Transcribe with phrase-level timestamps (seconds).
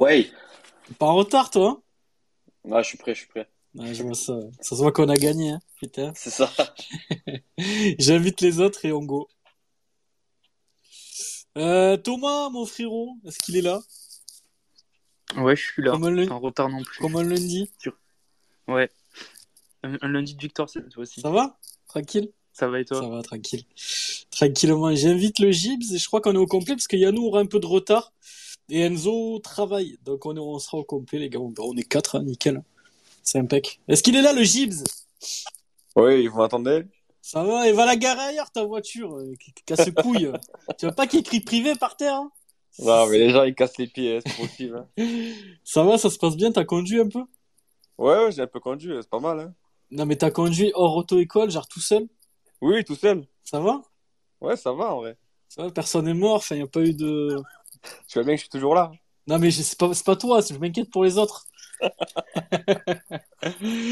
[0.00, 0.30] Ouais.
[0.88, 1.82] T'es pas en retard, toi hein
[2.64, 3.48] Ouais, je suis prêt, je suis prêt.
[3.74, 4.38] Ouais, je vois ça.
[4.60, 6.12] Ça se voit qu'on a gagné, hein, putain.
[6.16, 6.50] C'est ça.
[7.98, 9.28] J'invite les autres et on go.
[11.58, 13.80] Euh, Thomas, mon frérot, est-ce qu'il est là?
[15.36, 15.92] Ouais, je suis là.
[15.92, 16.98] Comme Pas en retard non plus.
[17.00, 17.70] comme un lundi
[18.66, 18.90] Ouais.
[19.82, 21.20] Un, un lundi de victoire cette fois-ci.
[21.20, 21.58] Ça va?
[21.88, 22.32] Tranquille?
[22.52, 23.00] Ça va et toi?
[23.00, 23.64] Ça va, tranquille.
[24.30, 24.94] Tranquillement.
[24.94, 27.24] J'invite le Gibbs et je crois qu'on est au complet parce qu'il y a nous
[27.24, 28.12] aura un peu de retard
[28.70, 29.98] et Enzo travaille.
[30.04, 31.38] Donc on, est, on sera au complet, les gars.
[31.40, 32.62] On est quatre, hein, nickel.
[33.22, 33.80] C'est impec.
[33.88, 34.84] Est-ce qu'il est là, le Gibbs?
[35.96, 36.84] Oui, vous m'entendez?
[37.20, 39.14] Ça va Et va la garer ailleurs, ta voiture.
[39.16, 40.30] euh, qui- qui Casse couille.
[40.78, 42.30] tu vois pas qu'il écrit privé par terre hein?
[42.78, 44.86] Non, mais les gens, ils cassent les pieds, hein, c'est possible.
[44.98, 45.04] hein?
[45.64, 47.24] Ça va, ça se passe bien T'as conduit un peu?
[47.98, 49.40] Ouais, ouais, j'ai un peu conduit, c'est pas mal.
[49.40, 49.54] Hein.
[49.90, 52.08] Non, mais t'as conduit hors auto-école, genre tout seul?
[52.62, 53.26] Oui, tout seul.
[53.44, 53.82] Ça va?
[54.40, 55.18] Ouais, ça va en vrai.
[55.48, 56.36] Ça va, personne n'est mort.
[56.36, 57.36] Enfin, y a pas eu de.
[58.08, 58.90] Tu vois bien que je suis toujours là.
[59.26, 61.46] Non, mais c'est pas, pas toi, je m'inquiète pour les autres.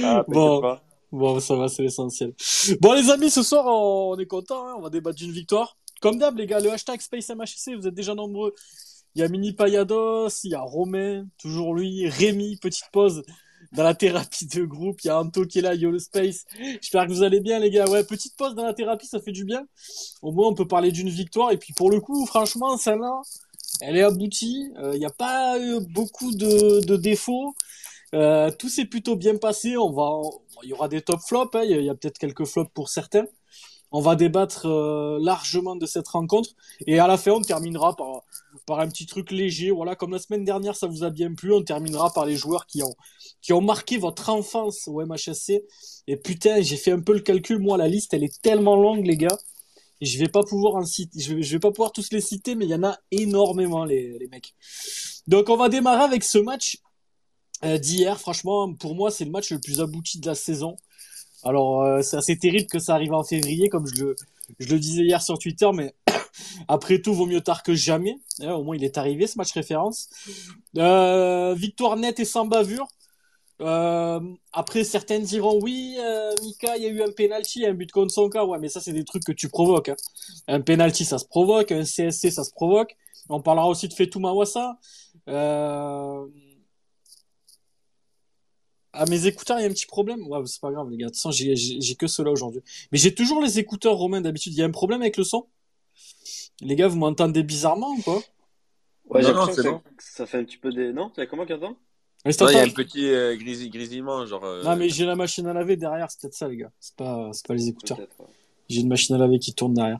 [0.05, 0.61] Ah, Bon.
[0.61, 0.83] pas.
[1.11, 2.35] Bon, ça va, c'est l'essentiel.
[2.81, 5.79] Bon, les amis, ce soir, on est content, hein, on va débattre d'une victoire.
[6.03, 8.55] Comme d'hab, les gars, le hashtag SpaceMHC, vous êtes déjà nombreux.
[9.15, 13.23] Il y a Mini Payados, il y a Romain, toujours lui, Rémi, petite pause
[13.73, 15.01] dans la thérapie de groupe.
[15.03, 16.45] Il y a Anto qui est là, YOLO Space.
[16.59, 17.89] J'espère que vous allez bien, les gars.
[17.89, 19.67] Ouais, petite pause dans la thérapie, ça fait du bien.
[20.21, 21.53] Au moins, on peut parler d'une victoire.
[21.53, 23.23] Et puis, pour le coup, franchement, celle-là,
[23.81, 24.73] elle est aboutie.
[24.79, 27.55] Euh, Il n'y a pas eu beaucoup de, défauts.
[28.15, 29.77] Euh, tout s'est plutôt bien passé.
[29.77, 30.11] On va,
[30.63, 31.55] il y aura des top flops.
[31.57, 31.63] hein.
[31.65, 33.27] Il y a, il y a peut-être quelques flops pour certains.
[33.91, 36.51] On va débattre euh, largement de cette rencontre
[36.87, 37.97] et à la fin on terminera
[38.67, 39.71] par un petit truc léger.
[39.71, 42.67] Voilà, comme la semaine dernière ça vous a bien plu, on terminera par les joueurs
[42.67, 42.95] qui ont
[43.41, 45.63] qui ont marqué votre enfance au MHSC.
[46.07, 47.59] Et putain, j'ai fait un peu le calcul.
[47.61, 49.39] Moi, la liste elle est tellement longue, les gars.
[50.01, 52.71] Je vais pas pouvoir en citer, je vais, pas pouvoir tous les citer, mais il
[52.71, 54.55] y en a énormément les les mecs.
[55.27, 56.79] Donc on va démarrer avec ce match
[57.65, 58.21] euh, d'hier.
[58.21, 60.77] Franchement, pour moi, c'est le match le plus abouti de la saison.
[61.43, 64.15] Alors, euh, c'est assez terrible que ça arrive en février, comme je
[64.59, 65.93] le, disais hier sur Twitter, mais
[66.69, 68.17] après tout, vaut mieux tard que jamais.
[68.43, 70.09] Au moins, il est arrivé, ce match référence.
[70.77, 72.87] Euh, victoire nette et sans bavure.
[73.61, 74.21] Euh,
[74.53, 78.13] après, certaines diront oui, euh, Mika, il y a eu un penalty, un but contre
[78.15, 78.45] son cas.
[78.45, 79.89] Ouais, mais ça, c'est des trucs que tu provoques.
[79.89, 79.97] hein.
[80.47, 81.73] Un penalty, ça se provoque.
[81.73, 82.97] Un CSC, ça se provoque.
[83.29, 84.79] On parlera aussi de Fetou Mawassa.
[85.29, 86.27] Euh...
[88.93, 90.27] À mes écouteurs, il y a un petit problème.
[90.29, 91.07] Ouais, c'est pas grave, les gars.
[91.07, 92.63] De toute façon, j'ai, j'ai, j'ai que cela aujourd'hui.
[92.93, 94.53] Mais j'ai toujours les écouteurs romains d'habitude.
[94.55, 95.47] Il y a un problème avec le son
[96.61, 98.23] Les gars, vous m'entendez bizarrement ou quoi?
[99.07, 99.83] Ouais, j'ai l'impression c'est que bon.
[99.99, 100.93] ça, ça fait un petit peu des.
[100.93, 101.77] Non C'est comment, Quentin?
[102.27, 104.45] Il y a un petit euh, grisi- grésillement, genre.
[104.45, 106.71] euh, Non, mais j'ai la machine à laver derrière, c'est peut-être ça, les gars.
[106.81, 107.99] C'est pas, c'est pas les écouteurs.
[107.99, 108.07] Ouais.
[108.69, 109.99] J'ai une machine à laver qui tourne derrière.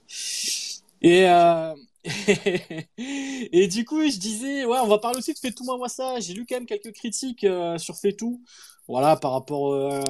[1.01, 1.75] Et, euh...
[2.99, 6.21] et du coup, je disais, ouais, on va parler aussi de Fetou Mawassa.
[6.21, 8.41] J'ai lu quand même quelques critiques euh, sur Fetou.
[8.89, 10.01] Voilà, par rapport, euh,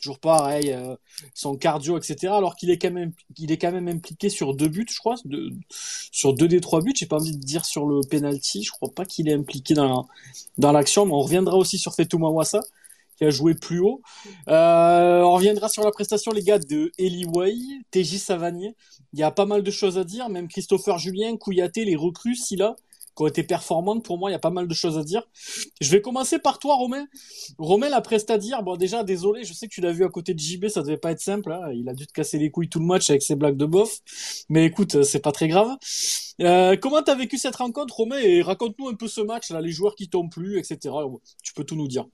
[0.00, 0.96] toujours pareil, euh,
[1.34, 2.32] son cardio, etc.
[2.32, 5.16] Alors qu'il est quand même, il est quand même impliqué sur deux buts, je crois,
[6.10, 6.92] sur deux des trois buts.
[6.96, 8.62] J'ai pas envie de dire sur le penalty.
[8.62, 10.08] Je crois pas qu'il est impliqué dans,
[10.58, 12.60] dans l'action, mais on reviendra aussi sur Fetou Mawassa
[13.20, 14.00] qui a joué plus haut.
[14.48, 17.54] Euh, on reviendra sur la prestation, les gars, de Eli Way,
[17.90, 18.74] TJ Savanier.
[19.12, 22.34] Il y a pas mal de choses à dire, même Christopher Julien, Kouyaté, les recrues,
[22.34, 22.76] Silla,
[23.20, 24.02] qui ont été performantes.
[24.02, 25.22] Pour moi, il y a pas mal de choses à dire.
[25.80, 27.06] Je vais commencer par toi, Romain.
[27.58, 30.32] Romain, la presta dire, bon, déjà, désolé, je sais que tu l'as vu à côté
[30.32, 31.52] de JB, ça devait pas être simple.
[31.52, 31.70] hein.
[31.74, 33.98] Il a dû te casser les couilles tout le match avec ses blagues de bof.
[34.48, 35.76] Mais écoute, c'est pas très grave.
[36.40, 39.72] Euh, comment t'as vécu cette rencontre, Romain, et raconte-nous un peu ce match, là, les
[39.72, 40.78] joueurs qui t'ont plu, etc.
[41.42, 42.06] Tu peux tout nous dire.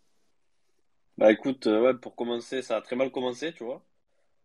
[1.18, 3.82] Bah écoute, euh, ouais, pour commencer, ça a très mal commencé, tu vois.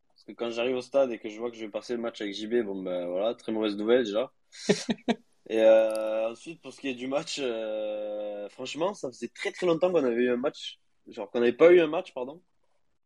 [0.09, 1.99] Parce que quand j'arrive au stade et que je vois que je vais passer le
[1.99, 4.31] match avec JB, bon ben voilà, très mauvaise nouvelle déjà.
[5.51, 9.65] Et euh, ensuite, pour ce qui est du match, euh, franchement, ça faisait très très
[9.65, 12.41] longtemps qu'on avait eu un match, genre qu'on n'avait pas eu un match, pardon,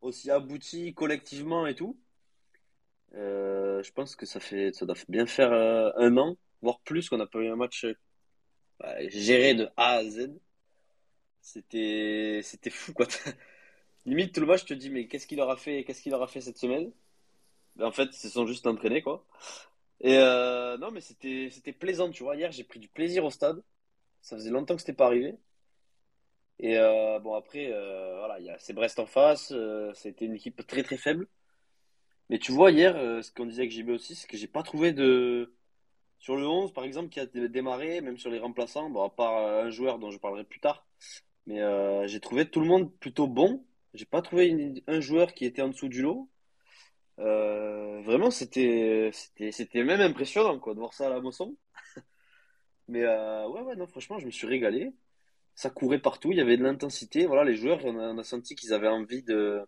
[0.02, 1.98] aussi abouti collectivement et tout.
[3.16, 7.18] Euh, je pense que ça fait, ça doit bien faire un an, voire plus, qu'on
[7.18, 7.88] n'a pas eu un match
[8.80, 10.30] bah, géré de A à Z.
[11.42, 13.08] C'était, c'était fou quoi.
[14.06, 16.60] Limite tout le match, je te dis mais qu'est-ce qu'il aura fait, qu'est-ce fait cette
[16.60, 16.92] semaine?
[17.76, 19.26] Ben, en fait, ils se sont juste entraînés quoi.
[20.02, 22.36] Et euh, non mais c'était, plaisant, tu vois.
[22.36, 23.62] Hier, j'ai pris du plaisir au stade.
[24.22, 25.38] Ça faisait longtemps que c'était pas arrivé.
[26.60, 29.52] Et euh, bon après, euh, voilà, il y a c'est Brest en face.
[29.52, 31.28] Euh, c'était une équipe très très faible.
[32.30, 34.64] Mais tu vois hier, euh, ce qu'on disait avec JB aussi, c'est que j'ai pas
[34.64, 35.54] trouvé de
[36.20, 39.10] sur le 11 par exemple qui a dé- démarré, même sur les remplaçants, bon à
[39.12, 40.88] part euh, un joueur dont je parlerai plus tard.
[41.48, 43.66] Mais euh, j'ai trouvé tout le monde plutôt bon.
[43.96, 46.30] J'ai pas trouvé un joueur qui était en dessous du lot.
[47.20, 49.12] Euh, vraiment, c'était,
[49.76, 51.56] même impressionnant, quoi, de voir ça à la Mosson.
[52.88, 54.94] Mais euh, ouais, ouais, non, franchement, je me suis régalé.
[55.56, 57.26] Ça courait partout, il y avait de l'intensité.
[57.26, 59.62] Voilà, les joueurs, on a, on a senti qu'ils avaient envie de,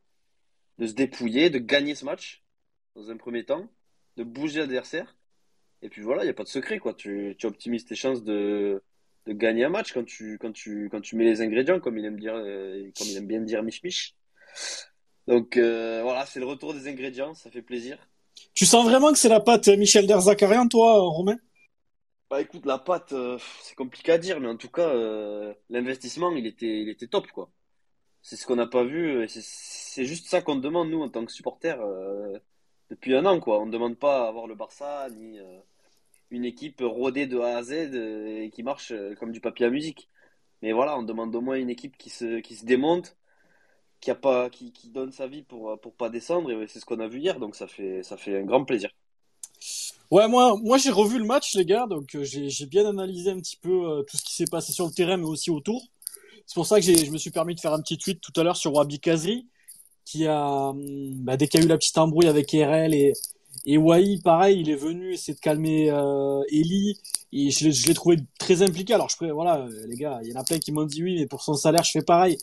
[0.79, 2.43] de se dépouiller, de gagner ce match
[2.95, 3.69] dans un premier temps,
[4.17, 5.17] de bouger l'adversaire.
[5.81, 6.93] Et puis voilà, il n'y a pas de secret, quoi.
[6.93, 8.83] Tu, tu optimises tes chances de,
[9.27, 12.05] de gagner un match quand tu, quand tu, quand tu mets les ingrédients, comme il
[12.05, 14.15] aime dire, euh, comme il aime bien dire Mich Mich.
[15.27, 17.97] Donc euh, voilà, c'est le retour des ingrédients, ça fait plaisir.
[18.53, 21.37] Tu sens vraiment que c'est la patte Michel Derzakarian, toi, Romain?
[22.29, 22.83] Bah écoute, la
[23.13, 27.07] euh, c'est compliqué à dire, mais en tout cas, euh, l'investissement, il était, il était
[27.07, 27.49] top, quoi.
[28.21, 31.23] C'est ce qu'on n'a pas vu, et c'est juste ça qu'on demande, nous, en tant
[31.23, 32.37] que supporters, euh,
[32.89, 33.61] depuis un an, quoi.
[33.61, 35.59] On ne demande pas à avoir le Barça, ni euh,
[36.29, 39.65] une équipe rodée de A à Z euh, et qui marche euh, comme du papier
[39.65, 40.09] à musique.
[40.61, 43.15] Mais voilà, on demande au moins une équipe qui se, qui se démonte,
[43.99, 46.85] qui a pas, qui, qui donne sa vie pour, pour pas descendre, et c'est ce
[46.85, 48.89] qu'on a vu hier, donc ça fait, ça fait un grand plaisir.
[50.09, 53.39] Ouais, moi, moi j'ai revu le match, les gars, donc euh, j'ai bien analysé un
[53.39, 55.83] petit peu euh, tout ce qui s'est passé sur le terrain, mais aussi autour.
[56.45, 58.43] C'est pour ça que je me suis permis de faire un petit tweet tout à
[58.43, 59.47] l'heure sur Wabi Kazri,
[60.05, 63.11] qui a, hum, bah, dès qu'il y a eu la petite embrouille avec RL et,
[63.65, 63.77] et
[64.23, 66.97] pareil, il est venu essayer de calmer euh, Eli,
[67.33, 68.93] et je, l'ai- trouvé très impliqué.
[68.93, 71.17] Alors, je voilà, euh, les gars, il y en a plein qui m'ont dit oui,
[71.19, 72.37] mais pour son salaire, je fais pareil.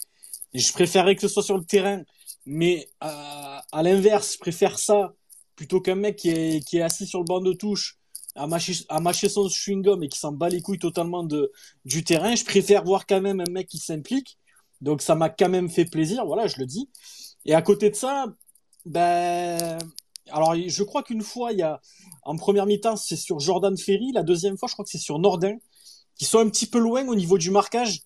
[0.54, 2.02] Je préférerais que ce soit sur le terrain,
[2.46, 5.14] mais euh, à l'inverse, je préfère ça
[5.56, 7.98] plutôt qu'un mec qui est, assis sur le banc de touche
[8.36, 11.26] à mâcher, son chewing-gum et qui s'en bat les couilles totalement
[11.84, 12.34] du terrain.
[12.34, 14.38] Je préfère voir quand même un mec qui s'implique.
[14.80, 16.90] Donc ça m'a quand même fait plaisir, voilà, je le dis.
[17.46, 18.26] Et à côté de ça,
[18.84, 19.78] ben,
[20.30, 21.80] alors je crois qu'une fois, il y a,
[22.22, 24.12] en première mi-temps, c'est sur Jordan Ferry.
[24.12, 25.56] La deuxième fois, je crois que c'est sur Nordin,
[26.16, 28.02] qui sont un petit peu loin au niveau du marquage.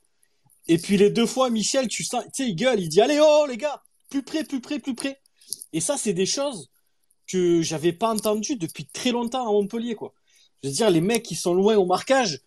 [0.69, 3.57] Et puis les deux fois, Michel, tu sais, il gueule, il dit, allez, oh, les
[3.57, 5.21] gars, plus près, plus près, plus près.
[5.73, 6.71] Et ça, c'est des choses
[7.27, 10.15] que j'avais pas entendues depuis très longtemps à Montpellier, quoi.
[10.63, 12.41] Je veux dire, les mecs qui sont loin au marquage,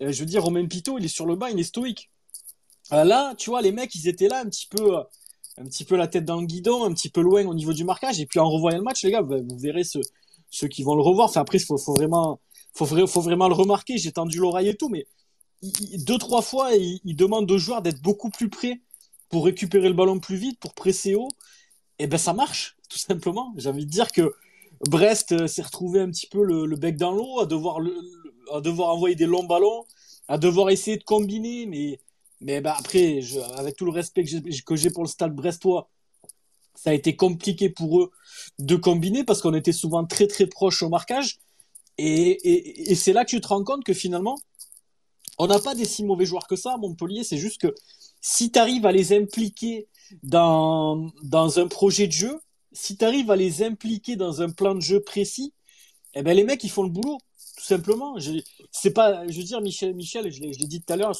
[0.00, 2.10] euh, je veux dire, Romain Pito, il est sur le banc, il est stoïque.
[2.92, 5.02] Euh, là, tu vois, les mecs, ils étaient là un petit peu, euh,
[5.58, 7.84] un petit peu la tête dans le guidon, un petit peu loin au niveau du
[7.84, 8.20] marquage.
[8.20, 11.02] Et puis en revoyant le match, les gars, vous, vous verrez ceux, qui vont le
[11.02, 11.28] revoir.
[11.28, 12.40] Enfin, après, faut, faut vraiment,
[12.74, 13.98] faut, vra- faut vraiment le remarquer.
[13.98, 15.06] J'ai tendu l'oreille et tout, mais
[15.62, 18.80] deux, trois fois, il, demande aux joueurs d'être beaucoup plus près
[19.28, 21.28] pour récupérer le ballon plus vite, pour presser haut.
[21.98, 23.52] Et ben, ça marche, tout simplement.
[23.56, 24.34] J'ai envie de dire que
[24.88, 27.78] Brest euh, s'est retrouvé un petit peu le, bec dans l'eau, à devoir,
[28.52, 29.84] à devoir envoyer des longs ballons,
[30.28, 32.00] à devoir essayer de combiner, mais,
[32.40, 33.20] mais bah après,
[33.56, 35.90] avec tout le respect que j'ai que j'ai pour le stade brestois,
[36.74, 38.10] ça a été compliqué pour eux
[38.60, 41.38] de combiner parce qu'on était souvent très très proche au marquage.
[41.96, 44.38] Et, et, et c'est là que tu te rends compte que finalement,
[45.38, 47.24] on n'a pas des si mauvais joueurs que ça à Montpellier.
[47.24, 47.74] C'est juste que
[48.20, 49.88] si tu arrives à les impliquer
[50.22, 52.40] dans, un projet de jeu,
[52.72, 55.52] si tu arrives à les impliquer dans un plan de jeu précis,
[56.14, 57.18] eh ben les mecs ils font le boulot,
[57.56, 58.16] tout simplement.
[58.94, 61.14] Pas, je veux dire, Michel, Michel, je l'ai dit tout à l'heure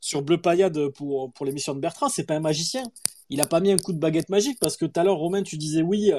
[0.00, 2.84] sur Bleu Payade pour pour l'émission de Bertrand, c'est pas un magicien.
[3.30, 5.42] Il a pas mis un coup de baguette magique parce que tout à l'heure Romain,
[5.42, 6.12] tu disais oui,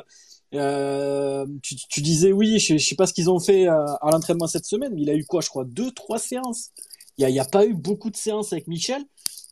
[0.53, 4.47] euh, tu, disais oui, je, je sais pas ce qu'ils ont fait euh, à l'entraînement
[4.47, 6.71] cette semaine, mais il a eu quoi, je crois, deux, trois séances.
[7.17, 9.03] Il y a, pas eu beaucoup de séances avec Michel.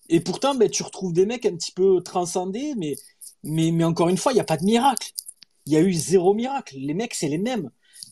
[0.10, 2.96] Et pourtant, ben, tu retrouves des mecs un petit peu transcendés, mais,
[3.44, 5.12] mais, mais encore une fois, il n'y a pas de miracle.
[5.66, 6.76] Il y a eu zéro miracle.
[6.78, 7.70] Les mecs, c'est les mêmes.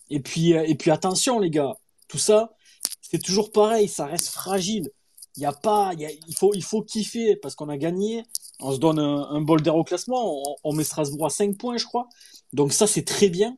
[0.10, 1.74] Et puis, euh, et puis attention, les gars,
[2.08, 2.54] tout ça,
[3.02, 4.90] c'est toujours pareil, ça reste fragile.
[5.38, 8.24] Il y a pas, il, faut, il faut kiffer parce qu'on a gagné.
[8.60, 10.42] On se donne un, un bol d'air au classement.
[10.42, 12.08] On, on met Strasbourg à 5 points, je crois.
[12.54, 13.58] Donc ça, c'est très bien.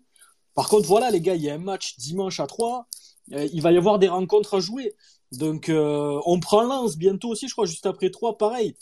[0.53, 2.88] Par contre, voilà, les gars, il y a un match dimanche à 3.
[3.34, 4.96] Euh, il va y avoir des rencontres à jouer.
[5.38, 8.75] Donc, euh, on prend Lens bientôt aussi, je crois, juste après 3, pareil.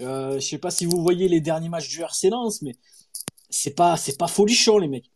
[0.00, 2.74] Euh, je sais pas si vous voyez les derniers matchs du RC Lens, mais
[3.50, 5.10] c'est pas, c'est pas folichon, les mecs.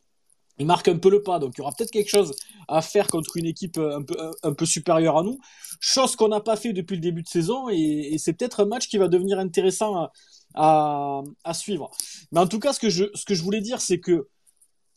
[0.59, 2.35] Ils marquent un peu le pas, donc il y aura peut-être quelque chose
[2.69, 5.39] à faire contre une équipe un peu, supérieure à nous.
[5.81, 8.89] Chose qu'on n'a pas fait depuis le début de saison, et, c'est peut-être un match
[8.89, 10.09] qui va devenir intéressant
[10.55, 11.91] à, à, suivre.
[12.33, 14.29] Mais en tout cas, ce que je, ce que je voulais dire, c'est que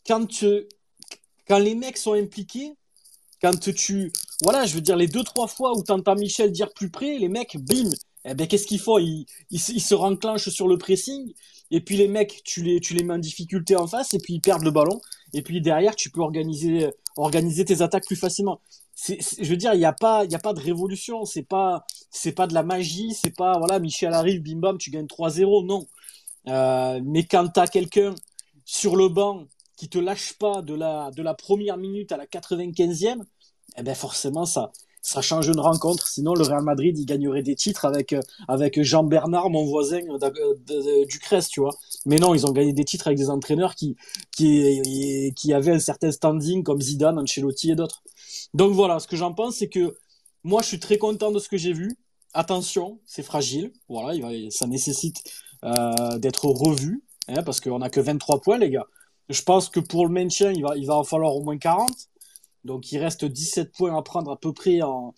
[0.06, 0.26] quand,
[1.46, 2.74] quand les mecs sont impliqués,
[3.42, 6.90] quand tu, voilà, je veux dire, les deux, trois fois où t'entends Michel dire plus
[6.90, 7.90] près, les mecs, bim,
[8.24, 8.98] eh ben, qu'est-ce qu'ils font?
[8.98, 11.32] Ils, ils, se- renclenchent sur le pressing,
[11.70, 14.34] et puis les mecs, tu les, tu les mets en difficulté en face, et puis
[14.34, 15.00] ils perdent le ballon,
[15.34, 18.60] et puis derrière, tu peux organiser, organiser tes attaques plus facilement.
[18.94, 21.84] C'est- je veux dire, il n'y a pas, il a pas de révolution, c'est pas,
[22.10, 25.62] c'est pas de la magie, c'est pas, voilà, Michel arrive, bim bam, tu gagnes 3-0,
[25.64, 25.86] non.
[26.48, 28.14] Euh, mais quand t'as quelqu'un
[28.64, 32.26] sur le banc qui te lâche pas de la, de la première minute à la
[32.26, 33.24] 95e,
[33.76, 34.72] eh ben forcément ça,
[35.02, 36.08] ça change une rencontre.
[36.08, 40.00] Sinon le Real Madrid il gagnerait des titres avec euh, avec Jean Bernard, mon voisin
[41.08, 41.74] du Crest, tu vois.
[42.06, 43.96] Mais non, ils ont gagné des titres avec des entraîneurs qui
[44.32, 48.02] qui qui avaient un certain standing comme Zidane, Ancelotti et d'autres.
[48.54, 49.94] Donc voilà, ce que j'en pense c'est que
[50.42, 51.96] moi, je suis très content de ce que j'ai vu.
[52.32, 53.72] Attention, c'est fragile.
[53.88, 55.22] Voilà, il va, ça nécessite
[55.64, 58.86] euh, d'être revu, hein, parce qu'on n'a que 23 points, les gars.
[59.28, 61.90] Je pense que pour le maintien, il va, il va en falloir au moins 40.
[62.64, 65.14] Donc, il reste 17 points à prendre à peu près en,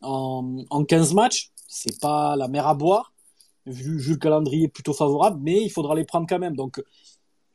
[0.00, 1.50] en, en 15 matchs.
[1.68, 3.12] C'est pas la mer à boire,
[3.66, 6.56] vu, vu le calendrier plutôt favorable, mais il faudra les prendre quand même.
[6.56, 6.82] Donc,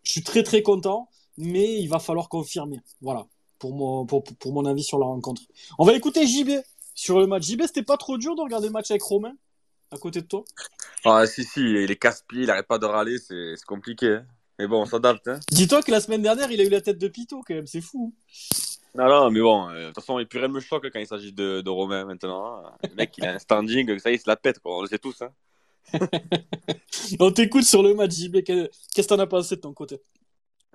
[0.03, 2.79] je suis très très content, mais il va falloir confirmer.
[3.01, 3.27] Voilà,
[3.59, 5.41] pour mon, pour, pour mon avis sur la rencontre.
[5.79, 6.51] On va écouter JB
[6.93, 7.43] sur le match.
[7.43, 9.33] JB, c'était pas trop dur de regarder le match avec Romain
[9.91, 10.43] à côté de toi?
[11.03, 14.07] Ah, si, si, il est casse-pied, il arrête pas de râler, c'est compliqué.
[14.07, 14.25] hein.
[14.57, 15.27] Mais bon, on s'adapte.
[15.27, 15.39] Hein.
[15.51, 17.81] Dis-toi que la semaine dernière, il a eu la tête de Pito quand même, c'est
[17.81, 18.13] fou.
[18.95, 21.07] Non, non, mais bon, euh, de toute façon, et puis rien me choque quand il
[21.07, 22.63] s'agit de, de Romain maintenant.
[22.83, 24.77] Le mec, il a un standing, ça y est, il se la pète, quoi.
[24.77, 25.21] On le sait tous.
[25.21, 25.31] Hein.
[27.19, 28.41] On t'écoute sur le match, JB.
[28.43, 30.01] Qu'est- Qu'est-ce que t'en as pensé de ton côté?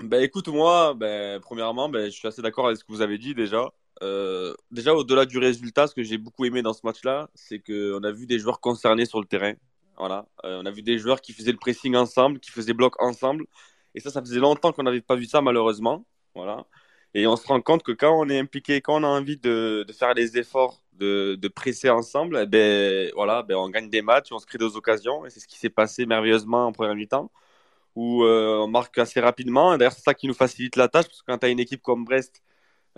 [0.03, 3.19] Ben écoute, moi, ben, premièrement, ben, je suis assez d'accord avec ce que vous avez
[3.19, 3.71] dit déjà.
[4.03, 8.03] Euh, déjà, au-delà du résultat, ce que j'ai beaucoup aimé dans ce match-là, c'est qu'on
[8.03, 9.55] a vu des joueurs concernés sur le terrain.
[9.99, 10.27] Voilà.
[10.45, 13.45] Euh, on a vu des joueurs qui faisaient le pressing ensemble, qui faisaient bloc ensemble.
[13.95, 16.05] Et ça, ça faisait longtemps qu'on n'avait pas vu ça, malheureusement.
[16.35, 16.67] Voilà.
[17.15, 19.85] Et on se rend compte que quand on est impliqué, quand on a envie de,
[19.87, 24.03] de faire les efforts, de, de presser ensemble, eh ben, voilà, ben, on gagne des
[24.03, 25.27] matchs, on se crée des occasions.
[25.27, 27.31] Et c'est ce qui s'est passé merveilleusement en première mi-temps
[27.97, 29.77] où euh, on marque assez rapidement.
[29.77, 31.83] D'ailleurs, c'est ça qui nous facilite la tâche, parce que quand tu as une équipe
[31.83, 32.43] comme Brest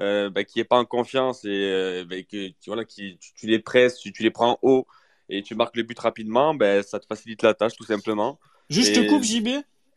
[0.00, 3.32] euh, bah, qui n'est pas en confiance et euh, bah, que tu, voilà, qui, tu,
[3.34, 4.86] tu les presses, tu, tu les prends haut
[5.28, 8.38] et tu marques le but rapidement, bah, ça te facilite la tâche tout simplement.
[8.68, 9.48] Juste, Et- coupe, JB.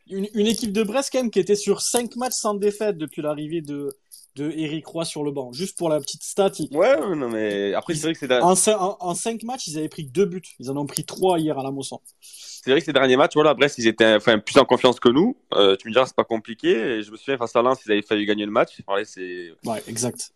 [0.07, 3.23] Une, une équipe de Brest, quand même, qui était sur 5 matchs sans défaite depuis
[3.23, 3.89] l'arrivée de,
[4.35, 5.51] de Eric Roy sur le banc.
[5.53, 8.53] Juste pour la petite stat, il- Ouais, non, mais après, c'est vrai que c'est en,
[8.53, 10.41] en, en 5 matchs, ils avaient pris 2 buts.
[10.59, 11.99] Ils en ont pris 3 hier à la Mosson.
[12.19, 15.09] c'est vrai que ces derniers matchs, voilà, Brest, ils étaient enfin, plus en confiance que
[15.09, 15.37] nous.
[15.53, 16.69] Euh, tu me diras, c'est pas compliqué.
[16.69, 18.81] Et je me souviens, face à Lens, ils avaient failli gagner le match.
[19.05, 20.31] C'est Ouais, exact.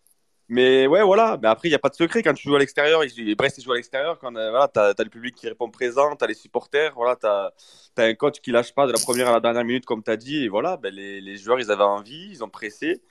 [0.52, 1.38] Mais ouais, voilà.
[1.42, 3.02] Mais après, il n'y a pas de secret quand tu joues à l'extérieur.
[3.38, 4.18] Brest, joue à l'extérieur.
[4.18, 6.94] Quand euh, voilà, t'as as le public qui répond présent, t'as les supporters.
[6.96, 7.52] Voilà, t'as
[7.98, 10.16] as un coach qui lâche pas de la première à la dernière minute, comme t'as
[10.16, 10.44] dit.
[10.44, 13.02] Et voilà, ben, les, les joueurs, ils avaient envie, ils ont pressé.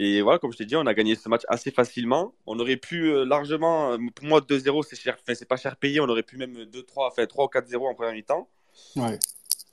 [0.00, 2.32] Et voilà, comme je t'ai dit, on a gagné ce match assez facilement.
[2.46, 5.76] On aurait pu euh, largement, euh, pour moi, 2-0, c'est cher, enfin, c'est pas cher
[5.76, 6.00] payé.
[6.00, 8.48] On aurait pu même 2-3, enfin 3 ou 4-0 en première mi-temps.
[8.94, 9.18] Ouais.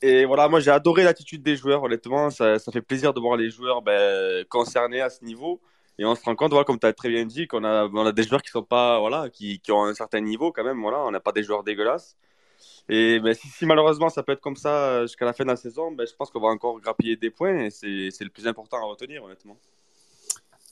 [0.02, 2.32] Et voilà, moi j'ai adoré l'attitude des joueurs, honnêtement.
[2.32, 5.62] Ça, ça fait plaisir de voir les joueurs ben, concernés à ce niveau.
[6.00, 8.06] Et on se rend compte, voilà, comme tu as très bien dit, qu'on a, on
[8.06, 10.82] a des joueurs qui sont pas, voilà, qui, qui ont un certain niveau quand même.
[10.82, 12.18] Voilà, on n'a pas des joueurs dégueulasses.
[12.90, 15.50] Et ben, si, si malheureusement ça peut être comme ça euh, jusqu'à la fin de
[15.50, 18.30] la saison, ben, je pense qu'on va encore grappiller des points et c'est c'est le
[18.30, 19.58] plus important à retenir, honnêtement.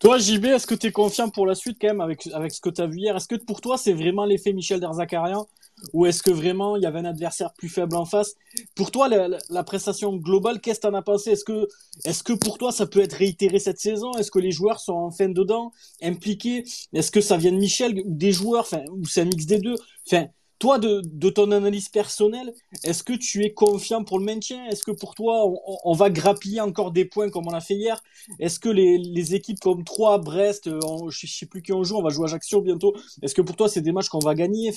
[0.03, 2.59] Toi, JB, est-ce que tu es confiant pour la suite quand même avec, avec ce
[2.59, 3.15] que tu as vu hier?
[3.15, 5.47] Est-ce que pour toi, c'est vraiment l'effet Michel Derzakarian?
[5.93, 8.35] Ou est-ce que vraiment il y avait un adversaire plus faible en face?
[8.75, 11.31] Pour toi, la, la- prestation globale, qu'est-ce que tu en as pensé?
[11.31, 11.67] Est-ce que,
[12.03, 14.11] est-ce que pour toi, ça peut être réitéré cette saison?
[14.19, 16.65] Est-ce que les joueurs sont en fin dedans, impliqués?
[16.93, 19.59] Est-ce que ça vient de Michel ou des joueurs enfin, Ou c'est un mix des
[19.59, 19.75] deux?
[20.05, 20.27] Enfin,
[20.63, 22.53] Toi, de, ton analyse personnelle,
[22.85, 24.65] est-ce que tu es confiant pour le maintien?
[24.67, 25.43] Est-ce que pour toi,
[25.83, 28.01] on, va grappiller encore des points comme on a fait hier?
[28.39, 30.79] Est-ce que les, équipes comme Troyes, Brest, euh,
[31.09, 32.95] je sais plus qui on joue, on va jouer à Ajaccio bientôt.
[33.21, 34.71] Est-ce que pour toi c'est des matchs qu'on va gagner?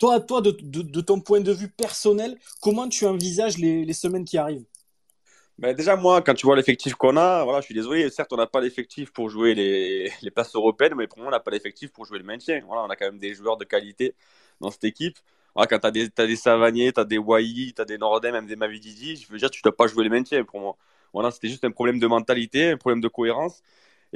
[0.00, 4.36] Toi, toi de, ton point de vue personnel, comment tu envisages les, les semaines qui
[4.36, 4.66] arrivent?
[5.58, 8.36] Ben déjà, moi, quand tu vois l'effectif qu'on a, voilà, je suis désolé, certes, on
[8.36, 11.52] n'a pas l'effectif pour jouer les, les places européennes, mais pour moi, on n'a pas
[11.52, 12.60] l'effectif pour jouer le maintien.
[12.66, 14.16] Voilà, on a quand même des joueurs de qualité
[14.60, 15.18] dans cette équipe.
[15.54, 17.98] Voilà, quand tu as des, t'as des Savanier, tu as des Wai, tu as des
[17.98, 20.60] Nordin, même des Mavididi, je veux dire, tu ne dois pas jouer le maintien pour
[20.60, 20.76] moi.
[21.12, 23.62] Voilà, c'était juste un problème de mentalité, un problème de cohérence.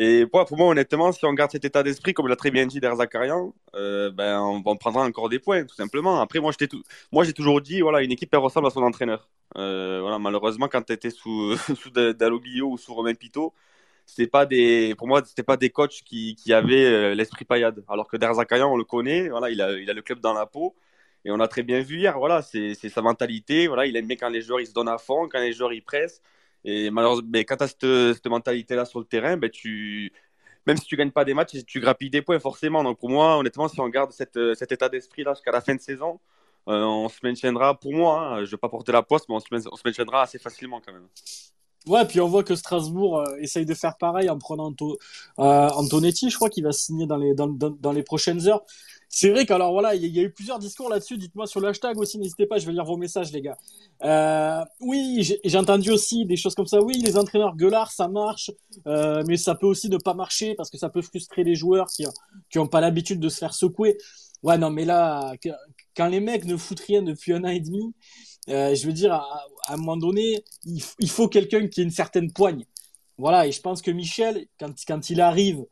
[0.00, 2.80] Et pour, moi, honnêtement, si on garde cet état d'esprit, comme l'a très bien dit
[2.80, 6.20] Derzakarian, euh, ben, on, prendra encore des points, tout simplement.
[6.20, 6.52] Après, moi,
[7.24, 9.28] j'ai toujours dit, voilà, une équipe, elle ressemble à son entraîneur.
[9.56, 11.90] Euh, voilà, malheureusement, quand tu étais sous, sous
[12.62, 13.52] ou sous Romain Pito,
[14.08, 17.84] c'était pas des, pour moi, c'était pas des coachs qui, qui avaient euh, l'esprit paillade.
[17.88, 20.46] Alors que Derzakarian, on le connaît, voilà, il a, il a le club dans la
[20.46, 20.74] peau.
[21.24, 23.66] Et on a très bien vu hier, voilà, c'est sa mentalité.
[23.68, 25.74] Voilà, il aime bien quand les joueurs ils se donnent à fond, quand les joueurs
[25.74, 26.22] ils pressent.
[26.64, 30.10] Et ben, quand tu as cette, cette mentalité-là sur le terrain, ben, tu,
[30.66, 32.82] même si tu gagnes pas des matchs, tu grappilles des points forcément.
[32.82, 35.80] Donc pour moi, honnêtement, si on garde cette, cet état d'esprit-là jusqu'à la fin de
[35.80, 36.18] saison,
[36.68, 39.34] euh, on se maintiendra, pour moi, hein, je ne vais pas porter la poste, mais
[39.34, 41.08] on se, on se maintiendra assez facilement quand même.
[41.88, 44.92] Ouais, puis on voit que Strasbourg euh, essaye de faire pareil en prenant euh,
[45.38, 48.62] Antonetti, je crois qu'il va signer dans les, dans, dans, les prochaines heures.
[49.08, 51.16] C'est vrai qu'alors voilà, il y, a- eu plusieurs discours là-dessus.
[51.16, 53.56] Dites-moi sur le hashtag aussi, n'hésitez pas, je vais lire vos messages, les gars.
[54.04, 56.82] Euh, oui, j'ai entendu aussi des choses comme ça.
[56.82, 58.50] Oui, les entraîneurs gueulards, ça marche,
[58.86, 62.04] mais ça peut aussi ne pas marcher parce que ça peut frustrer les joueurs qui
[62.50, 63.96] qui ont pas l'habitude de se faire secouer.
[64.42, 65.32] Ouais, non, mais là,
[65.96, 67.94] quand les mecs ne foutent rien depuis un an et demi,
[68.48, 72.32] euh, je veux dire, à, un moment donné, il, faut quelqu'un qui ait une certaine
[72.32, 72.64] poigne.
[73.18, 75.64] Voilà, et je pense que Michel, quand, il arrive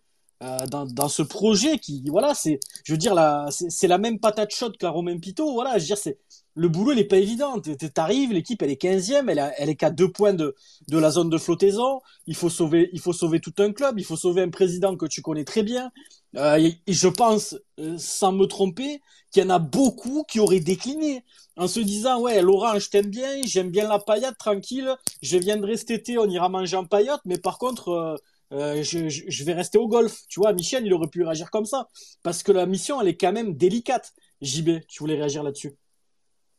[0.42, 3.14] euh, dans, ce projet qui, voilà, c'est, je veux dire,
[3.50, 5.52] c'est la même patate chaude qu'à Romain Pito.
[5.52, 6.18] Voilà, je veux dire, c'est
[6.56, 7.60] le boulot, il est pas évident.
[7.92, 10.54] T'arrives, l'équipe, elle est 15e, elle, elle est qu'à deux points de,
[10.90, 12.00] la zone de flottaison.
[12.26, 13.98] Il faut sauver, il faut sauver tout un club.
[13.98, 15.92] Il faut sauver un président que tu connais très bien.
[16.36, 20.60] Euh, et, je pense, euh, sans me tromper, qu'il y en a beaucoup qui auraient
[20.60, 21.24] décliné
[21.58, 24.96] en se disant, ouais, Laurent, je t'aime bien, j'aime bien la paillade, tranquille.
[25.22, 28.16] Je viendrai cet été, on ira manger en paillotte, mais par contre, euh,
[28.52, 30.22] euh, je, je, je vais rester au golf.
[30.28, 31.88] Tu vois, Michel, il aurait pu réagir comme ça.
[32.22, 34.14] Parce que la mission, elle est quand même délicate.
[34.40, 35.76] JB, tu voulais réagir là-dessus.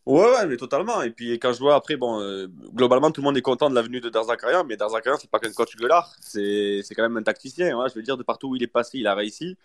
[0.08, 1.02] Ouais, mais totalement.
[1.02, 3.76] Et puis quand je vois après, bon, euh, globalement, tout le monde est content de
[3.76, 7.24] la venue de Darzakarian, mais Darzakarian, c'est pas qu'un coach gueulard, c'est quand même un
[7.24, 7.76] tacticien.
[7.76, 9.58] Voilà, je veux dire, de partout où il est passé, il a réussi.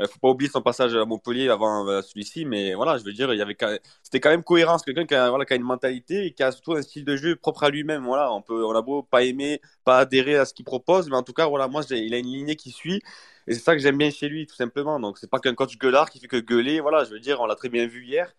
[0.00, 3.12] Euh, faut pas oublier son passage à Montpellier avant euh, celui-ci, mais voilà, je veux
[3.14, 3.56] dire, il
[4.02, 4.78] c'était quand même cohérent.
[4.78, 7.04] C'est quelqu'un qui a, voilà, qui a une mentalité et qui a surtout un style
[7.04, 8.04] de jeu propre à lui-même.
[8.06, 11.16] Voilà, on peut, on a beau pas aimer, pas adhérer à ce qu'il propose, mais
[11.16, 13.02] en tout cas, voilà, moi, il a une lignée qui suit.
[13.48, 15.00] Et c'est ça que j'aime bien chez lui, tout simplement.
[15.00, 16.80] Donc, c'est pas qu'un coach gueulard qui fait que gueuler.
[16.80, 18.32] Voilà, je veux dire, on l'a très bien vu hier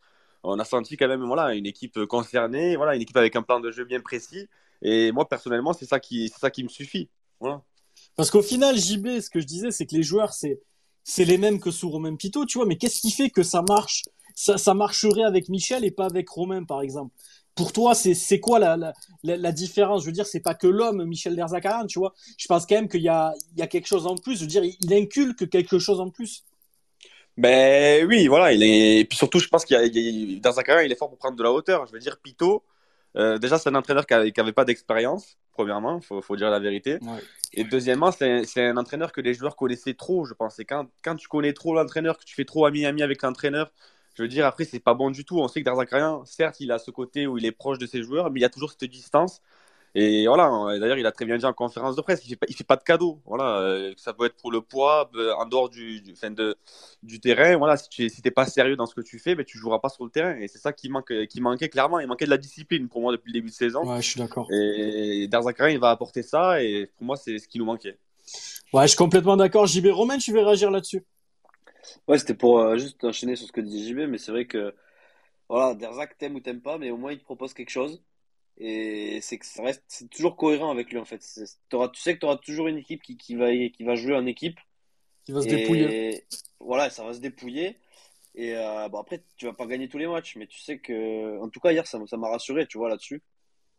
[0.44, 3.60] on a senti quand même voilà, une équipe concernée, voilà, une équipe avec un plan
[3.60, 4.48] de jeu bien précis.
[4.82, 7.10] Et moi, personnellement, c'est ça qui, ça qui me suffit.
[7.40, 7.64] Voilà.
[8.16, 10.60] Parce qu'au final, JB, ce que je disais, c'est que les joueurs, c'est,
[11.18, 12.68] les mêmes que sous Romain Pito, tu vois.
[12.68, 14.04] Mais qu'est-ce qui fait que ça marche,
[14.36, 17.14] ça, ça marcherait avec Michel et pas avec Romain, par exemple?
[17.56, 20.02] Pour toi, c'est, quoi la, la, différence?
[20.02, 22.14] Je veux dire, c'est pas que l'homme, Michel Derzakarian, tu vois.
[22.38, 24.38] Je pense quand même qu'il y a, y a quelque chose en plus.
[24.38, 26.44] Je veux dire, il, il inculque quelque chose en plus.
[27.38, 29.00] Ben oui, voilà, il est.
[29.00, 31.18] Et puis surtout, je pense qu'il a, il dans sa carrière, il est fort pour
[31.18, 31.88] prendre de la hauteur.
[31.88, 32.64] Je veux dire, Pito,
[33.16, 37.00] euh, déjà, c'est un entraîneur qui n'avait pas d'expérience, premièrement, faut, faut dire la vérité.
[37.02, 37.20] Ouais.
[37.54, 40.60] Et deuxièmement, c'est un, c'est un entraîneur que les joueurs connaissaient trop, je pense.
[40.60, 43.72] Et quand, quand tu connais trop l'entraîneur, que tu fais trop ami-ami avec l'entraîneur,
[44.16, 45.40] je veux dire, après, c'est pas bon du tout.
[45.40, 48.04] On sait que Darzakarian, certes, il a ce côté où il est proche de ses
[48.04, 49.42] joueurs, mais il y a toujours cette distance.
[49.96, 52.46] Et voilà, d'ailleurs, il a très bien dit en conférence de presse, il fait pas,
[52.50, 53.20] il fait pas de cadeau.
[53.26, 56.56] Voilà, euh, ça peut être pour le poids, euh, en dehors du, du, fin de,
[57.04, 57.58] du terrain.
[57.58, 59.78] Voilà, si tu si t'es pas sérieux dans ce que tu fais, ben, tu joueras
[59.80, 60.36] pas sur le terrain.
[60.38, 62.00] Et c'est ça qui, manque, qui manquait clairement.
[62.00, 63.86] Il manquait de la discipline pour moi depuis le début de saison.
[63.86, 64.48] Ouais, je suis d'accord.
[64.52, 66.64] Et Darzakarian, il va apporter ça.
[66.64, 67.98] Et pour moi, c'est ce qui nous manquait.
[68.74, 69.68] Ouais, je suis complètement d'accord.
[69.68, 71.04] JB, Romain, tu veux réagir là-dessus?
[72.08, 74.74] Ouais, c'était pour euh, juste enchaîner sur ce que dit JB, mais c'est vrai que
[75.50, 78.02] voilà, Derzak t'aimes ou t'aimes pas, mais au moins il te propose quelque chose.
[78.58, 81.22] Et c'est que ça reste, c'est toujours cohérent avec lui en fait.
[81.70, 84.16] T'auras- tu sais que tu auras toujours une équipe qui, qui va, qui va jouer
[84.16, 84.60] en équipe.
[85.28, 86.26] Il va se dépouiller.
[86.60, 87.78] Voilà, ça va se dépouiller.
[88.36, 91.40] Et euh, bon, après, tu vas pas gagner tous les matchs, mais tu sais que,
[91.40, 93.22] en tout cas, hier, ça m'a rassuré, tu vois, là-dessus.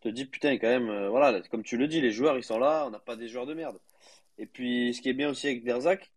[0.00, 2.58] Te dis, putain, quand même, euh, voilà, comme tu le dis, les joueurs, ils sont
[2.58, 3.78] là, on n'a pas des joueurs de merde.
[4.38, 6.12] Et puis, ce qui est bien aussi avec Derzak,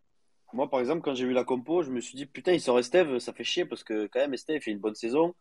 [0.52, 2.78] moi, par exemple, quand j'ai vu la compo, je me suis dit, putain, il sort
[2.78, 5.34] Estève, ça fait chier parce que, quand même, Estève fait une bonne saison.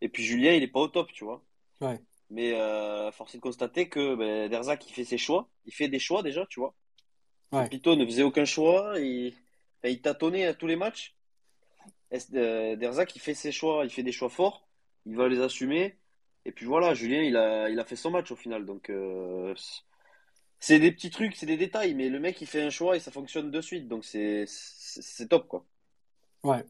[0.00, 1.44] Et puis, Julien, il est pas au top, tu vois.
[1.80, 2.00] Ouais.
[2.32, 5.48] Mais euh, force est de constater que ben, Derzak, il fait ses choix.
[5.66, 6.74] Il fait des choix déjà, tu vois.
[7.52, 7.68] Ouais.
[7.68, 8.98] Pito ne faisait aucun choix.
[8.98, 9.34] Il,
[9.78, 11.14] enfin, il tâtonnait à tous les matchs.
[12.34, 13.84] Euh, Derzak, il fait ses choix.
[13.84, 14.66] Il fait des choix forts.
[15.04, 15.98] Il va les assumer.
[16.46, 18.64] Et puis voilà, Julien, il a, il a fait son match au final.
[18.64, 19.54] Donc, euh,
[20.58, 21.94] c'est des petits trucs, c'est des détails.
[21.94, 23.88] Mais le mec, il fait un choix et ça fonctionne de suite.
[23.88, 25.66] Donc, c'est top, quoi.
[26.44, 26.64] Ouais.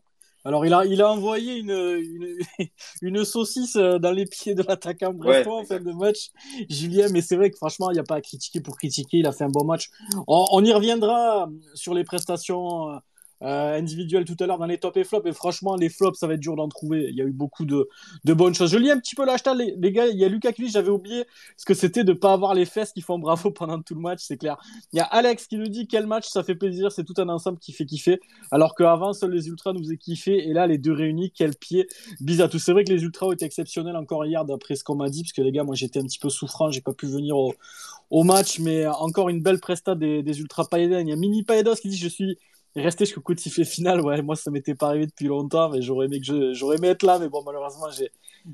[0.45, 2.39] Alors, il a, il a envoyé une, une,
[3.03, 5.13] une saucisse euh, dans les pieds de l'attaquant.
[5.13, 6.31] Brestois en fin de match,
[6.69, 9.27] Julien, mais c'est vrai que franchement, il n'y a pas à critiquer pour critiquer, il
[9.27, 9.91] a fait un bon match.
[10.27, 13.01] On, on y reviendra sur les prestations
[13.43, 16.27] euh, individuelles tout à l'heure dans les top et flops, et franchement, les flops, ça
[16.27, 17.09] va être dur d'en trouver.
[17.11, 17.89] Il y a eu beaucoup de,
[18.25, 18.71] de bonnes choses.
[18.71, 21.25] Je lis un petit peu l'hashtag, les, gars, il y a Lucas Clich, j'avais oublié
[21.57, 24.21] ce que c'était de pas avoir les fesses qui font bravo pendant tout le match,
[24.23, 24.57] c'est clair.
[24.93, 27.29] Il y a Alex qui nous dit quel match, ça fait plaisir, c'est tout un
[27.29, 28.21] ensemble qui fait kiffer.
[28.51, 30.49] Alors qu'avant, seuls les Ultras nous faisaient kiffer.
[30.49, 31.89] Et là, les deux réunis, quel pied.
[32.21, 32.49] Bise à.
[32.51, 35.23] C'est vrai que les Ultras ont été exceptionnels encore hier, d'après ce qu'on m'a dit,
[35.23, 36.71] parce que les gars, moi, j'étais un petit peu souffrant.
[36.71, 41.01] J'ai pas pu venir au, match, mais encore une belle presta des, des Ultras Paedan.
[41.01, 42.39] Il y a Mini Paedos qui dit Je suis
[42.81, 44.01] resté jusqu'au coup de sifflet final.
[44.01, 47.19] Ouais, moi, ça m'était pas arrivé depuis longtemps, mais j'aurais aimé, je, aimé être là.
[47.19, 48.11] Mais bon, malheureusement, j'ai,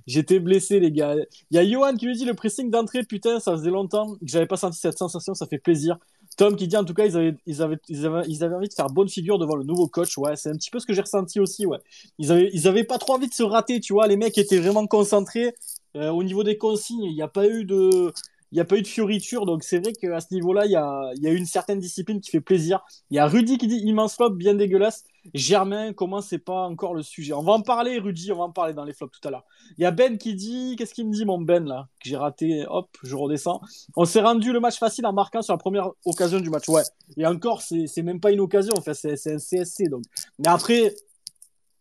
[0.07, 1.15] j'étais blessé, les gars.
[1.51, 4.27] Il y a Johan qui lui dit Le pressing d'entrée, putain, ça faisait longtemps que
[4.27, 5.99] j'avais pas senti cette sensation, ça fait plaisir.
[6.37, 8.69] Tom qui dit en tout cas ils avaient, ils avaient, ils avaient, ils avaient envie
[8.69, 10.17] de faire bonne figure devant le nouveau coach.
[10.19, 11.67] Ouais, c'est un petit peu ce que j'ai ressenti aussi.
[11.67, 11.79] Ouais,
[12.19, 13.81] ils avaient, ils avaient pas trop envie de se rater.
[13.81, 15.55] Tu vois, les mecs étaient vraiment concentrés.
[15.97, 18.13] Euh, au niveau des consignes, il n'y a pas eu de,
[18.53, 19.47] il n'y a pas eu de fioriture.
[19.47, 22.41] Donc c'est vrai qu'à ce niveau-là, il y a, y une certaine discipline qui fait
[22.41, 22.81] plaisir.
[23.11, 25.05] Il y a Rudy qui dit immense flop, bien dégueulasse.
[25.35, 27.35] Germain, comment c'est pas encore le sujet?
[27.35, 29.45] On va en parler, Rudy, on va en parler dans les flops tout à l'heure.
[29.77, 31.89] Il y a Ben qui dit, qu'est-ce qu'il me dit mon Ben là?
[32.03, 33.61] Que j'ai raté, hop, je redescends.
[33.97, 36.69] On s'est rendu le match facile en marquant sur la première occasion du match.
[36.69, 36.83] Ouais.
[37.19, 39.89] Et encore, c'est même pas une occasion, enfin, c'est un CSC.
[39.91, 40.05] Donc.
[40.39, 40.95] Mais après,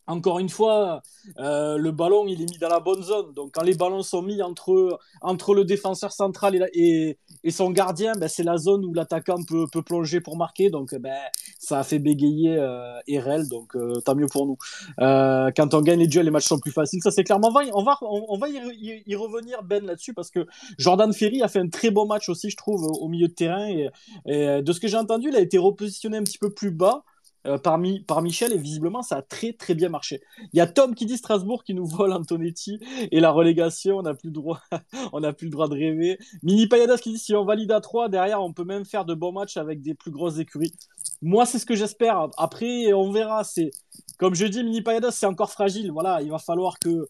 [0.08, 1.02] encore une fois,
[1.38, 3.34] euh, le ballon, il est mis dans la bonne zone.
[3.34, 7.72] Donc, quand les ballons sont mis entre, entre le défenseur central et, et, et son
[7.72, 10.70] gardien, ben, c'est la zone où l'attaquant peut, peut, plonger pour marquer.
[10.70, 11.18] Donc, ben,
[11.60, 13.50] ça a fait bégayer euh, Erel.
[13.50, 14.58] Donc, euh, tant mieux pour nous.
[15.02, 17.02] Euh, quand on gagne les duels, les matchs sont plus faciles.
[17.02, 17.50] Ça, c'est clairement.
[17.74, 21.50] On va, on on va y, y, revenir, Ben, là-dessus, parce que Jordan Ferry a
[21.50, 23.68] fait un très bon match aussi, je trouve, au milieu de terrain.
[23.68, 23.90] Et,
[24.26, 27.04] et de ce que j'ai entendu, il a été repositionné un petit peu plus bas.
[27.48, 30.22] Euh, par, Michel et visiblement ça a très très bien marché.
[30.52, 32.80] Il y a Tom qui dit Strasbourg qui nous vole Antonetti
[33.12, 34.60] et la relégation, on n'a plus le droit,
[35.14, 36.18] on plus le droit de rêver.
[36.44, 39.14] Mini Payadas qui dit si on valide à 3 derrière, on peut même faire de
[39.14, 40.74] bons matchs avec des plus grosses écuries.
[41.22, 42.28] Moi, c'est ce que j'espère.
[42.38, 43.44] Après, on verra.
[43.44, 43.72] C'est
[44.20, 45.92] comme je dis, Mini Payadas, c'est encore fragile.
[45.92, 47.08] Voilà, il va falloir que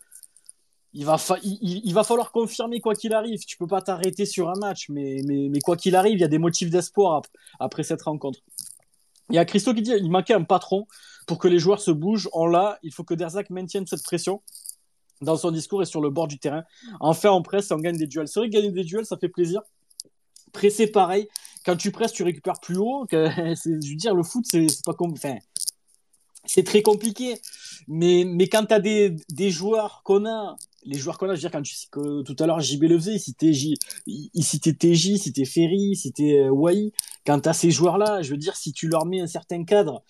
[0.93, 3.39] il va, il, va falloir confirmer quoi qu'il arrive.
[3.45, 6.28] Tu peux pas t'arrêter sur un match, mais, mais quoi qu'il arrive, il y a
[6.28, 7.21] des motifs d'espoir
[7.60, 8.39] après cette rencontre.
[9.30, 10.88] Il y a Christo qui dit il manquait un patron
[11.26, 12.30] pour que les joueurs se bougent.
[12.34, 14.42] En là, il faut que Derzac maintienne cette pression
[15.22, 16.63] dans son discours et sur le bord du terrain.
[17.00, 18.28] Enfin, on presse et on gagne des duels.
[18.28, 19.62] C'est vrai que gagner des duels, ça fait plaisir.
[20.54, 21.28] Presser, pareil.
[21.66, 23.06] Quand tu presses, tu récupères plus haut.
[23.12, 25.16] je veux dire, le foot, c'est pas comme.
[26.47, 27.36] C'est très compliqué.
[27.88, 30.57] Mais, mais quand tu as des, des joueurs qu'on a
[30.88, 32.97] les joueurs qu'on a, je veux dire, quand tu, que, tout à l'heure, JB le
[32.97, 36.93] faisait, il citait, J, il citait TJ, il citait Ferry, il citait euh, Wai.
[37.25, 40.03] Quand tu as ces joueurs-là, je veux dire, si tu leur mets un certain cadre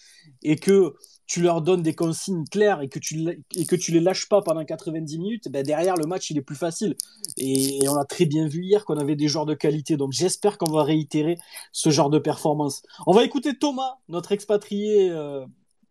[0.43, 0.93] et que
[1.25, 4.41] tu leur donnes des consignes claires et que tu, et que tu les lâches pas
[4.41, 6.95] pendant 90 minutes, ben derrière, le match, il est plus facile.
[7.37, 9.97] Et, on a très bien vu hier qu'on avait des joueurs de qualité.
[9.97, 11.37] Donc j'espère qu'on va réitérer
[11.71, 12.83] ce genre de performance.
[13.07, 15.09] On va écouter Thomas, notre expatrié.
[15.09, 15.45] Euh,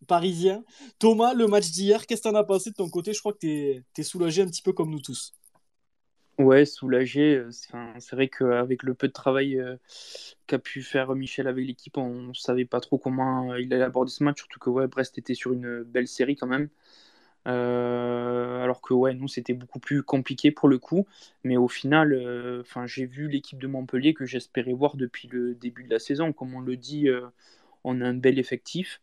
[0.07, 0.64] parisien.
[0.99, 3.12] Thomas, le match d'hier, qu'est-ce que t'en as pensé de ton côté?
[3.12, 5.33] Je crois que tu es, soulagé un petit peu comme nous tous.
[6.38, 7.37] Ouais, soulagé.
[7.37, 9.77] Euh, c'est vrai qu'avec le peu de travail euh,
[10.47, 13.85] qu'a pu faire Michel avec l'équipe, on ne savait pas trop comment euh, il allait
[13.85, 16.69] aborder ce match, surtout que ouais, Brest était sur une belle série quand même.
[17.47, 21.07] alors que ouais, nous c'était beaucoup plus compliqué pour le coup,
[21.45, 22.14] mais au final,
[22.61, 26.33] enfin j'ai vu l'équipe de Montpellier que j'espérais voir depuis le début de la saison.
[26.33, 27.09] Comme on le dit,
[27.85, 29.01] on a un bel effectif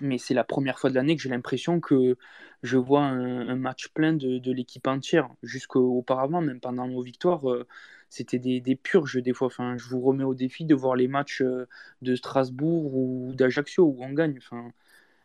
[0.00, 2.16] mais c'est la première fois de l'année que j'ai l'impression que
[2.62, 5.28] je vois un, match plein de, l'équipe entière.
[5.42, 7.66] Jusqu'auparavant, même pendant nos victoires, euh,
[8.10, 9.46] c'était des, purges des fois.
[9.48, 11.66] Enfin, je vous remets au défi de voir les matchs euh,
[12.02, 14.36] de Strasbourg ou d'Ajaccio où on gagne.
[14.38, 14.72] Enfin,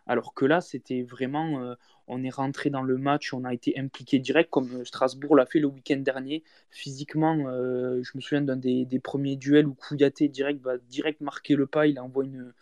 [0.08, 1.76] alors que là, c'était vraiment, euh,
[2.08, 5.60] on est rentré dans le match, on a été impliqué direct, comme Strasbourg l'a fait
[5.60, 6.44] le week-end dernier.
[6.70, 11.68] Physiquement, je me souviens d'un des, premiers duels où Kouyaté direct va direct marquer le
[11.68, 12.54] pas, il envoie une,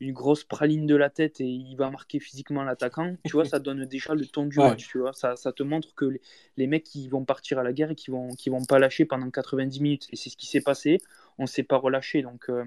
[0.00, 3.58] une grosse praline de la tête et il va marquer physiquement l'attaquant, tu vois, ça
[3.58, 5.12] donne déjà le ton du match, tu vois.
[5.12, 6.20] Ça, ça, te montre que les,
[6.56, 9.06] les, mecs qui vont partir à la guerre et qui vont, qui vont pas lâcher
[9.06, 10.06] pendant 90 minutes.
[10.12, 10.98] Et c'est ce qui s'est passé.
[11.38, 12.22] On s'est pas relâché.
[12.22, 12.64] Donc, euh,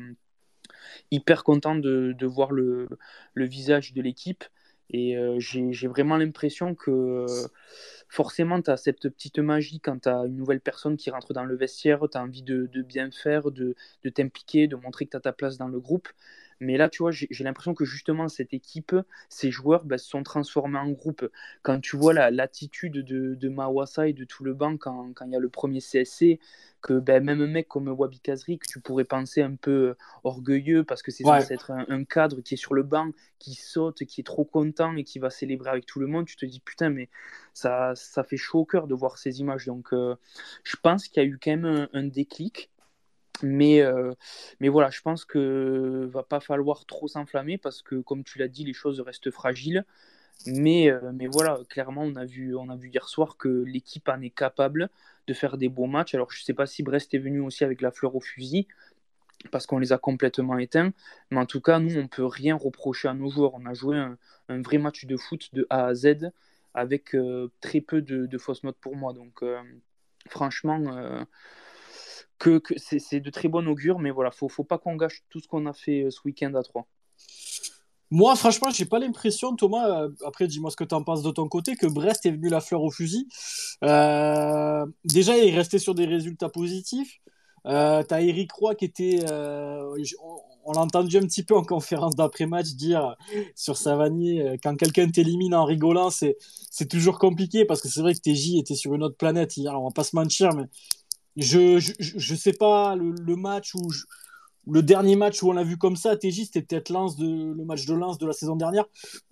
[1.12, 2.88] hyper content de, de voir le,
[3.34, 4.44] le, visage de l'équipe.
[4.92, 7.28] Et euh, j'ai vraiment l'impression que
[8.08, 11.46] forcément, tu as cette petite magie quand tu as une nouvelle personne qui rentre dans
[11.46, 15.12] le vestiaire, tu as envie de, de, bien faire, de, de t'impliquer, de montrer que
[15.12, 16.10] tu as ta place dans le groupe.
[16.60, 18.96] Mais là, tu vois, j'ai l'impression que justement, cette équipe,
[19.30, 21.30] ces joueurs bah, se sont transformés en groupe.
[21.62, 25.36] Quand tu vois l'attitude de, de Mawasa et de tout le banc quand, il y
[25.36, 26.40] a le premier CSC,
[26.82, 30.84] que ben, même un mec comme Wabi Kazri, que tu pourrais penser un peu orgueilleux
[30.84, 34.22] parce que c'est censé être un, cadre qui est sur le banc, qui saute, qui
[34.22, 36.90] est trop content et qui va célébrer avec tout le monde, tu te dis putain,
[36.90, 37.10] mais
[37.54, 39.66] ça, ça fait chaud au cœur de voir ces images.
[39.66, 40.16] Donc, euh,
[40.64, 42.70] je pense qu'il y a eu quand même un déclic.
[43.44, 44.14] Mais, euh,
[44.60, 48.48] mais voilà, je pense que va pas falloir trop s'enflammer parce que, comme tu l'as
[48.48, 49.86] dit, les choses restent fragiles.
[50.46, 54.08] Mais, euh, mais voilà, clairement, on a, vu, on a vu hier soir que l'équipe
[54.10, 54.90] en est capable
[55.28, 56.16] de faire des beaux matchs.
[56.16, 58.68] Alors, je sais pas si Brest est venu aussi avec la fleur au fusil
[59.52, 60.92] parce qu'on les a complètement éteints.
[61.32, 63.54] Mais en tout cas, nous, on peut rien reprocher à nos joueurs.
[63.56, 64.18] On a joué un,
[64.50, 66.32] un vrai match de foot de A à Z
[66.74, 69.14] avec euh, très peu de, de, fausses notes pour moi.
[69.14, 69.44] Donc,
[70.28, 71.26] franchement
[72.40, 75.48] que, c'est de très bon augure, mais voilà, faut, faut pas qu'on gâche tout ce
[75.48, 76.88] qu'on a fait euh, ce week-end à 3.
[78.12, 81.30] Moi, franchement, j'ai pas l'impression, Thomas, euh, après dis-moi ce que tu en penses de
[81.30, 83.28] ton côté, que Brest est venu la fleur au fusil.
[83.84, 87.20] Euh, déjà, il est resté sur des résultats positifs.
[87.68, 89.20] Euh, tu as Eric Roy qui était.
[89.30, 93.16] on, l'a entendu un petit peu en conférence d'après-match dire
[93.56, 96.38] sur Savanier, quand quelqu'un t'élimine en rigolant, c'est
[96.90, 99.86] toujours compliqué parce que c'est vrai que TJ était sur une autre planète hier, on
[99.86, 100.66] va pas se mentir, mais
[101.38, 103.88] je, je, je sais pas, le, match où
[104.68, 107.86] le dernier match où on l'a vu comme ça, TJ, c'était peut-être de, le match
[107.86, 108.86] de Lens de la saison dernière.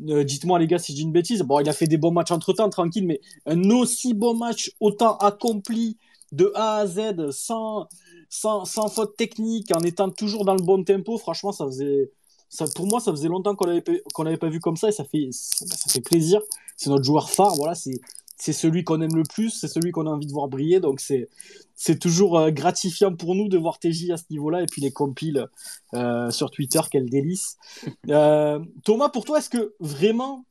[0.10, 1.42] Euh, dites-moi, les gars, si je une bêtise.
[1.42, 4.72] Bon, il a fait des bons matchs entre temps, tranquille, mais un aussi bon match,
[4.80, 5.98] autant accompli
[6.32, 7.88] de A à Z, sans,
[8.30, 12.12] sans, sans faute technique, en étant toujours dans le bon tempo, franchement, ça faisait.
[12.50, 13.84] Ça, pour moi, ça faisait longtemps qu'on l'avait
[14.14, 16.40] qu'on l'avait pas vu comme ça et ça fait, ça, ça fait plaisir.
[16.78, 18.00] C'est notre joueur phare, voilà, c'est
[18.38, 20.80] c'est celui qu'on aime le plus, c'est celui qu'on a envie de voir briller.
[20.80, 21.30] Donc c'est
[21.76, 24.92] c'est toujours euh, gratifiant pour nous de voir TJ à ce niveau-là et puis les
[24.92, 25.48] compiles
[25.96, 27.58] euh, sur Twitter, quel délice.
[28.10, 30.46] Euh, Thomas, pour toi, est-ce que vraiment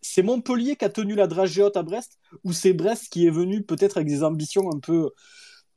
[0.00, 3.30] c'est Montpellier qui a tenu la dragée haute à Brest ou c'est Brest qui est
[3.30, 5.10] venu peut-être avec des ambitions un peu,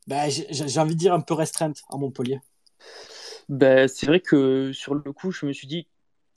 [0.05, 2.39] ben, j'ai envie de dire un peu restreintes à Montpellier?
[3.49, 5.87] Ben, C'est vrai que sur le coup, je me suis dit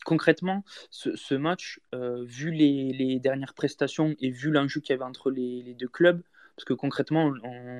[0.04, 5.30] concrètement, ce, match, euh, vu les, dernières prestations et vu l'enjeu qu'il y avait entre
[5.30, 6.22] les, deux clubs,
[6.56, 7.32] parce que concrètement,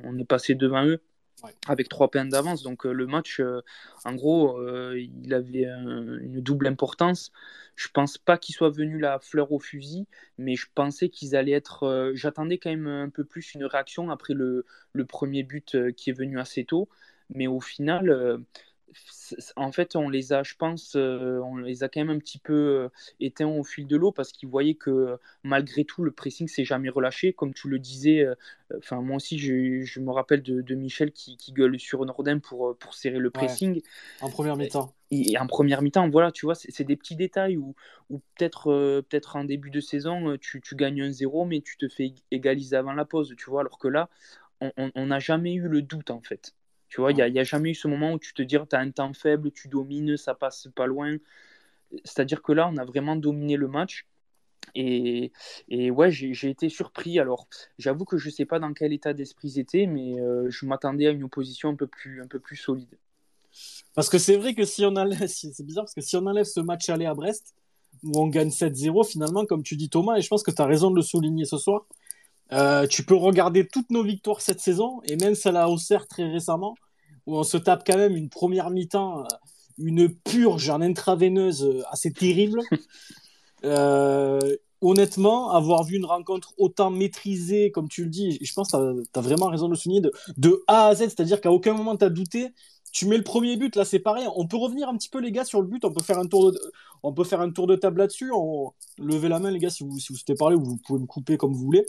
[0.05, 1.03] on, est passé devant eux
[1.67, 3.63] avec trois points d'avance, donc euh, le match, euh,
[4.05, 4.61] en gros,
[4.95, 7.33] il avait une double importance.
[7.77, 10.07] Je pense pas qu'il soit venu la fleur au fusil,
[10.37, 12.13] mais je pensais qu'ils allaient être.
[12.15, 16.15] J'attendais quand même un peu plus une réaction après le, le premier but qui est
[16.15, 16.91] venu assez tôt,
[17.31, 18.45] mais au final
[19.57, 22.39] en fait, on les a, je pense, euh, on les a quand même un petit
[22.39, 22.89] peu euh,
[23.21, 26.89] éteints au fil de l'eau parce qu'ils voyaient que malgré tout, le pressing s'est jamais
[26.89, 27.33] relâché.
[27.33, 28.35] Comme tu le disais, euh,
[28.93, 33.31] moi aussi, je, me rappelle de, Michel qui, gueule sur Nordin pour, pour serrer le
[33.31, 33.81] pressing.
[34.21, 34.93] en première mi-temps.
[35.11, 37.75] Et, en première mi-temps, voilà, tu vois, c'est des petits détails où,
[38.37, 42.77] peut-être peut-être en début de saison, tu, gagnes un zéro, mais tu te fais égaliser
[42.77, 44.09] avant la pause, tu vois, alors que là,
[44.61, 46.55] on n'a jamais eu le doute en fait.
[46.91, 48.81] Tu vois, il n'y a, jamais eu ce moment où tu te dis, tu as
[48.81, 51.17] un temps faible, tu domines, ça passe pas loin.
[52.05, 54.07] C'est-à-dire que là, on a vraiment dominé le match.
[54.75, 55.31] Et,
[55.71, 57.21] ouais, j'ai été surpris.
[57.21, 57.47] Alors,
[57.79, 60.67] j'avoue que je ne sais pas dans quel état d'esprit ils étaient, mais euh, je
[60.67, 62.99] m'attendais à une opposition un peu plus, un peu plus solide.
[63.95, 66.45] Parce que c'est vrai que si on enlève, c'est bizarre parce que si on enlève
[66.45, 67.55] ce match aller à Brest,
[68.03, 70.67] où on gagne 7-0, finalement, comme tu dis Thomas, et je pense que tu as
[70.67, 71.87] raison de le souligner ce soir,
[72.53, 76.29] euh, tu peux regarder toutes nos victoires cette saison, et même celle à Auxerre très
[76.29, 76.75] récemment,
[77.27, 79.27] où on se tape quand même une première mi-temps, euh,
[79.79, 82.61] une purge en intraveineuse euh, assez terrible.
[84.83, 89.19] honnêtement, avoir vu une rencontre autant maîtrisée, comme tu le dis, je pense que tu
[89.19, 91.97] as, vraiment raison de le souligner, de, de A à Z, c'est-à-dire qu'à aucun moment
[91.97, 92.49] tu as douté.
[92.93, 94.27] Tu mets le premier but, là c'est pareil.
[94.35, 95.85] On peut revenir un petit peu, les gars, sur le but.
[95.85, 96.59] On peut faire un tour de,
[97.03, 98.33] on peut faire un tour de table là-dessus.
[98.35, 98.73] On...
[98.99, 101.07] Levez la main, les gars, si vous, si vous souhaitez parler, ou vous pouvez me
[101.07, 101.85] couper comme vous voulez.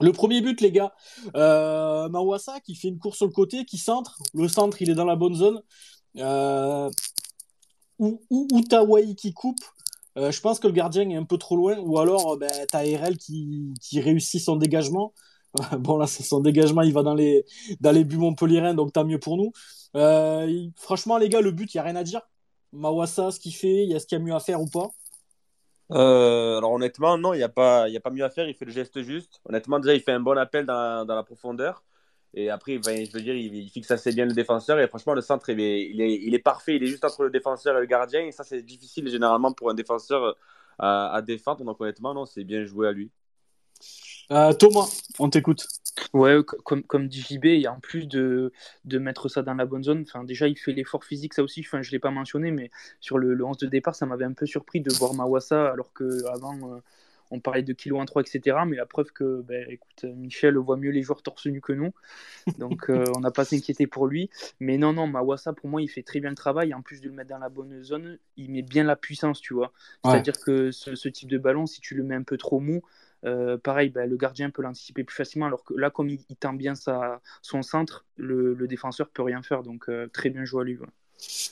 [0.00, 0.92] Le premier but, les gars,
[1.36, 4.18] euh, Mawasa qui fait une course sur le côté, qui centre.
[4.34, 5.60] Le centre, il est dans la bonne zone.
[6.16, 6.90] Euh,
[7.98, 8.62] ou, ou,
[9.16, 9.60] qui coupe.
[10.16, 11.78] Euh, je pense que le gardien est un peu trop loin.
[11.78, 15.12] Ou alors, ben, t'as RL qui, réussit son dégagement.
[15.78, 17.44] bon, là, son dégagement, il va dans les,
[17.80, 18.18] dans les buts
[18.74, 19.52] donc tant mieux pour nous.
[19.96, 22.22] Euh, franchement, les gars, le but, il n'y a rien à dire.
[22.72, 24.66] Mawasa, ce qu'il fait, il y a ce qu'il y a mieux à faire ou
[24.66, 24.90] pas
[25.92, 28.64] euh, alors honnêtement, non, il n'y a, pas, a pas mieux à faire, il fait
[28.64, 29.40] le geste juste.
[29.44, 31.82] Honnêtement, déjà, il fait un bon appel dans, dans la profondeur.
[32.34, 34.78] Et après, je veux dire, il, fixe assez bien le défenseur.
[34.78, 36.76] Et franchement, le centre, il est, il, est, il est, parfait.
[36.76, 38.20] Il est juste entre le défenseur et le gardien.
[38.22, 40.32] Et ça, c'est difficile généralement pour un défenseur euh,
[40.78, 41.64] à, à défendre.
[41.64, 43.10] Donc honnêtement, non, c'est bien joué à lui.
[44.32, 44.88] Euh, Thomas,
[45.18, 45.66] on t'écoute.
[46.14, 48.52] Ouais, comme, comme dit JB, et en plus de,
[48.84, 51.60] de mettre ça dans la bonne zone, enfin, déjà il fait l'effort physique, ça aussi,
[51.60, 54.24] enfin, je ne l'ai pas mentionné, mais sur le, le 11 de départ, ça m'avait
[54.24, 56.80] un peu surpris de voir Mawassa, alors qu'avant euh,
[57.32, 58.58] on parlait de kilo 1-3, etc.
[58.66, 61.92] Mais la preuve que, ben, écoute, Michel voit mieux les joueurs torse nu que nous,
[62.58, 64.30] donc euh, on n'a pas s'inquiéter pour lui.
[64.60, 66.72] Mais non, non, Mawassa, pour moi, il fait très bien le travail.
[66.72, 69.54] En plus de le mettre dans la bonne zone, il met bien la puissance, tu
[69.54, 69.72] vois.
[70.04, 72.82] C'est-à-dire que ce, ce type de ballon, si tu le mets un peu trop mou,
[73.24, 76.52] euh, pareil, bah, le gardien peut l'anticiper plus facilement, alors que là, comme il, tend
[76.52, 79.62] bien sa, son centre, le, défenseur peut rien faire.
[79.62, 80.78] Donc, euh, très bien joué à lui.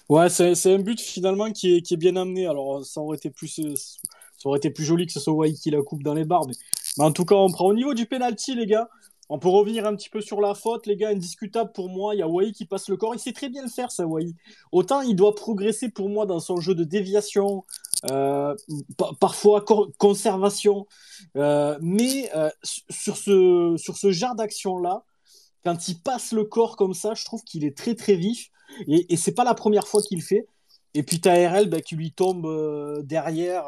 [0.09, 2.47] Ouais, c'est un but finalement qui est, bien amené.
[2.47, 3.61] Alors, ça aurait été plus,
[4.39, 6.47] ça aurait été plus joli que ce soit Wai qui la coupe dans les barres.
[6.47, 8.89] Mais, en tout cas, on prend au niveau du penalty, les gars.
[9.31, 12.15] On peut revenir un petit peu sur la faute, les gars, indiscutable pour moi.
[12.15, 13.15] Il y a Wai qui passe le corps.
[13.15, 14.33] Il sait très bien le faire, ça, Wai.
[14.73, 17.67] Autant il doit progresser pour moi dans son jeu de déviation,
[18.11, 18.55] euh,
[19.21, 19.65] parfois
[19.99, 20.87] conservation.
[21.37, 25.05] Euh, mais euh, sur, ce, sur ce genre d'action-là,
[25.65, 28.51] quand il passe le corps comme ça, je trouve qu'il est très très vif.
[28.87, 30.47] Et, et c'est pas la première fois qu'il fait.
[30.95, 33.65] Et puis TRL bah, qui lui tombe derrière.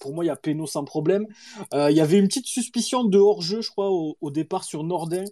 [0.00, 1.26] Pour moi, il y a Peno sans problème.
[1.72, 5.24] Il y avait une petite suspicion de hors-jeu, je crois, au, départ sur Nordin,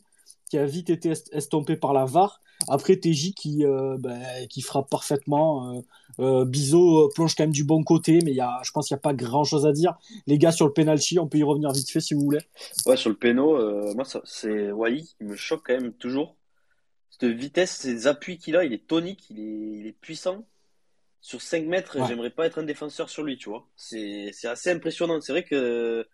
[0.54, 2.40] qui a vite été estompé par la VAR.
[2.68, 3.64] Après, TJ qui,
[3.98, 5.82] bah, qui frappe parfaitement.
[6.18, 9.02] Bizo plonge quand même du bon côté, mais y a, je pense qu'il n'y a
[9.02, 9.96] pas grand-chose à dire.
[10.28, 12.38] Les gars, sur le penalty, on peut y revenir vite fait si vous voulez.
[12.86, 13.58] Ouais, sur le péno,
[13.96, 16.36] moi, c'est Wai qui me choque quand même toujours.
[17.10, 20.44] Cette vitesse, ces appuis qu'il a, il est tonique, il est, il est puissant
[21.20, 23.66] sur 5 mètres, j'aimerais pas être un défenseur sur lui, tu vois.
[23.76, 25.20] C'est assez impressionnant.
[25.20, 26.06] C'est vrai que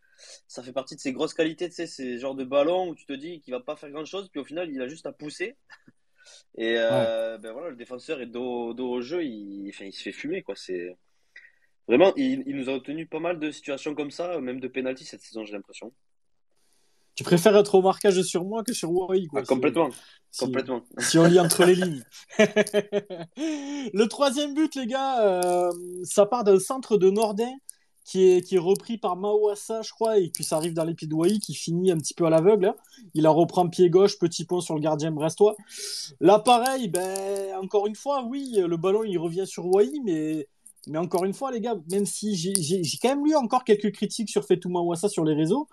[0.46, 3.06] ça fait partie de ses grosses qualités, tu sais, ces genres de ballons où tu
[3.06, 5.12] te dis qu'il va pas faire grand chose, puis au final, il a juste à
[5.12, 5.56] pousser.
[6.56, 10.02] Et euh, ben voilà, le défenseur est dos, dos au jeu, il, enfin, il se
[10.02, 10.54] fait fumer, quoi.
[10.56, 10.96] C'est
[11.88, 15.04] vraiment, il, il, nous a obtenu pas mal de situations comme ça, même de pénalty
[15.04, 15.92] cette saison, j'ai l'impression.
[17.14, 19.26] tu préfères être au marquage sur moi que sur Wai.
[19.34, 19.90] Ah, complètement.
[20.30, 20.84] Si, complètement.
[20.98, 22.04] Si on lit entre les lignes.
[22.38, 25.72] le troisième but, les gars, euh,
[26.04, 27.52] ça part d'un centre de Nordin
[28.10, 31.14] qui est, repris par Mawassa, je crois, et puis ça arrive dans les pieds de
[31.14, 32.66] Wai qui finit un petit peu à l'aveugle.
[32.66, 32.74] Hein.
[33.14, 35.54] Il la reprend pied gauche, petit point sur le gardien brestois.
[36.18, 40.48] Là, pareil, ben, encore une fois, oui, le ballon il revient sur Wai, mais
[40.88, 44.30] mais encore une fois, les gars, même si j'ai quand même lu encore quelques critiques
[44.30, 45.68] sur Fetou Mawassa sur les réseaux,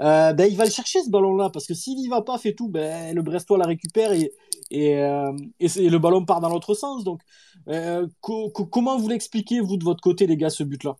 [0.00, 2.68] euh, ben, il va le chercher ce ballon-là, parce que s'il y va pas, Fetou,
[2.68, 4.32] ben, le Brestois la récupère et,
[4.70, 7.04] et, euh, et, le ballon part dans l'autre sens.
[7.04, 7.22] Donc,
[7.68, 10.96] euh, comment vous l'expliquez, vous, de votre côté, les gars, ce but-là?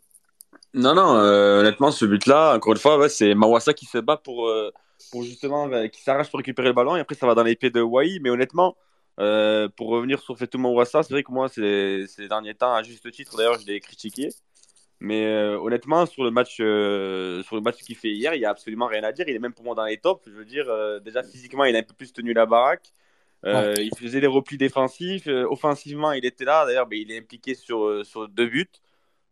[0.74, 4.52] Non, non, honnêtement, ce but-là, encore une fois, ouais, c'est Mawassa qui se bat pour,
[5.10, 7.70] pour justement, qui s'arrache pour récupérer le ballon, et après, ça va dans les pieds
[7.70, 8.76] de Wai, mais honnêtement,
[9.20, 12.82] euh, pour revenir sur Fetou Mawassa, c'est vrai que moi, ces, ces derniers temps, à
[12.82, 14.30] juste titre, d'ailleurs, je l'ai critiqué.
[15.00, 18.44] Mais euh, honnêtement, sur le match, euh, sur le match qu'il fait hier, il n'y
[18.46, 19.26] a absolument rien à dire.
[19.28, 20.22] Il est même pour moi dans les tops.
[20.26, 20.66] Je veux dire,
[21.02, 22.92] déjà physiquement, il a un peu plus tenu la baraque.
[23.44, 25.26] Il faisait des replis défensifs.
[25.26, 26.66] offensivement, il était là.
[26.66, 28.70] D'ailleurs, il est impliqué sur, sur deux buts.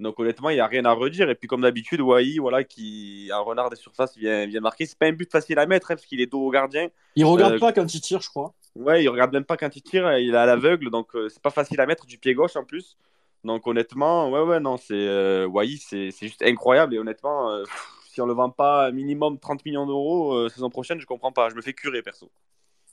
[0.00, 1.28] Donc honnêtement, il n'y a rien à redire.
[1.30, 4.87] Et puis comme d'habitude, Wai, voilà, qui un renard des surfaces vient, vient marquer.
[4.87, 6.88] C'est pas un but facile à mettre hein, parce qu'il est dos au gardien.
[7.16, 8.54] Il regarde pas quand il tire, je crois.
[8.76, 11.42] Ouais, il regarde même pas quand il tire, il est à l'aveugle, donc euh, c'est
[11.42, 12.96] pas facile à mettre du pied gauche en plus.
[13.44, 15.48] Donc honnêtement, ouais, ouais, non, c'est euh,
[15.80, 17.64] c'est juste incroyable et honnêtement, euh,
[18.11, 21.48] si on le vend pas minimum 30 millions d'euros euh, saison prochaine, je comprends pas,
[21.48, 22.30] je me fais curer perso.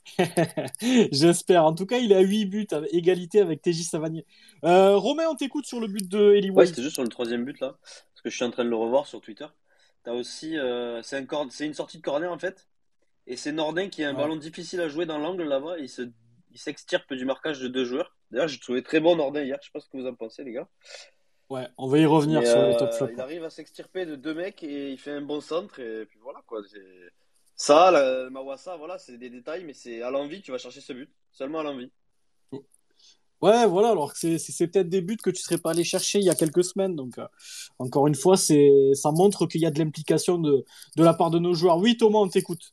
[1.12, 1.64] J'espère.
[1.64, 4.24] En tout cas, il a 8 buts, à égalité avec TJ Savanier.
[4.62, 7.60] Romain, on t'écoute sur le but de Eli Ouais, c'était juste sur le troisième but
[7.60, 9.46] là, parce que je suis en train de le revoir sur Twitter.
[10.04, 10.56] As aussi,
[11.02, 12.68] c'est un une sortie de corner en fait.
[13.26, 15.78] Et c'est Nordin qui a un ballon difficile à jouer dans l'angle là-bas.
[15.78, 16.02] Il se,
[16.52, 18.16] il s'extirpe du marquage de deux joueurs.
[18.30, 19.58] D'ailleurs, j'ai trouvé très bon Nordin hier.
[19.60, 20.68] Je sais pas ce que vous en pensez, les gars.
[21.48, 23.12] Ouais, on va y revenir sur les top flops.
[23.14, 25.80] Il arrive à s'extirper de deux mecs et il fait un bon centre.
[25.80, 26.60] Et puis voilà, quoi.
[27.56, 30.92] Ça, la, Mawassa, voilà, c'est des détails, mais c'est à l'envie, tu vas chercher ce
[30.92, 31.10] but.
[31.32, 31.90] Seulement à l'envie.
[33.42, 36.24] Ouais, voilà, alors que c'est peut-être des buts que tu serais pas allé chercher il
[36.24, 36.96] y a quelques semaines.
[36.96, 37.26] Donc, euh,
[37.78, 40.64] encore une fois, ça montre qu'il y a de l'implication de,
[40.96, 41.78] de la part de nos joueurs.
[41.78, 42.72] Oui, Thomas, on t'écoute.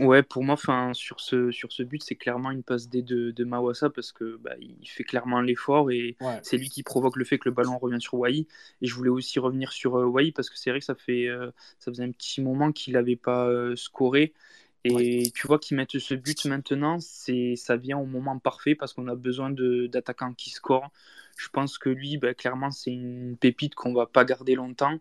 [0.00, 0.56] Ouais, pour moi,
[0.92, 4.38] sur ce, sur ce but, c'est clairement une passe D de, de Mawassa parce que
[4.42, 7.78] bah, il fait clairement l'effort et c'est lui qui provoque le fait que le ballon
[7.78, 8.46] revient sur Wai.
[8.82, 11.28] Et je voulais aussi revenir sur euh, Wai parce que c'est vrai que ça, fait,
[11.28, 14.32] euh, ça faisait un petit moment qu'il n'avait pas euh, scoré.
[14.84, 18.92] Et tu vois qu'ils mettent ce but maintenant, c'est ça vient au moment parfait parce
[18.92, 20.90] qu'on a besoin d'attaquants qui scorent.
[21.36, 24.98] Je pense que lui, bah, clairement, c'est une pépite qu'on va pas garder longtemps.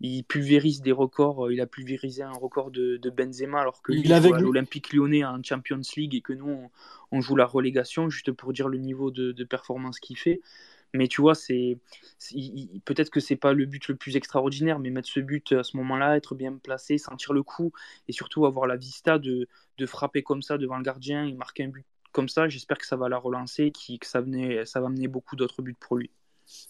[0.00, 1.46] Il pulvérise des records.
[1.46, 5.24] Euh, il a pulvérisé un record de, Benzema alors que lui, il avait l'Olympique lyonnais
[5.24, 6.70] en Champions League et que nous,
[7.10, 10.40] on, joue la relégation, juste pour dire le niveau de, performance qu'il fait.
[10.94, 11.78] Mais tu vois, c'est
[12.84, 15.76] peut-être que c'est pas le but le plus extraordinaire, mais mettre ce but à ce
[15.78, 17.72] moment-là, être bien placé, sentir le coup
[18.08, 21.64] et surtout avoir la vista de, de frapper comme ça devant le gardien et marquer
[21.64, 24.86] un but comme ça, j'espère que ça va la relancer, que ça, venait, ça va
[24.86, 26.10] amener beaucoup d'autres buts pour lui.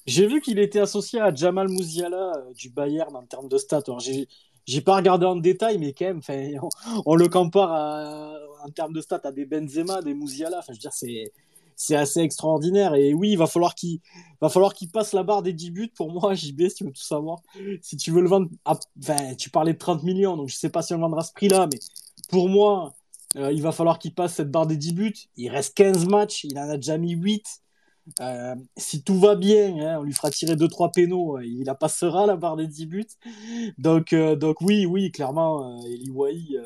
[0.06, 3.82] J'ai vu qu'il était associé à Jamal Mouziala euh, du Bayern en termes de stats.
[3.98, 4.28] j'ai,
[4.64, 6.20] j'ai pas regardé en détail, mais quand même,
[6.62, 6.68] on,
[7.04, 10.58] on le compare en termes de stats à des Benzema, des Mouziala.
[10.58, 11.32] Enfin, je veux dire, c'est,
[11.83, 12.95] c'est assez extraordinaire.
[12.95, 13.99] Et oui, il va falloir qu'il
[14.40, 16.92] va falloir qu'il passe la barre des 10 buts pour moi, JB, si tu veux
[16.92, 17.40] tout savoir.
[17.83, 20.83] Si tu veux le vendre, enfin, tu parlais de 30 millions, donc je sais pas
[20.83, 21.81] si on le vendra à ce prix-là, mais
[22.31, 22.95] pour moi,
[23.37, 25.14] euh, il va falloir qu'il passe cette barre des 10 buts.
[25.37, 27.45] Il reste 15 matchs, il en a déjà mis 8.
[28.21, 31.75] Euh, si tout va bien, hein, on lui fera tirer 2-3 pénaux, euh, il la
[31.75, 33.07] passera la barre des 10 buts.
[33.79, 36.57] Donc, donc oui, oui, clairement, Eli Wai,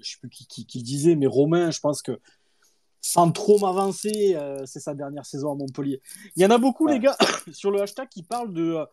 [0.00, 2.20] je sais plus qui, qui, disait, mais Romain, je pense que
[3.00, 6.00] sans trop m'avancer, c'est sa dernière saison à Montpellier.
[6.36, 7.16] Il y en a beaucoup, les gars,
[7.52, 8.86] sur le hashtag qui parlent de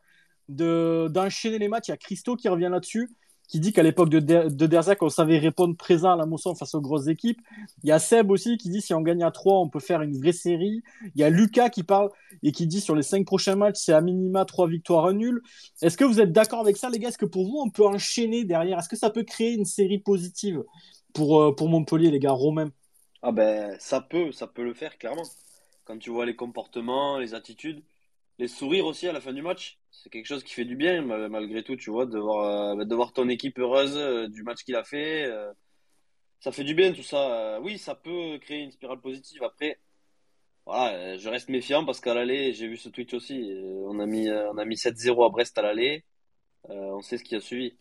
[1.09, 1.89] d'enchaîner les matchs.
[1.89, 3.09] Il y a Christo qui revient là-dessus
[3.47, 6.75] qui dit qu'à l'époque de, de Derzac, on savait répondre présent à la moisson face
[6.75, 7.39] aux grosses équipes.
[7.83, 10.01] Il y a Seb aussi qui dit si on gagne à 3, on peut faire
[10.01, 10.83] une vraie série.
[11.15, 12.09] Il y a Lucas qui parle
[12.43, 15.41] et qui dit sur les 5 prochains matchs, c'est à minima 3 victoires, 1 nul.
[15.81, 17.07] Est-ce que vous êtes d'accord avec ça, les gars?
[17.07, 18.79] Est-ce que pour vous, on peut enchaîner derrière?
[18.79, 20.63] Est-ce que ça peut créer une série positive
[21.13, 22.69] pour, euh, pour Montpellier, les gars Romain?
[23.21, 25.23] Ah ben, ça peut, ça peut le faire, clairement.
[25.85, 27.83] Quand tu vois les comportements, les attitudes,
[28.39, 31.01] les sourires aussi à la fin du match c'est quelque chose qui fait du bien
[31.01, 34.63] malgré tout, tu vois, de voir, euh, de voir ton équipe heureuse euh, du match
[34.63, 35.25] qu'il a fait.
[35.25, 35.51] Euh,
[36.39, 37.59] ça fait du bien tout ça.
[37.61, 39.43] oui, ça peut créer une spirale positive.
[39.43, 39.79] Après,
[40.65, 43.53] voilà, je reste méfiant parce qu'à l'aller, j'ai vu ce tweet aussi.
[43.85, 46.05] on a mis, on a mis 7-0 à Brest à l'aller.
[46.69, 47.77] on sait ce qui a suivi.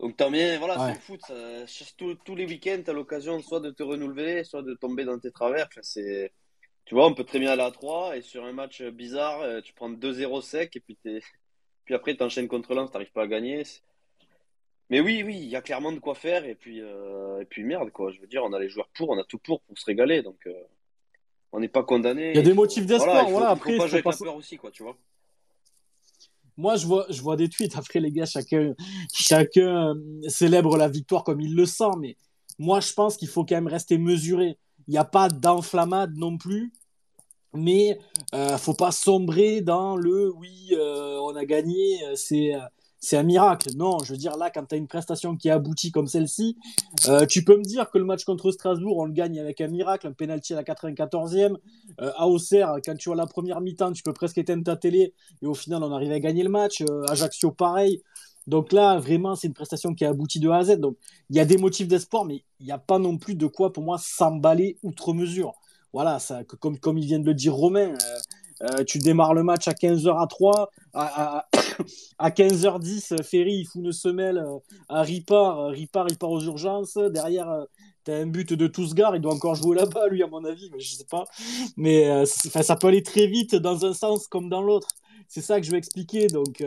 [0.00, 2.18] Donc tant mieux, voilà, c'est le foot.
[2.24, 5.30] tous, les week-ends, tu as l'occasion soit de te renouveler, soit de tomber dans tes
[5.30, 5.68] travers.
[5.82, 6.32] c'est
[6.84, 9.60] tu vois, on peut très bien aller à 3 et sur un match bizarre, euh,
[9.62, 10.98] tu prends 2-0 sec et puis,
[11.84, 13.62] puis après tu enchaînes contre l'un, tu n'arrives pas à gagner.
[14.90, 16.44] Mais oui, oui, il y a clairement de quoi faire.
[16.44, 18.12] Et puis, euh, et puis merde, quoi.
[18.12, 20.22] Je veux dire, on a les joueurs pour, on a tout pour pour se régaler.
[20.22, 20.52] Donc, euh,
[21.52, 22.30] on n'est pas condamné.
[22.30, 23.28] Il y a des motifs d'espoir.
[23.30, 24.96] Voilà, après, il faut pas jouer avec la peur aussi, quoi, tu vois.
[26.56, 27.76] Moi, je vois, je vois des tweets.
[27.76, 28.74] Après, les gars, chacun,
[29.12, 31.96] chacun euh, célèbre la victoire comme il le sent.
[31.98, 32.16] Mais
[32.58, 34.58] moi, je pense qu'il faut quand même rester mesuré.
[34.86, 36.72] Il n'y a pas d'enflammade non plus.
[37.52, 37.98] Mais
[38.34, 42.52] euh, faut pas sombrer dans le oui, euh, on a gagné, c'est
[43.04, 43.68] c'est un miracle.
[43.76, 46.56] Non, je veux dire, là, quand tu as une prestation qui aboutit comme celle-ci,
[47.08, 49.68] euh, tu peux me dire que le match contre Strasbourg, on le gagne avec un
[49.68, 51.56] miracle, un penalty à la 94e.
[52.00, 55.12] Euh, à Auxerre, quand tu vois la première mi-temps, tu peux presque éteindre ta télé
[55.42, 56.80] et au final, on arrive à gagner le match.
[56.80, 58.02] Euh, Ajaccio, pareil.
[58.46, 60.78] Donc là, vraiment, c'est une prestation qui a abouti de A à Z.
[60.78, 60.96] Donc,
[61.28, 63.72] il y a des motifs d'espoir, mais il n'y a pas non plus de quoi,
[63.72, 65.54] pour moi, s'emballer outre mesure.
[65.92, 66.18] Voilà,
[66.80, 67.94] comme il vient de le dire Romain,
[68.64, 71.46] euh, tu démarres le match à 15h à 3, à,
[72.18, 74.58] à, 15h10, Ferry il fout une semelle euh,
[74.88, 77.64] à Ripard, Ripard il part aux urgences, derrière euh,
[78.04, 80.70] tu as un but de Tousgar, il doit encore jouer là-bas lui à mon avis,
[80.72, 81.24] mais je sais pas.
[81.76, 84.88] Mais ça peut aller très vite dans un sens comme dans l'autre.
[85.26, 86.62] C'est ça que je veux expliquer, donc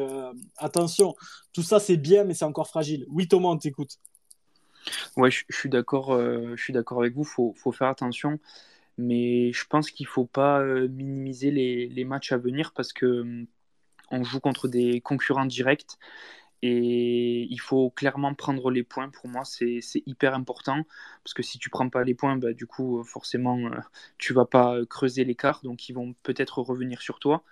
[0.58, 1.16] attention,
[1.54, 3.06] tout ça c'est bien mais c'est encore fragile.
[3.10, 4.00] Oui Thomas, on t'écoute.
[5.16, 7.24] Ouais, je, suis d'accord, je suis d'accord avec vous.
[7.24, 8.40] Faut, faut faire attention
[8.98, 12.94] mais je pense qu'il ne faut pas euh, minimiser les, les, matchs à venir parce
[12.94, 13.48] que hum,
[14.12, 15.98] on joue contre des concurrents directs
[16.64, 19.10] et il faut clairement prendre les points.
[19.10, 20.84] Pour moi, c'est hyper important
[21.24, 23.78] parce que si tu prends pas les points, bah, du coup, forcément, euh,
[24.18, 27.44] tu vas pas creuser l'écart, donc ils vont peut-être revenir sur toi.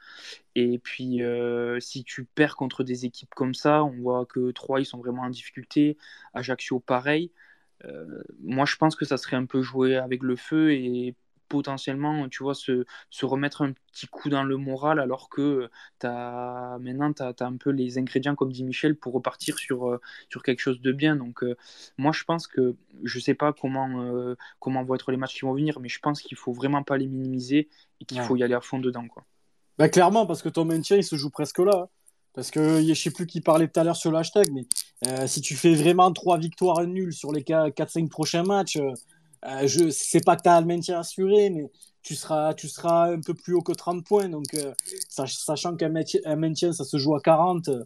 [0.56, 4.82] Et puis, euh, si tu perds contre des équipes comme ça, on voit que 3
[4.82, 5.98] ils sont vraiment en difficulté.
[6.34, 7.32] Ajaccio, pareil.
[8.42, 11.16] moi, je pense que ça serait un peu jouer avec le feu et
[11.48, 15.70] potentiellement, tu vois, se, se, remettre un petit coup dans le moral alors que
[16.04, 20.02] as, maintenant, tu as, un peu les ingrédients, comme dit Michel, pour repartir sur, euh,
[20.30, 21.16] sur quelque chose de bien.
[21.16, 21.56] Donc, euh,
[21.98, 25.42] moi, je pense que je sais pas comment, euh, comment vont être les matchs qui
[25.42, 27.70] vont venir, mais je pense qu'il faut vraiment pas les minimiser
[28.02, 29.08] et qu'il faut y aller à fond dedans.
[29.08, 29.24] Quoi.
[29.78, 31.84] Bah, clairement, parce que ton maintien, il se joue presque là.
[31.84, 31.90] Hein.
[32.34, 34.66] Parce que je sais plus qui parlait tout à l'heure sur le hashtag, mais
[35.26, 38.78] si tu fais vraiment trois victoires nulles sur les 4-5 prochains matchs,
[39.46, 41.70] euh, je sais pas que tu as le maintien assuré, mais
[42.06, 44.30] tu seras, tu seras un peu plus haut que 30 points.
[44.30, 44.74] Donc, euh,
[45.10, 47.84] sachant qu'un maintien, ça se joue à 40, euh,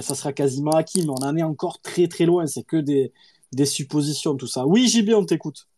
[0.00, 2.46] ça sera quasiment acquis, mais on en est encore très très loin.
[2.46, 3.12] C'est que des,
[3.52, 4.66] des suppositions, tout ça.
[4.66, 5.68] Oui, JB, on t'écoute.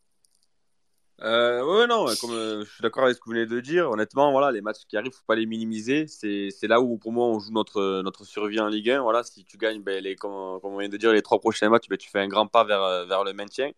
[1.22, 3.90] Euh, ouais, non, je suis d'accord avec ce que vous venez de dire.
[3.90, 6.06] Honnêtement, voilà, les matchs qui arrivent, faut pas les minimiser.
[6.06, 9.02] C'est, c'est là où, pour moi, on joue notre, notre survie en Ligue 1.
[9.02, 11.70] Voilà, si tu gagnes, ben, les, comme, comme on vient de dire, les trois prochains
[11.70, 13.72] matchs, ben, tu fais un grand pas vers, vers le maintien.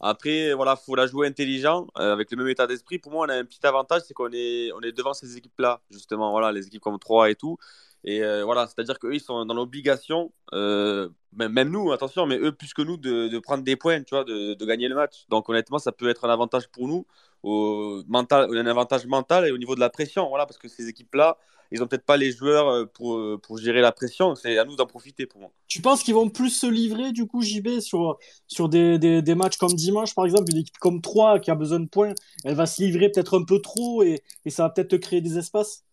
[0.00, 2.98] Après, voilà, faut la jouer intelligent, euh, avec le même état d'esprit.
[2.98, 5.80] Pour moi, on a un petit avantage, c'est qu'on est, on est devant ces équipes-là,
[5.90, 7.56] justement, voilà, les équipes comme 3 et tout.
[8.04, 12.52] Et euh, voilà, c'est-à-dire qu'eux, ils sont dans l'obligation, euh, même, nous, attention, mais eux
[12.52, 15.26] plus que nous, de, prendre des points, tu vois, de, de, gagner le match.
[15.28, 17.06] Donc honnêtement, ça peut être un avantage pour nous,
[17.42, 20.88] au mental, un avantage mental et au niveau de la pression, voilà, parce que ces
[20.88, 21.38] équipes-là,
[21.70, 24.34] ils n'ont peut-être pas les joueurs euh, pour, euh, pour gérer la pression.
[24.34, 25.50] C'est à nous d'en profiter pour moi.
[25.68, 29.34] Tu penses qu'ils vont plus se livrer, du coup, JB, sur, sur des, des, des,
[29.34, 32.14] matchs comme dimanche, par exemple, une équipe comme 3 qui a besoin de points,
[32.44, 35.20] elle va se livrer peut-être un peu trop et, et ça va peut-être te créer
[35.20, 35.84] des espaces?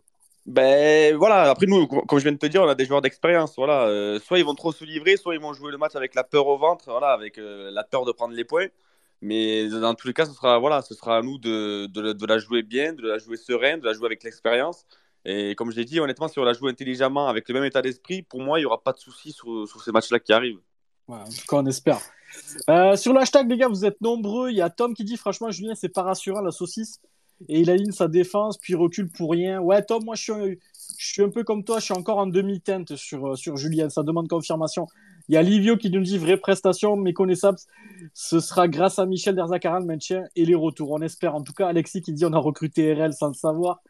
[0.46, 3.54] Ben voilà, après nous, comme je viens de te dire, on a des joueurs d'expérience.
[3.56, 6.16] Voilà, euh, soit ils vont trop se livrer, soit ils vont jouer le match avec
[6.16, 8.68] la peur au ventre, voilà, avec la peur de prendre les points.
[9.24, 12.26] Mais dans tous les cas, ce sera, voilà, ce sera à nous de, de, de,
[12.26, 14.86] la jouer bien, de la jouer sereine, de la jouer avec l'expérience.
[15.26, 17.82] Et comme je l'ai dit, honnêtement, si on la joue intelligemment, avec le même état
[17.82, 20.60] d'esprit, pour moi, il n'y aura pas de souci sur, sur, ces matchs-là qui arrivent.
[21.08, 22.00] En tout cas, on espère.
[22.70, 24.50] Euh, sur l'hashtag, les gars, vous êtes nombreux.
[24.50, 27.00] Il y a Tom qui dit Franchement, Julien, c'est pas rassurant la saucisse.
[27.50, 29.60] Et il aligne sa défense, puis recule pour rien.
[29.60, 30.60] Ouais, Tom, moi, je suis,
[30.98, 31.80] je suis un peu comme toi.
[31.80, 33.90] Je suis encore en demi-teinte sur, sur Julien.
[33.90, 34.88] Ça demande confirmation.
[35.30, 37.58] Il y a Livio qui nous dit vraie prestation méconnaissable.
[38.14, 40.92] Ce sera grâce à Michel Derzakaran le maintien et les retours.
[40.92, 41.36] On espère.
[41.36, 43.82] En tout cas, Alexis qui dit on a recruté RL sans le savoir.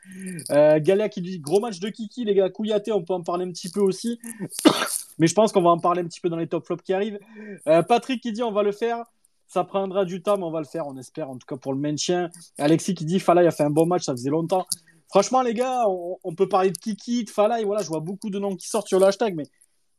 [0.52, 2.50] Euh, Galia qui dit gros match de Kiki, les gars.
[2.50, 4.20] Kouyaté, on peut en parler un petit peu aussi.
[5.20, 6.94] Mais je pense qu'on va en parler un petit peu dans les top flops qui
[6.94, 7.20] arrivent.
[7.68, 9.04] Euh, Patrick qui dit on va le faire.
[9.48, 11.74] Ça prendra du temps, mais on va le faire, on espère, en tout cas pour
[11.74, 12.32] le maintien.
[12.58, 14.66] Alexis qui dit Fala, il a fait un bon match, ça faisait longtemps.
[15.10, 15.86] Franchement, les gars,
[16.24, 18.68] on, peut parler de Kiki, de Fala, et voilà, je vois beaucoup de noms qui
[18.68, 19.46] sortent sur le hashtag, mais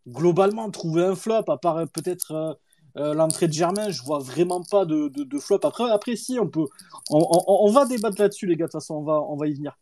[0.08, 2.54] globalement, trouver un flop, à part euh, peut-être euh,
[2.96, 5.60] euh, l'entrée de Germain, je vois vraiment pas de, de, flop.
[5.64, 6.66] Après, après, si, on peut.
[7.10, 9.76] On, va débattre là-dessus, les gars, de toute façon, on va, on va y venir.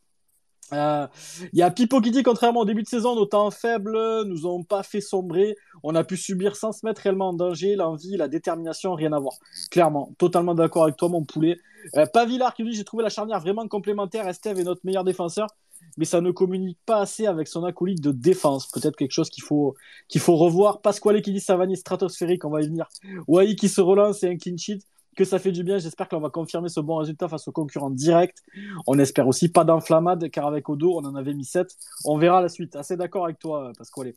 [0.73, 4.47] Il y a Pipo qui dit, contrairement au début de saison, nos temps faibles nous
[4.47, 5.55] ont pas fait sombrer.
[5.83, 7.77] On a pu subir sans se mettre réellement en danger.
[7.77, 9.35] L'envie, la détermination, rien à voir.
[9.71, 11.59] Clairement, totalement d'accord avec toi, mon poulet.
[11.97, 14.27] Euh, Pavillar qui dit, j'ai trouvé la charnière vraiment complémentaire.
[14.27, 15.49] Esteve est notre meilleur défenseur.
[15.97, 18.67] Mais ça ne communique pas assez avec son acolyte de défense.
[18.69, 19.75] Peut-être quelque chose qu'il faut,
[20.09, 20.81] qu'il faut revoir.
[20.81, 22.89] Pasquale qui dit Savani stratosphérique, on va y venir.
[23.27, 24.81] Wai qui se relance et un clean sheet
[25.17, 25.79] que ça fait du bien.
[25.79, 28.39] J'espère qu'on va confirmer ce bon résultat face aux concurrents directs.
[28.87, 31.69] On espère aussi pas d'enflammade, car avec Odo, on en avait mis 7.
[32.05, 32.77] On verra la suite.
[32.77, 34.15] Assez d'accord avec toi, Pasquale.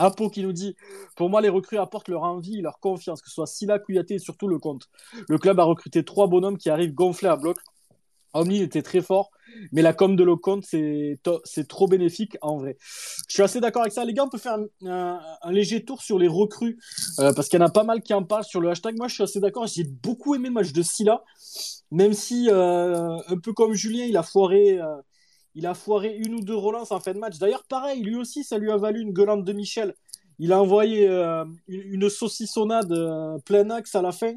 [0.00, 0.76] Apo qui nous dit
[1.14, 4.18] Pour moi, les recrues apportent leur envie leur confiance, que ce soit Silla, Kouyaté et
[4.18, 4.88] surtout le compte.
[5.28, 7.58] Le club a recruté trois bonhommes qui arrivent gonflés à bloc.
[8.32, 9.30] Omni était très fort,
[9.72, 12.76] mais la com de Lecomte, c'est, c'est trop bénéfique en vrai.
[13.28, 14.04] Je suis assez d'accord avec ça.
[14.04, 15.20] Les gars, on peut faire un,
[15.50, 16.78] léger tour sur les recrues,
[17.18, 18.96] euh, parce qu'il y en a pas mal qui en parlent sur le hashtag.
[18.96, 19.66] Moi, je suis assez d'accord.
[19.66, 21.22] J'ai beaucoup aimé le match de Silla,
[21.90, 24.78] même si, euh, un peu comme Julien, il a foiré.
[24.78, 24.96] Euh,
[25.56, 27.38] il a foiré une ou deux relances en fin de match.
[27.38, 29.94] D'ailleurs, pareil, lui aussi, ça lui a valu une gueulante de Michel.
[30.42, 34.32] Il a envoyé euh, une, saucissonnade euh, plein axe à la fin.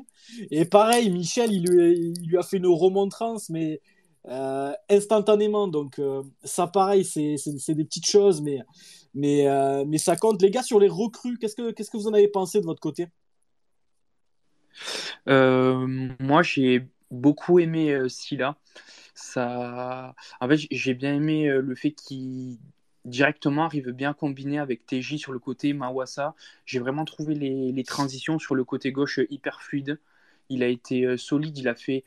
[0.51, 1.64] Et pareil, Michel, il
[2.28, 3.80] lui, a fait une remontrance, mais
[4.28, 5.70] euh, instantanément.
[5.70, 6.01] Donc,
[6.43, 8.60] ça, pareil, c'est des petites choses, mais,
[9.14, 9.47] mais,
[9.86, 10.41] mais ça compte.
[10.41, 13.08] Les gars, sur les recrues, qu'est-ce que, vous en avez pensé de votre côté?
[15.26, 18.58] Moi, j'ai beaucoup aimé Silla
[19.16, 22.58] ça en fait j'ai bien aimé le fait qu'il
[23.06, 26.36] directement arrive bien à combiner avec TJ sur le côté Mawasa.
[26.66, 29.99] J'ai vraiment trouvé les, transitions sur le côté gauche hyper fluides
[30.49, 31.58] il a été euh, solide.
[31.58, 32.04] Il a fait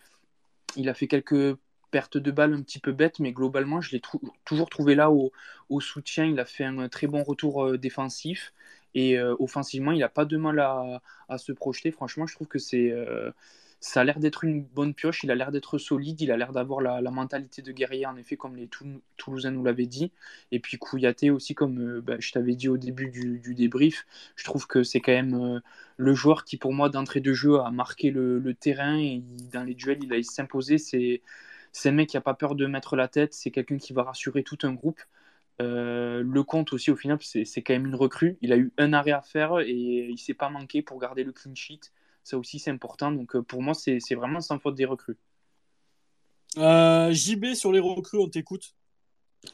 [0.76, 1.57] il a fait quelques
[1.90, 4.03] pertes de balles un petit peu bêtes mais globalement je l'ai
[4.44, 5.32] toujours trouvé là au,
[5.80, 6.24] soutien.
[6.26, 8.53] Il a fait un très bon retour euh, défensif.
[8.94, 11.90] Et offensivement il n'a pas de mal à, se projeter.
[11.90, 12.94] Franchement je trouve que c'est
[13.81, 16.53] ça a l'air d'être une bonne pioche, il a l'air d'être solide, il a l'air
[16.53, 18.68] d'avoir la, mentalité de guerrier, en effet, comme les
[19.16, 20.12] Toulousains nous l'avaient dit.
[20.51, 24.07] Et puis Kouyaté aussi, comme euh, bah, je t'avais dit au début du, débrief,
[24.37, 25.61] je trouve que c'est quand même euh,
[25.99, 29.22] le joueur qui, pour moi, d'entrée de jeu, a marqué le, terrain et
[29.53, 30.79] dans les duels, il a s'imposer.
[30.79, 31.22] C'est,
[31.85, 34.43] un mec qui n'a pas peur de mettre la tête, c'est quelqu'un qui va rassurer
[34.43, 35.01] tout un groupe.
[35.62, 38.39] Euh, le compte aussi, au final, c'est, c'est quand même une recrue.
[38.43, 41.33] Il a eu un arrêt à faire et il s'est pas manqué pour garder le
[41.33, 41.93] clean sheet.
[42.27, 43.12] Ça aussi, c'est important.
[43.12, 45.16] Donc, euh, pour moi, c'est vraiment sans faute des recrues.
[46.59, 48.74] Euh, JB, sur les recrues, on t'écoute.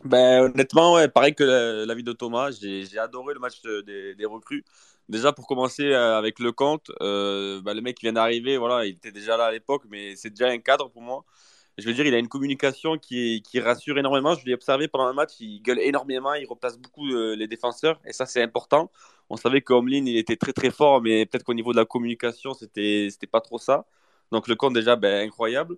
[0.04, 4.64] Ben, honnêtement, ouais, pareil que la, vie de Thomas, j'ai adoré le match des, recrues.
[5.06, 8.92] Déjà, pour commencer euh, avec le compte, ben, le mec qui vient d'arriver, voilà, il
[8.92, 11.26] était déjà là à l'époque, mais c'est déjà un cadre pour moi.
[11.78, 14.34] Je veux dire, il a une communication qui, rassure énormément.
[14.34, 18.12] Je l'ai observé pendant le match, il gueule énormément, il replace beaucoup les défenseurs, et
[18.12, 18.90] ça, c'est important.
[19.30, 22.54] On savait qu'Homlin, il était très très fort, mais peut-être qu'au niveau de la communication,
[22.54, 23.86] c'était pas trop ça.
[24.32, 25.76] Donc le compte déjà, ben, incroyable.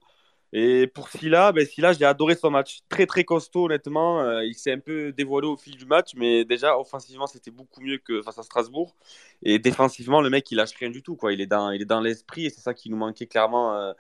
[0.57, 2.83] Et pour Silla, ben, Silla, j'ai adoré son match.
[2.89, 4.21] Très très costaud, honnêtement.
[4.23, 7.81] Euh, il s'est un peu dévoilé au fil du match, mais déjà, offensivement, c'était beaucoup
[7.81, 8.95] mieux que face à Strasbourg.
[9.43, 11.17] Et défensivement, le mec, il lâche rien du tout.
[11.17, 11.33] Quoi.
[11.33, 13.93] Il est dans, il est dans l'esprit et c'est ça qui nous manquait clairement euh,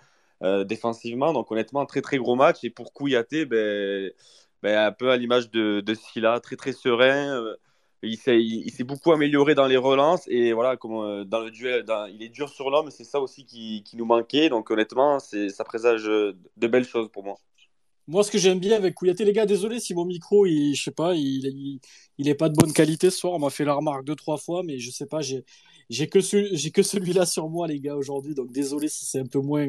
[0.42, 1.32] euh, défensivement.
[1.32, 2.64] Donc honnêtement, très très gros match.
[2.64, 4.10] Et pour Kouyaté, ben,
[4.62, 7.42] ben, un peu à l'image de, de Silla, très très serein
[8.04, 11.50] il s'est, il, s'est beaucoup amélioré dans les relances et voilà, comme euh, dans le
[11.50, 14.48] duel, il est dur sur l'homme, c'est ça aussi qui, qui, nous manquait.
[14.48, 17.36] Donc honnêtement, c'est, ça présage de belles choses pour moi.
[18.06, 20.82] Moi, ce que j'aime bien avec Kouyaté, les gars, désolé si mon micro, il, je
[20.82, 21.80] sais pas, il,
[22.18, 23.32] il, est pas de bonne qualité ce soir.
[23.32, 25.44] On m'a fait la remarque deux, trois fois, mais je sais pas, j'ai,
[25.90, 28.34] j'ai que, celui-là sur moi, les gars, aujourd'hui.
[28.34, 29.68] Donc désolé si c'est un peu moins,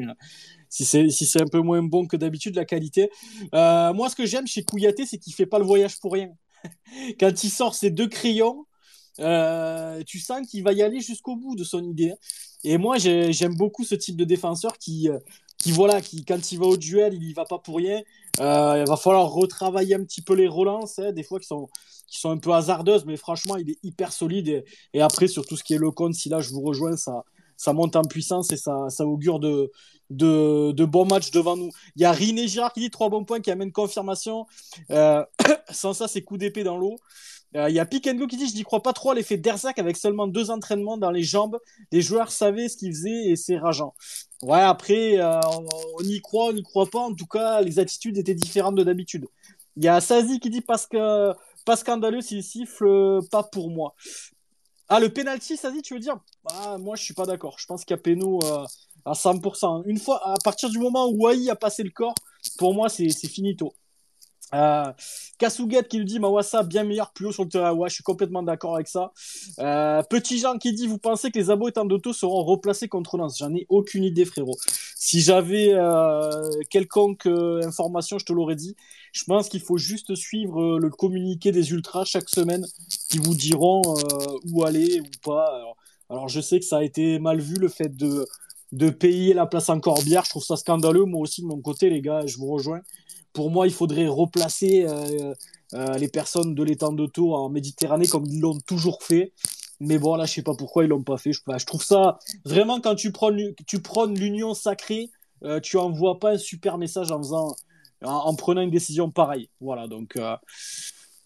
[0.70, 3.10] si c'est un peu moins bon que d'habitude, la qualité.
[3.54, 6.32] Euh, moi, ce que j'aime chez Kouyaté, c'est qu'il fait pas le voyage pour rien.
[7.20, 8.66] quand il sort ses deux crayons,
[9.20, 12.14] euh, tu sens qu'il va y aller jusqu'au bout de son idée.
[12.64, 15.20] Et moi, j'aime beaucoup ce type de défenseur qui, euh,
[15.58, 18.02] qui, voilà, qui, quand il va au duel, il y va pas pour rien.
[18.40, 21.70] Euh, il va falloir retravailler un petit peu les relances, hein, des fois qui sont,
[22.08, 24.64] qui sont un peu hasardeuses, mais franchement, il est hyper solide.
[24.94, 27.24] Et, après, sur tout ce qui est le compte, si là je vous rejoins, ça,
[27.58, 29.72] ça monte en puissance et ça, augure de,
[30.10, 31.70] de, de, bons matchs devant nous.
[31.96, 34.46] Il y a Riné Girard qui dit trois bons points qui amène confirmation.
[34.92, 35.24] Euh,
[35.72, 36.98] sans ça, c'est coup d'épée dans l'eau.
[37.56, 39.80] Euh, il y a Pick qui dit Je n'y crois pas trop à l'effet d'Erzac
[39.80, 41.60] avec seulement deux entraînements dans les jambes.
[41.92, 43.94] Les joueurs savaient ce qu'ils faisaient et c'est rageant.
[44.42, 45.40] Ouais, après, euh,
[45.98, 47.00] on, y croit, on n'y croit pas.
[47.00, 49.28] En tout cas, les attitudes étaient différentes de d'habitude.
[49.78, 51.32] Il y a Sazi qui dit Parce que
[51.66, 53.96] pas scandaleux s'il siffle, pas pour moi.
[54.88, 56.20] Ah, le penalty, Sazi, tu veux dire?
[56.52, 57.56] Ah, Moi, je suis pas d'accord.
[57.58, 58.40] Je pense qu'il y a Peno
[59.06, 59.84] à 100%.
[59.86, 62.14] Une fois, à partir du moment où Wai a passé le corps,
[62.58, 63.74] pour moi, c'est finito.
[64.54, 64.92] Euh,
[65.40, 67.74] Kasuget qui nous dit Mawassa bien meilleur plus haut sur le terrain.
[67.74, 69.12] Ouais, je suis complètement d'accord avec ça.
[69.60, 73.18] Euh, Petit Jean qui dit Vous pensez que les abos étant d'auto seront replacés contre
[73.18, 73.38] Lens?
[73.38, 74.58] J'en ai aucune idée, frérot.
[74.96, 76.30] Si j'avais euh,
[76.70, 78.76] quelconque euh, information, je te l'aurais dit.
[79.12, 82.66] Je pense qu'il faut juste suivre le communiqué des Ultras chaque semaine
[83.10, 83.82] qui vous diront
[84.52, 85.46] où aller ou pas.
[85.56, 85.78] Alors,
[86.10, 88.26] alors, je sais que ça a été mal vu le fait de
[88.72, 90.26] de payer la place en Corbière.
[90.26, 91.06] Je trouve ça scandaleux.
[91.06, 92.82] Moi aussi, de mon côté, les gars, je vous rejoins.
[93.36, 94.88] Pour moi, il faudrait replacer
[95.74, 99.34] les personnes de l'étang de Tours en Méditerranée comme ils l'ont toujours fait.
[99.80, 101.34] Mais bon, là, je sais pas pourquoi ils l'ont pas fait.
[101.34, 105.12] Je, je, trouve ça vraiment quand tu prônes l'union sacrée,
[105.62, 107.56] tu envoies pas un super message en faisant
[108.06, 109.50] en, prenant une décision pareille.
[109.60, 110.36] Voilà, donc, euh,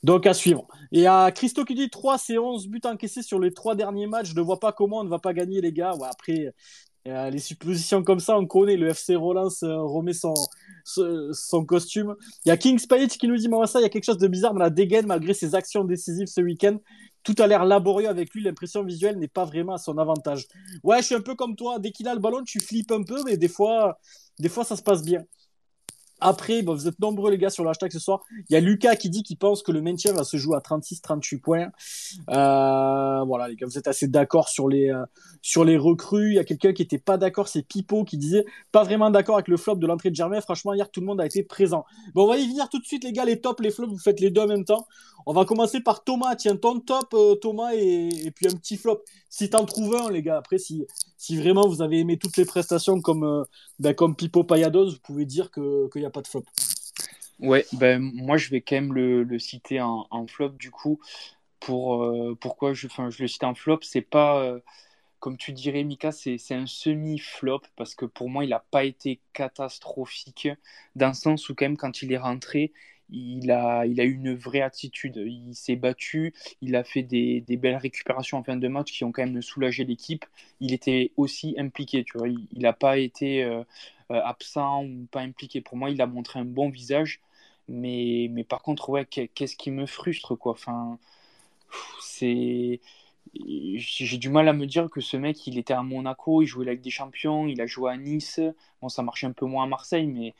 [0.04, 0.68] donc à suivre.
[0.92, 4.30] Et à Christo qui dit 3 c'est 11 buts encaissés sur les trois derniers matchs.
[4.30, 5.94] Je ne vois pas comment on ne va pas gagner, les gars.
[6.10, 6.54] Après,
[7.10, 8.78] euh, les suppositions comme ça, on connaît.
[8.78, 10.34] Le FC Rollins euh, remet son,
[11.66, 12.16] costume.
[12.46, 14.28] Il y a King Page qui nous dit ça, il y a quelque chose de
[14.28, 16.78] bizarre dans la dégaine malgré ses actions décisives ce week-end.
[17.24, 20.48] Tout a l'air laborieux avec lui, l'impression visuelle n'est pas vraiment à son avantage.
[20.84, 21.78] Ouais, je suis un peu comme toi.
[21.80, 24.00] Dès qu'il a le ballon, tu flippes un peu, mais des fois,
[24.40, 25.24] des fois ça se passe bien.
[26.22, 28.22] Après, vous êtes nombreux les gars sur le hashtag ce soir.
[28.50, 30.60] Il y a Lucas qui dit qu'il pense que le maintien va se jouer à
[30.60, 31.68] 36-38 points.
[32.30, 35.06] Euh, voilà les gars, vous êtes assez d'accord sur les euh,
[35.42, 36.32] sur les recrues.
[36.32, 39.36] Il y a quelqu'un qui était pas d'accord, c'est Pipo qui disait pas vraiment d'accord
[39.36, 40.42] avec le flop de l'entrée de Germain.
[40.42, 41.86] Franchement hier tout le monde a été présent.
[42.14, 44.00] Bon on va y venir tout de suite les gars, les tops, les flops, vous
[44.00, 44.88] faites les deux en même temps.
[45.30, 46.36] On va commencer par Thomas.
[46.36, 49.04] Tiens ton top euh, Thomas et, puis un petit flop.
[49.30, 50.38] Si t'en trouves un les gars.
[50.38, 50.88] Après si
[51.38, 53.46] vraiment vous avez aimé toutes les prestations comme
[53.78, 56.46] ben, comme Pipo Payados, vous pouvez dire qu'il y a pas de flop.
[57.38, 61.00] Ouais, ben, moi je vais quand même le, citer en, flop du coup.
[61.60, 64.60] Pour, euh, pourquoi je, je le cite en flop C'est pas, euh,
[65.20, 69.20] comme tu dirais Mika, c'est un semi-flop parce que pour moi il n'a pas été
[69.34, 70.48] catastrophique
[70.96, 72.72] dans le sens où quand même quand il est rentré,
[73.12, 75.18] il a, il a eu une vraie attitude.
[75.18, 79.04] Il s'est battu, il a fait des, des, belles récupérations en fin de match qui
[79.04, 80.26] ont quand même soulagé l'équipe.
[80.60, 82.28] Il était aussi impliqué, tu vois.
[82.28, 83.64] Il n'a pas été euh,
[84.12, 85.62] euh, absent ou pas impliqué.
[85.62, 87.20] Pour moi, il a montré un bon visage.
[87.68, 90.54] Mais, mais par contre, ouais, qu'est-ce qui me frustre, quoi?
[90.54, 90.98] Enfin,
[92.02, 92.80] c'est
[93.36, 96.68] j'ai du mal à me dire que ce mec, il était à Monaco, il jouait
[96.68, 98.40] avec des champions, il a joué à Nice.
[98.82, 100.34] Bon, ça marche un peu moins à Marseille, mais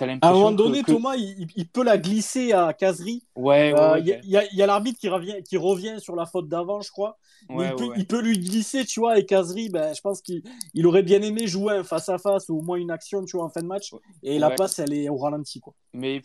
[0.00, 3.22] à un moment donné, Thomas, il, peut la glisser à Casery.
[3.36, 6.90] Ouais, euh, Il y a, l'arbitre qui revient, qui revient sur la faute d'avant, je
[6.90, 7.16] crois.
[7.50, 10.42] il, peut, lui glisser, tu vois, et Casery, ben, je pense qu'il
[10.86, 13.62] aurait bien aimé jouer un face-à-face ou au moins une action, tu vois, en fin
[13.62, 13.92] de match.
[14.22, 15.74] Et la passe, elle est au ralenti, quoi.
[15.92, 16.22] Mais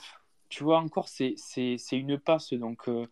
[0.49, 1.35] tu vois, encore, c'est
[1.91, 2.53] une passe.
[2.53, 3.05] Donc, euh,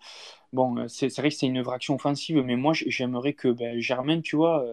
[0.53, 3.79] bon, euh, c'est vrai que c'est une vraie action offensive, mais moi, j'aimerais que ben,
[3.79, 4.65] Germain, tu vois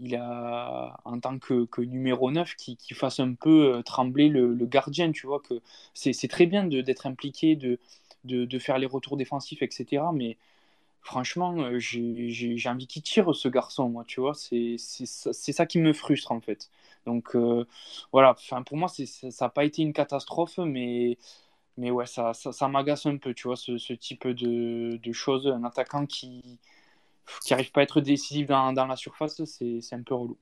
[0.00, 5.12] il a, en tant que, numéro 9, qui, fasse un peu euh, trembler le, gardien,
[5.12, 5.60] tu vois, que
[5.94, 7.78] c'est très bien d'être impliqué, de,
[8.24, 10.04] de, faire les retours défensifs, etc.
[10.14, 10.36] Mais
[11.02, 15.92] franchement, euh, j'ai envie qu'il tire ce garçon, moi, tu vois, c'est ça qui me
[15.92, 16.70] frustre, en fait.
[17.06, 17.64] Donc, euh,
[18.12, 19.04] voilà, enfin, pour moi, ça
[19.46, 21.18] n'a pas été une catastrophe, mais,
[21.78, 25.64] mais ouais, ça, ça, m'agace un peu, tu vois, ce, type de, de choses, un
[25.64, 26.58] attaquant qui
[27.44, 30.38] qui n'arrive pas à être décisif dans, dans la surface, c'est un peu relou.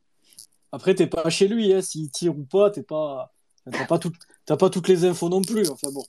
[0.72, 1.80] Après, t'es pas chez lui, hein.
[1.80, 3.34] s'il tire ou pas, t'es pas.
[3.73, 4.12] T'as pas, tout,
[4.47, 5.71] pas toutes les infos non plus.
[5.71, 6.05] Enfin bon.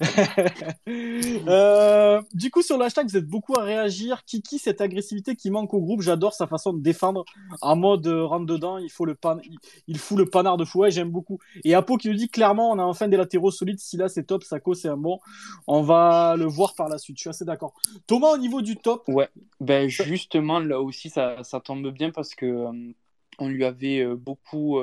[1.48, 4.24] euh, du coup, sur l'hashtag, vous êtes beaucoup à réagir.
[4.24, 7.24] Kiki, cette agressivité qui manque au groupe, j'adore sa façon de défendre
[7.60, 8.78] en mode euh, rentre dedans.
[8.78, 9.38] Il faut le pan...
[9.86, 10.80] il, fout le panard de fou.
[10.80, 11.38] Ouais, j'aime beaucoup.
[11.62, 13.78] Et Apo qui nous dit clairement, on a enfin des latéraux solides.
[13.78, 15.20] Si là c'est top, Sako c'est un bon.
[15.68, 17.16] On va le voir par la suite.
[17.18, 17.74] Je suis assez d'accord.
[18.08, 19.04] Thomas, au niveau du top.
[19.06, 19.28] Ouais.
[19.60, 22.92] Ben justement, là aussi, ça, ça tombe bien parce que euh,
[23.38, 24.80] on lui avait euh, beaucoup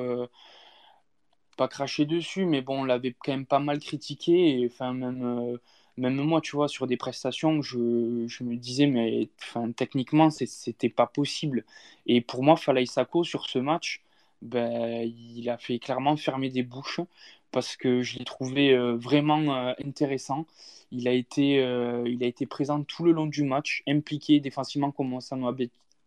[1.56, 4.62] pas craché dessus, mais bon, on l'avait quand même pas mal critiqué.
[4.62, 5.58] Et enfin, même, euh,
[5.98, 10.90] même moi, tu vois, sur des prestations, je, je me disais, mais enfin, techniquement, c'était
[10.90, 11.66] pas possible.
[12.06, 14.02] Et pour moi, Falaï Sako, sur ce match,
[14.42, 15.02] ben,
[15.38, 17.00] il a fait clairement fermer des bouches
[17.52, 20.46] parce que je l'ai trouvé euh, vraiment euh, intéressant.
[20.92, 21.56] Il a, été,
[22.06, 25.20] il a été présent tout le long du match, impliqué défensivement comme nous,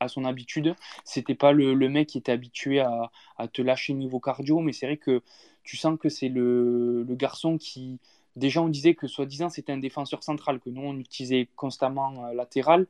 [0.01, 0.75] à son habitude.
[1.05, 3.11] C'était pas le, mec qui était habitué à,
[3.53, 5.23] te lâcher niveau cardio, mais c'est vrai que
[5.63, 7.99] tu sens que c'est le, garçon qui.
[8.37, 12.35] Déjà, on disait que soi-disant c'était un défenseur central, que nous on utilisait constamment euh,
[12.35, 12.87] latéral.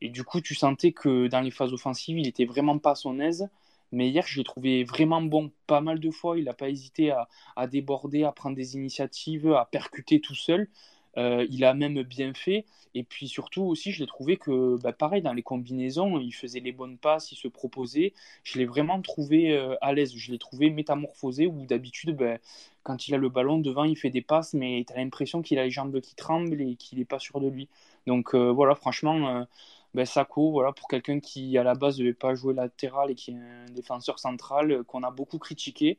[0.00, 2.94] Et du coup, tu sentais que dans les phases offensives, il était vraiment pas à
[2.94, 3.48] son aise.
[3.92, 6.38] Mais hier, je l'ai trouvé vraiment bon pas mal de fois.
[6.38, 10.68] Il n'a pas hésité à, à, déborder, à prendre des initiatives, à percuter tout seul.
[11.16, 12.64] Euh, il a même bien fait.
[12.94, 16.60] Et puis surtout aussi, je l'ai trouvé que, bah, pareil, dans les combinaisons, il faisait
[16.60, 18.12] les bonnes passes, il se proposait.
[18.44, 20.14] Je l'ai vraiment trouvé euh, à l'aise.
[20.16, 22.38] Je l'ai trouvé métamorphosé, où d'habitude, bah,
[22.82, 25.58] quand il a le ballon devant, il fait des passes, mais tu as l'impression qu'il
[25.58, 27.68] a les jambes qui tremblent et qu'il n'est pas sûr de lui.
[28.06, 29.46] Donc euh, voilà, franchement,
[29.94, 33.14] bah, Sako, voilà, pour quelqu'un qui à la base ne devait pas jouer latéral et
[33.14, 35.98] qui est un défenseur central, qu'on a beaucoup critiqué,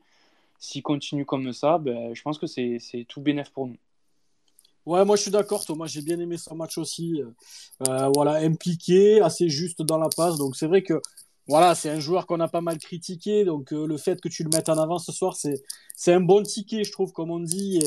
[0.59, 3.77] s'il continue comme ça, je pense que c'est tout bénéf pour nous.
[4.85, 5.87] Ouais, moi je suis d'accord, Thomas.
[5.87, 7.21] J'ai bien aimé son match aussi.
[7.87, 10.37] Euh, voilà, impliqué, assez juste dans la passe.
[10.37, 11.01] Donc c'est vrai que
[11.47, 14.43] voilà, c'est un joueur qu'on a pas mal critiqué, donc euh, le fait que tu
[14.43, 17.79] le mettes en avant ce soir, c'est un bon ticket, je trouve, comme on dit,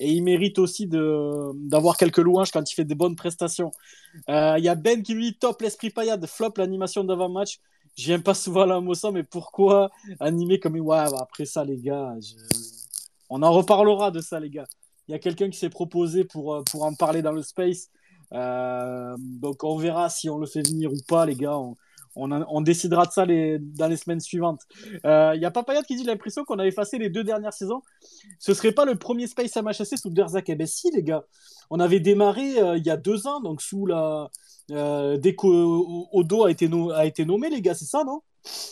[0.00, 3.70] et, il mérite aussi d'avoir quelques louanges quand il fait des bonnes prestations.
[4.28, 7.60] Euh, Il y a Ben qui lui dit top l'esprit paillade, flop l'animation d'avant-match.
[7.96, 12.16] Viens pas souvent la Mossa, mais pourquoi animer comme ouais, bah, après ça les gars,
[13.30, 14.66] on en reparlera de ça les gars.
[15.08, 17.90] Il y a quelqu'un qui s'est proposé pour pour en parler dans le space.
[18.32, 21.56] Euh, donc on verra si on le fait venir ou pas les gars.
[21.56, 21.76] On,
[22.16, 24.60] on, on, décidera de ça les, dans les semaines suivantes.
[24.86, 27.82] Il euh, y a Papayat qui dit l'impression qu'on a effacé les deux dernières saisons.
[28.38, 31.24] Ce serait pas le premier Space MHC sous Derzak Eh ben si, les gars.
[31.70, 34.30] On avait démarré euh, il y a deux ans, donc sous la.
[34.70, 36.90] Euh, dès qu'Odo a, été no...
[36.90, 38.22] a été nommé, les gars, c'est ça, non?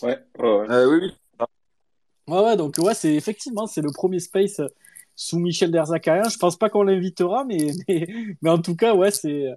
[0.03, 0.71] Ouais, ouais, ouais.
[0.71, 1.47] Euh, oui, oui.
[2.29, 4.61] Ouais, ouais, donc ouais, c'est effectivement, c'est le premier Space
[5.15, 6.29] sous Michel Derzakarian.
[6.29, 7.73] Je pense pas qu'on l'invitera, mais,
[8.41, 9.51] mais, en tout cas, ouais, c'est,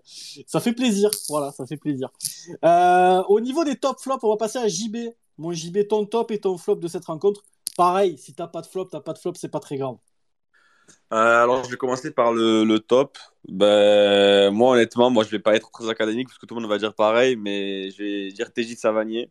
[0.48, 1.10] ça fait plaisir.
[1.30, 2.10] Voilà, ça fait plaisir.
[2.64, 4.98] Euh, au niveau des top flops, on va passer à JB.
[5.38, 7.44] Mon JB, ton top et ton flop de cette rencontre.
[7.78, 9.98] Pareil, si t'as pas de flop, t'as pas de flop, c'est pas très grave.
[11.12, 13.18] Euh, alors, je vais commencer par le, le, top.
[13.48, 16.70] Ben, moi, honnêtement, moi, je vais pas être très académique parce que tout le monde
[16.70, 19.30] va dire pareil, mais je vais dire TJ Savanier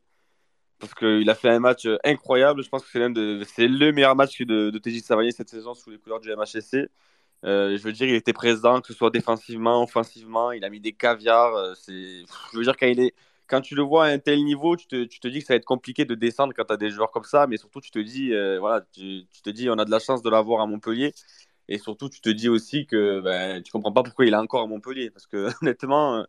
[0.78, 2.62] parce qu'il a fait un match incroyable.
[2.62, 5.98] Je pense que c'est le meilleur match de, de TJ Savanier cette saison sous les
[5.98, 6.88] couleurs du MHSC.
[7.44, 10.52] Euh, je veux dire, il était présent, que ce soit défensivement, offensivement.
[10.52, 11.54] Il a mis des caviars.
[11.54, 12.76] Euh, je veux dire,
[13.46, 15.64] quand tu le vois à un tel niveau, tu te, dis que ça va être
[15.66, 17.46] compliqué de descendre quand tu as des joueurs comme ça.
[17.46, 20.22] Mais surtout, tu te dis, euh, voilà, tu, te dis, on a de la chance
[20.22, 21.12] de l'avoir à Montpellier.
[21.68, 24.62] Et surtout, tu te dis aussi que ben, tu comprends pas pourquoi il est encore
[24.62, 25.10] à Montpellier.
[25.10, 26.24] Parce que honnêtement,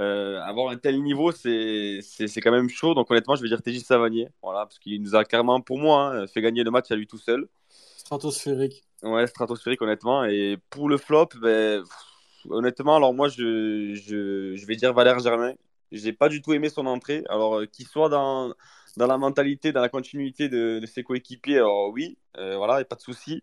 [0.00, 2.00] euh, avoir un tel niveau, c'est
[2.42, 2.94] quand même chaud.
[2.94, 4.28] Donc honnêtement, je vais dire TJ Savanier.
[4.42, 7.06] Voilà, parce qu'il nous a carrément, pour moi, hein, fait gagner le match à lui
[7.06, 7.48] tout seul.
[7.96, 8.84] Stratosphérique.
[9.02, 10.24] Ouais, stratosphérique, honnêtement.
[10.24, 15.18] Et pour le flop, ben, pff, honnêtement, alors moi, je, je, je, vais dire Valère
[15.18, 15.54] Germain.
[15.90, 17.22] J'ai pas du tout aimé son entrée.
[17.28, 18.54] Alors, euh, qu'il soit dans,
[18.96, 22.78] dans la mentalité, dans la continuité de, de ses coéquipiers, alors oui, euh, voilà, il
[22.78, 23.42] n'y a pas de souci.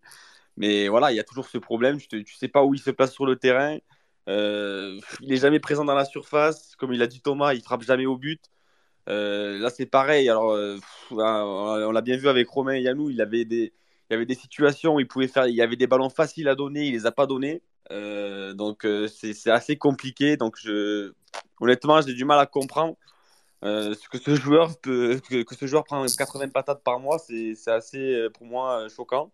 [0.56, 1.98] Mais voilà, il y a toujours ce problème.
[2.00, 3.78] Tu ne sais pas où il se place sur le terrain.
[4.28, 6.76] Euh, il est jamais présent dans la surface.
[6.76, 8.40] Comme il a dit Thomas, il frappe jamais au but.
[9.08, 10.28] Euh, là, c'est pareil.
[10.28, 10.78] Alors, euh,
[11.10, 13.10] on l'a bien vu avec Romain et Yanou.
[13.10, 13.72] Il avait des,
[14.10, 16.48] il y avait des situations où il pouvait faire, il y avait des ballons faciles
[16.48, 17.62] à donner, il les a pas donnés.
[17.90, 20.36] Donc, c'est assez compliqué.
[20.36, 20.58] Donc,
[21.60, 22.96] honnêtement, j'ai du mal à comprendre.
[23.62, 28.46] Que ce joueur peut, que, ce joueur prend 80 patates par mois, c'est assez pour
[28.46, 29.32] moi choquant.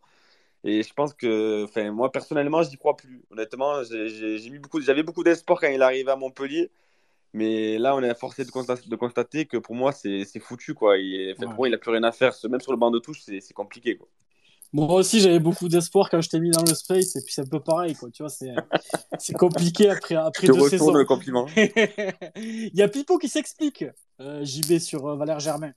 [0.67, 3.23] Et je pense que, enfin, moi personnellement, je n'y crois plus.
[3.31, 6.71] Honnêtement, j'ai mis beaucoup, j'avais beaucoup d'espoir quand il arrivait à Montpellier.
[7.33, 10.75] Mais là, on est forcé de constater, de constater que pour moi, c'est foutu.
[10.75, 10.99] Quoi.
[10.99, 11.49] Il, enfin, ouais.
[11.49, 12.33] Pour moi, il n'a plus rien à faire.
[12.51, 13.97] Même sur le banc de touche, c'est compliqué.
[13.97, 14.09] Quoi.
[14.73, 17.15] Moi aussi, j'avais beaucoup d'espoir quand je t'ai mis dans le space.
[17.15, 17.95] Et puis, c'est un peu pareil.
[17.95, 18.11] Quoi.
[18.11, 20.93] Tu vois, c'est compliqué après, après je deux saisons.
[20.93, 21.47] le compliment.
[21.57, 23.85] il y a Pipo qui s'explique,
[24.21, 25.73] euh, JB, sur euh, Valère Germain.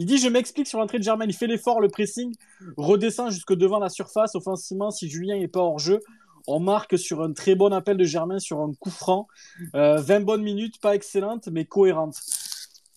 [0.00, 1.26] Il dit, je m'explique sur l'entrée de Germain.
[1.26, 2.34] Il fait l'effort, le pressing,
[2.78, 4.34] redescend jusque devant la surface.
[4.34, 6.00] Offensivement, si Julien n'est pas hors jeu,
[6.46, 9.28] on marque sur un très bon appel de Germain, sur un coup franc.
[9.74, 12.18] Euh, 20 bonnes minutes, pas excellentes, mais cohérentes.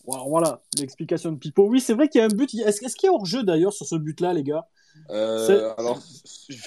[0.05, 1.67] Voilà, l'explication de Pipo.
[1.67, 2.53] Oui, c'est vrai qu'il y a un but.
[2.53, 4.69] Est-ce est qu'il y a hors jeu d'ailleurs sur ce but-là, les gars?
[5.09, 5.99] Euh, alors,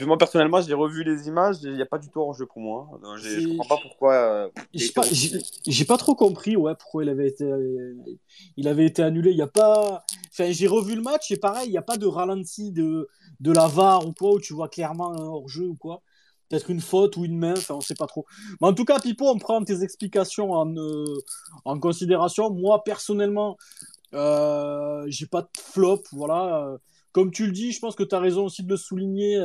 [0.02, 2.60] moi personnellement, j'ai revu les images, il n'y a pas du tout hors jeu pour
[2.60, 2.88] moi.
[3.18, 4.14] Je ne comprends pas pourquoi.
[4.14, 5.02] Euh, j'ai pas,
[5.88, 7.50] pas, trop compris, ouais, pourquoi il avait été,
[8.56, 9.30] il avait été annulé.
[9.30, 10.04] Il y a pas.
[10.32, 13.08] Enfin, j'ai revu le match et pareil, il n'y a pas de ralenti de,
[13.40, 16.02] de la VAR ou quoi où tu vois clairement un hors jeu ou quoi.
[16.48, 18.24] Peut-être une faute ou une main, enfin, on sait pas trop.
[18.60, 21.04] Mais en tout cas, Pipo, on prend tes explications en, euh,
[21.64, 22.50] en considération.
[22.50, 23.56] Moi, personnellement,
[24.14, 26.78] euh, j'ai pas de flop, voilà
[27.16, 29.42] comme tu le dis, je pense que tu as raison aussi de le souligner.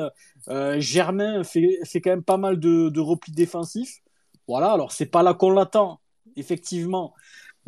[0.50, 4.02] Euh, Germain fait, quand même pas mal de, de replis défensifs.
[4.46, 6.02] Voilà, alors c'est pas là qu'on l'attend,
[6.36, 7.14] effectivement,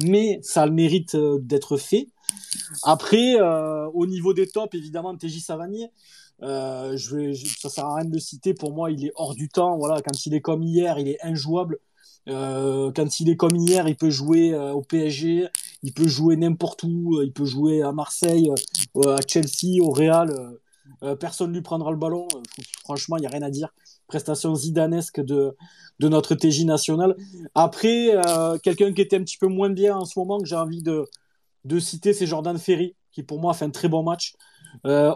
[0.03, 2.09] mais ça a le mérite euh, d'être fait.
[2.83, 5.87] Après, euh, au niveau des tops, évidemment, TJ Savanier,
[6.41, 8.53] euh, je vais, ça sert à rien de le citer.
[8.53, 9.77] Pour moi, il est hors du temps.
[9.77, 11.79] Voilà, quand il est comme hier, il est injouable.
[12.29, 15.47] Euh, quand il est comme hier, il peut jouer euh, au PSG,
[15.83, 18.49] il peut jouer n'importe où, il peut jouer à Marseille,
[18.97, 20.33] euh, à Chelsea, au Real.
[21.19, 22.27] personne ne lui prendra le ballon.
[22.83, 23.73] franchement, il n'y a rien à dire.
[24.07, 25.55] Prestation zidanesque de,
[25.99, 27.15] de notre TJ national.
[27.55, 28.11] Après,
[28.63, 31.05] quelqu'un qui était un petit peu moins bien en ce moment, que j'ai envie de,
[31.65, 34.35] de citer, c'est Jordan Ferry, qui pour moi fait un très bon match.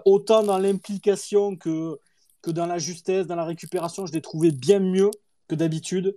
[0.06, 2.00] autant dans l'implication que,
[2.42, 5.12] que dans la justesse, dans la récupération, je l'ai trouvé bien mieux
[5.48, 6.16] que d'habitude.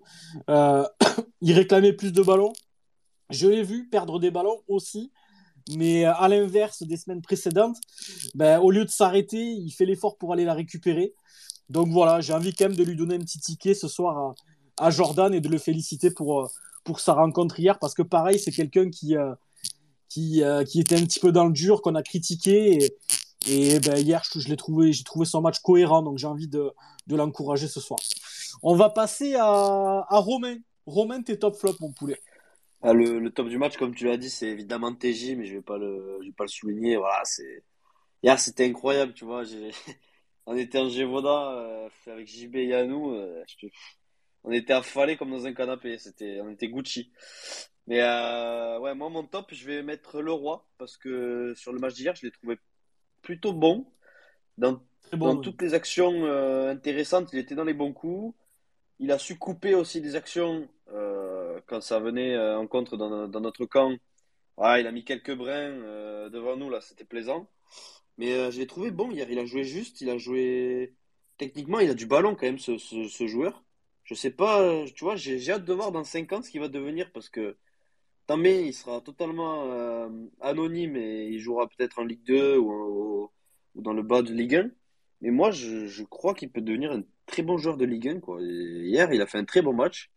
[0.48, 0.86] Euh,
[1.40, 2.52] il réclamait plus de ballons.
[3.30, 5.10] Je l'ai vu perdre des ballons aussi.
[5.76, 7.76] Mais à l'inverse des semaines précédentes,
[8.34, 11.14] ben, au lieu de s'arrêter, il fait l'effort pour aller la récupérer.
[11.68, 14.34] Donc voilà, j'ai envie quand même de lui donner un petit ticket ce soir
[14.78, 16.50] à, Jordan et de le féliciter pour,
[16.82, 17.78] pour sa rencontre hier.
[17.78, 19.34] Parce que pareil, c'est quelqu'un qui, euh,
[20.08, 22.90] qui, euh, était un petit peu dans le dur, qu'on a critiqué.
[23.46, 26.48] Et, ben, hier, je, je l'ai trouvé, j'ai trouvé son match cohérent, donc j'ai envie
[26.48, 26.72] de
[27.08, 28.00] l'encourager ce soir.
[28.62, 30.58] On va passer à, à Romain.
[30.86, 32.20] Romain, t'es top flop, mon poulet.
[32.82, 35.54] Ah, le, le top du match, comme tu l'as dit, c'est évidemment TJ, mais je
[35.56, 36.96] vais pas le, je vais pas le souligner.
[36.96, 37.62] Voilà, c'est
[38.22, 39.44] hier, c'était incroyable, tu vois.
[39.44, 39.70] J'ai...
[40.46, 43.12] On était en Gévaudan euh, avec JB et Yanou.
[43.14, 43.66] euh, je
[44.44, 45.98] On était affalés comme dans un canapé.
[45.98, 47.12] C'était, on était Gucci.
[47.86, 51.94] Mais euh, ouais, moi mon top, je vais mettre Leroy parce que sur le match
[51.94, 52.58] d'hier, je l'ai trouvé
[53.22, 53.86] plutôt bon
[55.12, 57.30] dans toutes les actions euh, intéressantes.
[57.32, 58.34] Il était dans les bons coups.
[59.01, 63.26] Il a su couper aussi des actions euh, quand ça venait euh, en contre dans,
[63.28, 63.96] dans notre camp.
[64.59, 67.48] Ouais, il a mis quelques brins euh, devant nous là, c'était plaisant.
[68.18, 69.30] Mais je l'ai trouvé bon hier.
[69.30, 70.94] Il a joué juste, il a joué
[71.38, 73.64] techniquement, il a du ballon quand même ce, ce, joueur.
[74.05, 76.68] Je sais pas, tu vois, j'ai hâte de voir dans 5 ans ce qu'il va
[76.68, 77.57] devenir parce que
[78.26, 80.11] Tambay, il sera totalement
[80.42, 83.30] anonyme et il jouera peut-être en Ligue 2 ou,
[83.74, 84.70] ou dans le bas de Ligue 1.
[85.22, 88.20] Mais moi, je, je crois qu'il peut devenir un très bon joueur de Ligue 1,
[88.20, 88.40] quoi.
[88.42, 90.10] Hier, il a fait un très bon match,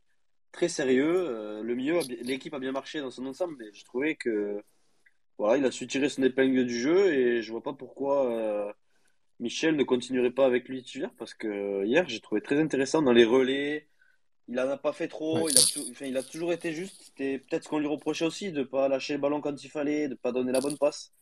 [0.51, 1.13] très sérieux.
[1.29, 4.61] euh, le milieu, l'équipe a bien marché dans son ensemble, mais je trouvais que
[5.37, 8.71] voilà, il a su tirer son épingle du jeu et je vois pas pourquoi euh,
[9.39, 13.13] Michel ne continuerait pas avec lui titulaire parce que hier, j'ai trouvé très intéressant dans
[13.13, 13.87] les relais.
[14.49, 15.51] Il en a pas fait trop, Ouais.
[15.51, 17.01] il a, tou- enfin, il a toujours été juste.
[17.01, 20.09] C'était peut-être ce qu'on lui reprochait aussi, de pas lâcher le ballon quand il fallait,
[20.09, 21.13] de pas donner la bonne passe.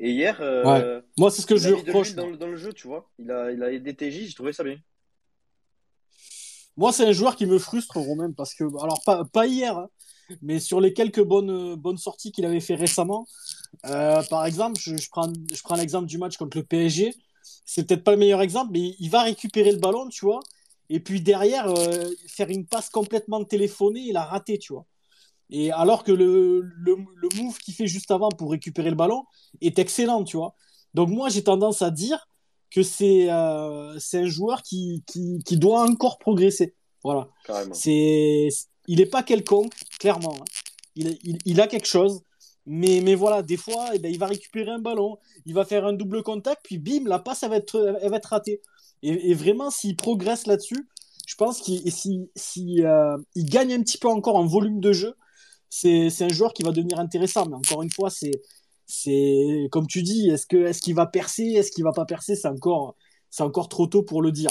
[0.00, 2.14] Et hier, euh, Moi, c'est ce que je lui reproche.
[2.14, 3.10] dans, le- dans le jeu, tu vois.
[3.18, 4.78] Il a, il a aidé TJ, j'ai trouvé ça bien.
[6.76, 9.00] Moi, c'est un joueur qui me frustre, Romain, parce que, alors,
[9.32, 9.88] pas, hier, hein,
[10.40, 13.26] mais sur les quelques bonnes, sorties qu'il avait fait récemment,
[13.86, 17.14] euh, par exemple, je, prends, l'exemple du match contre le PSG.
[17.66, 20.40] C'est peut-être pas le meilleur exemple, mais il va récupérer le ballon, tu vois,
[20.88, 24.86] et puis derrière, euh, faire une passe complètement téléphonée, il a raté, tu vois.
[25.50, 26.96] Et alors que le, le
[27.36, 29.24] move qu'il fait juste avant pour récupérer le ballon
[29.60, 30.54] est excellent, tu vois.
[30.94, 32.26] Donc moi, j'ai tendance à dire
[32.74, 36.74] que c'est euh, c'est un joueur qui, qui, qui doit encore progresser.
[37.04, 37.28] Voilà.
[37.72, 38.48] C'est,
[38.86, 40.34] il est pas quelconque, clairement.
[40.40, 40.44] hein.
[40.94, 42.22] Il, il, il a quelque chose.
[42.64, 45.84] Mais, mais voilà, des fois, eh ben, il va récupérer un ballon, il va faire
[45.84, 48.62] un double contact, puis bim, la passe, elle va être, elle va être ratée.
[49.02, 50.88] Et, et vraiment, s'il progresse là-dessus,
[51.26, 54.92] je pense qu'il si, si, euh, il gagne un petit peu encore en volume de
[54.92, 55.16] jeu,
[55.70, 57.46] c'est un joueur qui va devenir intéressant.
[57.46, 58.30] Mais encore une fois, c'est
[58.92, 62.36] c'est comme tu dis, est-ce que est-ce qu'il va percer, est-ce qu'il va pas percer,
[62.36, 62.96] c'est encore
[63.30, 64.50] c'est encore trop tôt pour le dire.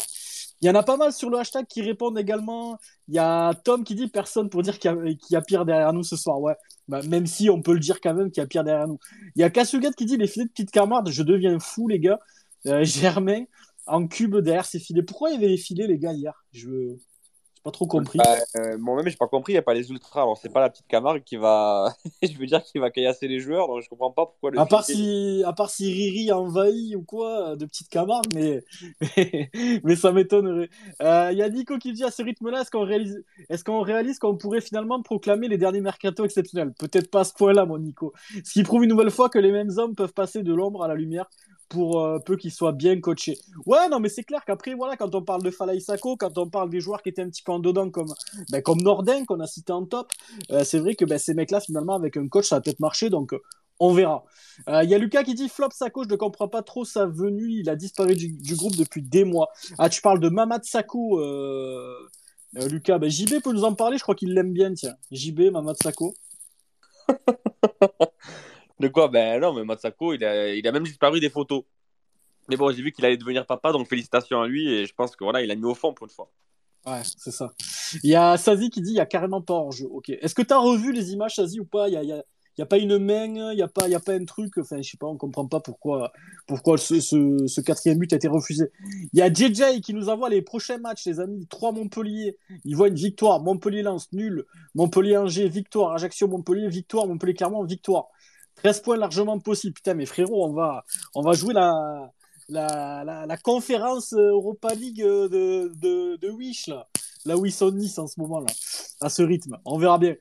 [0.62, 2.78] Il y en a pas mal sur le hashtag qui répondent également.
[3.08, 6.04] Il y a Tom qui dit personne pour dire qu'il y, a- pire derrière nous
[6.04, 6.40] ce soir.
[6.40, 6.54] Ouais,
[6.88, 9.00] bah, même si on peut le dire quand même qu'il y a pire derrière nous.
[9.36, 12.00] Il y a Kasugat qui dit les filets de petite camarade, je deviens fou les
[12.00, 12.20] gars.
[12.68, 13.46] Euh, Germain
[13.88, 15.02] en cube derrière ses filets.
[15.04, 16.34] Pourquoi il y avait les filets les gars hier?
[16.52, 16.70] Je
[17.64, 18.18] pas trop compris.
[18.18, 20.22] Bah, euh, Moi-même, j'ai pas compris, il n'y a pas les ultras.
[20.22, 21.94] Alors, c'est pas la petite Camargue qui va.
[22.24, 23.68] je veux dire, qui va caillasser les joueurs.
[23.68, 24.60] Donc, je comprends pas pourquoi le.
[24.60, 28.64] À part, si, à part si Riri a envahi ou quoi, de petites camarades, mais,
[29.18, 29.52] mais,
[29.84, 30.70] mais ça m'étonnerait.
[31.02, 33.82] Euh, Il y a Nico qui dit à ce rythme-là, est-ce qu'on réalise, est-ce qu'on
[33.82, 36.74] réalise qu'on pourrait finalement proclamer les derniers mercato exceptionnels?
[36.80, 38.14] Peut-être pas à ce point-là, mon Nico.
[38.44, 40.88] Ce qui prouve une nouvelle fois que les mêmes hommes peuvent passer de l'ombre à
[40.88, 41.30] la lumière
[41.72, 43.40] pour euh, peu qu'ils soient bien coachés.
[43.66, 46.50] Ouais, non, mais c'est clair qu'après, voilà, quand on parle de Falaï Sako, quand on
[46.50, 48.14] parle des joueurs qui étaient un petit peu en dedans, comme,
[48.52, 50.12] ben, comme Nordin, qu'on a cité en top,
[50.52, 53.10] euh, c'est vrai que ben, ces mecs-là, finalement, avec un coach, ça va peut-être marcher,
[53.10, 53.40] donc euh,
[53.80, 54.26] on verra.
[54.68, 57.50] Il y a Lucas qui dit Flop Sako, je ne comprends pas trop sa venue,
[57.50, 59.50] il a disparu du, groupe depuis des mois.
[59.80, 61.20] Ah, tu parles de Mamad Sako,
[62.54, 63.00] Lucas.
[63.00, 64.94] Ben, JB peut nous en parler, je crois qu'il l'aime bien, tiens.
[65.12, 66.14] JB, Mamad Sako.
[68.82, 69.08] De quoi?
[69.10, 71.64] Ben non, mais Matsako, il a, il a même disparu des photos.
[72.50, 74.74] Mais bon, j'ai vu qu'il allait devenir papa, donc félicitations à lui.
[74.74, 76.32] Et je pense que voilà, il a mis au fond pour une fois.
[76.88, 77.54] Ouais, c'est ça.
[78.04, 79.86] Il y a Sazi qui dit il y a carrément pas hors jeu.
[79.92, 80.10] Ok.
[80.10, 81.88] Est-ce que tu as revu les images, Sazi, ou pas?
[81.90, 82.24] Il y a,
[82.60, 84.58] a- pas une main, il y a pas, a pas un truc?
[84.58, 86.12] Enfin, je sais pas, on comprend pas pourquoi,
[86.48, 88.72] pourquoi ce, ce, quatrième but a été refusé.
[89.14, 91.46] Il y a JJ qui nous envoie les prochains matchs, les amis.
[91.48, 92.36] 3 Montpellier.
[92.66, 93.42] Il voit une victoire.
[93.44, 94.46] Montpellier-Lens, nul.
[94.74, 95.94] Montpellier-Angers, victoire.
[95.94, 97.06] Ajaccio-Montpellier, victoire.
[97.06, 98.08] Montpellier-Clermont, victoire.
[98.64, 99.74] 13 points largement possible.
[99.74, 100.86] Putain, mais frérot, on va,
[101.16, 102.12] on va jouer la,
[102.50, 105.28] la, la, conférence Europa League de,
[105.82, 106.88] de, de Wish, là.
[107.26, 108.48] Là où ils sont Nice en ce moment, là.
[109.02, 109.58] À ce rythme.
[109.66, 110.16] On verra bien.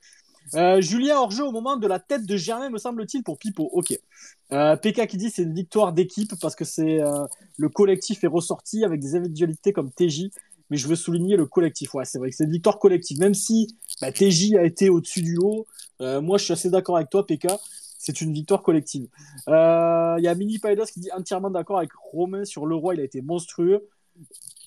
[0.55, 3.69] Euh, Julien jeu au moment de la tête de Germain, me semble-t-il, pour Pipo.
[3.73, 3.99] Ok.
[4.53, 7.25] Euh, PK qui dit c'est une victoire d'équipe parce que c'est euh,
[7.57, 10.31] le collectif est ressorti avec des individualités comme TJ.
[10.71, 11.95] Mais je veux souligner le collectif.
[11.95, 13.19] Ouais, c'est vrai que c'est une victoire collective.
[13.19, 15.67] Même si bah, TJ a été au-dessus du lot,
[16.01, 17.47] euh, moi je suis assez d'accord avec toi, PK.
[18.03, 19.09] C'est une victoire collective.
[19.49, 22.95] Euh, Il y a Mini Paidos qui dit entièrement d'accord avec Romain sur le roi.
[22.95, 23.91] Il a été monstrueux.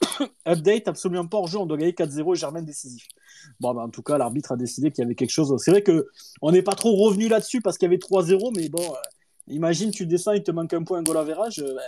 [0.47, 3.07] Update, absolument pas hors-jeu, on doit gagner 4-0 et Germain décisif.
[3.59, 5.51] Bon, bah, en tout cas, l'arbitre a décidé qu'il y avait quelque chose.
[5.57, 6.07] C'est vrai que
[6.43, 8.97] on n'est pas trop revenu là-dessus parce qu'il y avait 3-0, mais bon, euh,
[9.47, 11.57] imagine, tu descends, il te manque un point, un goal à verrage.
[11.57, 11.81] Euh, bah,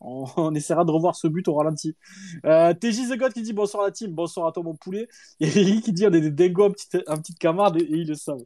[0.00, 1.96] on, essaiera de revoir ce but au ralenti.
[2.44, 5.08] Euh, TJ The God qui dit bonsoir à la team, bonsoir à toi mon poulet.
[5.40, 8.44] Et Eric qui dit on est des dingos en petite, camarade et, ils le savent.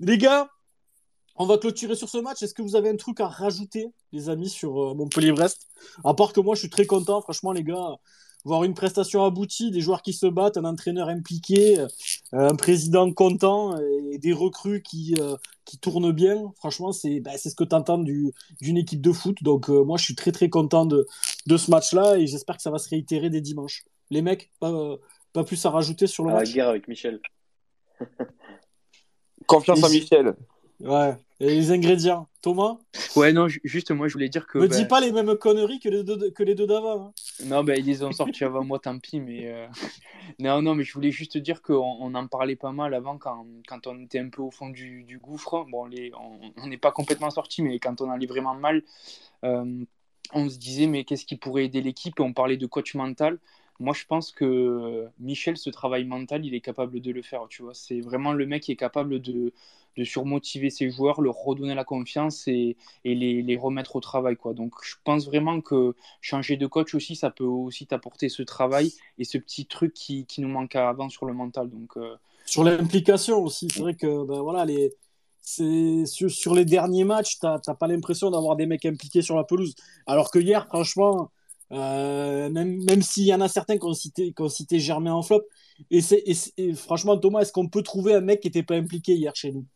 [0.00, 0.48] Les gars,
[1.36, 2.42] on va clôturer sur ce match.
[2.42, 5.68] Est-ce que vous avez un truc à rajouter, les amis, sur euh, Montpellier-Brest
[6.04, 7.98] À part que moi, je suis très content, franchement, les gars
[8.44, 11.88] voir une prestation aboutie, des joueurs qui se battent, un entraîneur impliqué, euh,
[12.32, 13.78] un président content
[14.12, 16.52] et des recrues qui, euh, qui tournent bien.
[16.56, 19.42] Franchement, c'est bah, ce que tu entends d'une équipe de foot.
[19.42, 21.06] Donc, euh, moi, je suis très, très content de,
[21.46, 23.84] de ce match-là et j'espère que ça va se réitérer dès dimanche.
[24.10, 24.96] Les mecs, pas,
[25.32, 26.48] pas plus à rajouter sur le à match?
[26.48, 27.20] la guerre avec Michel.
[29.46, 30.34] Confiance en Michel.
[30.80, 31.16] Ouais.
[31.40, 32.28] Et les ingrédients.
[32.42, 32.76] Thomas?
[33.16, 34.58] Ouais, non, juste moi, je voulais dire que.
[34.58, 37.06] Me bah, dis pas les mêmes conneries que les deux, que les deux d'avant.
[37.06, 37.12] hein.
[37.44, 39.50] Non, bah, ils les ont sortis avant moi, tant pis, mais.
[39.50, 39.66] euh,
[40.38, 43.46] Non, non, mais je voulais juste dire qu'on on en parlait pas mal avant quand,
[43.66, 45.64] quand on était un peu au fond du, du gouffre.
[45.70, 46.12] Bon, les...
[46.14, 48.82] on on n'est pas complètement sorti, mais quand on allait vraiment mal,
[49.44, 49.84] euh,
[50.32, 52.18] on se disait, mais qu'est-ce qui pourrait aider l'équipe?
[52.18, 53.38] Et on parlait de coach mental.
[53.80, 57.46] Moi, je pense que Michel, ce travail mental, il est capable de le faire.
[57.48, 59.52] Tu vois, c'est vraiment le mec qui est capable de,
[60.04, 64.36] surmotiver ses joueurs, leur redonner la confiance et, les, remettre au travail.
[64.54, 68.92] Donc, je pense vraiment que changer de coach aussi, ça peut aussi t'apporter ce travail
[69.18, 71.68] et ce petit truc qui, nous manquait avant sur le mental.
[71.68, 72.16] Donc, euh,
[72.46, 74.92] Sur l'implication aussi, c'est vrai que ben, voilà, les...
[76.06, 79.42] sur, sur les derniers matchs, t'as t'as pas l'impression d'avoir des mecs impliqués sur la
[79.42, 79.74] pelouse.
[80.06, 81.30] Alors que hier, franchement,
[81.72, 85.42] euh, même, même s'il y en a certains qui ont cité, Germain en flop,
[85.90, 86.22] et, c'est-
[86.56, 89.52] et franchement, Thomas, est-ce qu'on peut trouver un mec qui n'était pas impliqué hier chez
[89.52, 89.66] nous?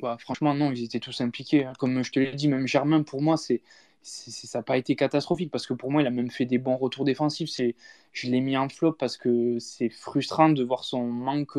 [0.00, 1.64] Bah, franchement, non, ils étaient tous impliqués.
[1.64, 1.72] hein.
[1.78, 3.62] Comme je te l'ai dit, même Germain, pour moi, c'est,
[4.02, 6.58] c'est- ça n'a pas été catastrophique parce que pour moi, il a même fait des
[6.58, 7.48] bons retours défensifs.
[7.50, 7.74] C'est,
[8.12, 11.58] je l'ai mis en flop parce que c'est frustrant de voir son manque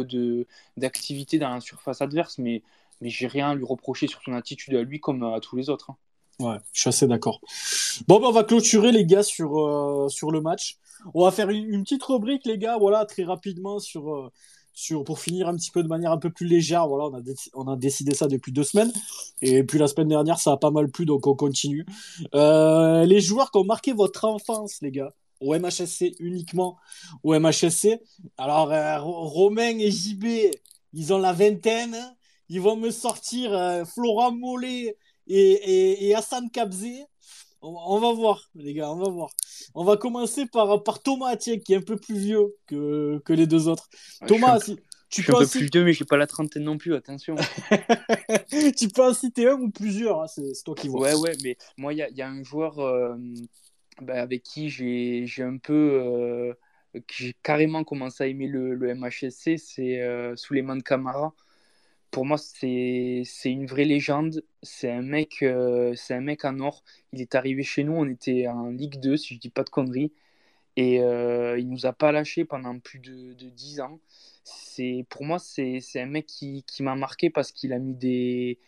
[0.77, 2.61] d'activité dans la surface adverse, mais,
[3.01, 5.69] mais j'ai rien à lui reprocher sur son attitude à lui comme à tous les
[5.69, 5.89] autres.
[5.91, 5.97] hein.
[6.39, 7.39] Ouais, je suis assez d'accord.
[8.07, 10.77] Bon, ben, on va clôturer, les gars, sur, euh, sur le match.
[11.15, 14.31] On va faire une, petite rubrique, les gars, voilà, très rapidement, sur, euh,
[14.73, 16.87] sur, pour finir un petit peu de manière un peu plus légère.
[16.87, 17.21] Voilà, on a,
[17.55, 18.91] on a décidé ça depuis deux semaines.
[19.41, 21.85] Et puis la semaine dernière, ça a pas mal plu, donc on continue.
[22.35, 26.77] Euh, les joueurs qui ont marqué votre enfance, les gars, au MHSC uniquement,
[27.23, 27.99] au MHSC.
[28.37, 28.69] Alors,
[29.03, 30.25] Ro- Romain et JB,
[30.93, 31.95] ils ont la vingtaine.
[32.49, 33.51] Ils vont me sortir
[33.93, 34.95] Florent Mollet
[35.27, 37.05] et, et, et Hassan Kabzé.
[37.61, 39.31] On, on va voir, les gars, on va voir.
[39.73, 43.33] On va commencer par, par Thomas, tiens, qui est un peu plus vieux que, que
[43.33, 43.89] les deux autres.
[44.21, 46.05] Ouais, Thomas, je suis un, si, je tu suis un peu plus vieux, mais j'ai
[46.05, 47.35] pas la trentaine non plus, attention.
[48.77, 51.01] tu peux en citer un ou plusieurs, hein, c'est toi qui vois.
[51.01, 53.15] Ouais, ouais, mais moi, il y a, y a un joueur euh,
[54.01, 55.73] bah, avec qui j'ai un peu.
[55.73, 56.53] euh,
[57.11, 61.33] j'ai carrément commencé à aimer le, le MHSC, c'est euh, Souleymane Camara.
[62.11, 64.43] Pour moi, c'est une vraie légende.
[64.63, 66.83] C'est un mec, euh, un mec en or.
[67.13, 69.69] Il est arrivé chez nous, on était en Ligue 2, si je dis pas de
[69.69, 70.13] conneries.
[70.77, 73.99] Et euh, il nous a pas lâché pendant plus de, de 10 ans.
[75.09, 78.59] Pour moi, c'est un mec qui, qui m'a marqué parce qu'il a mis des,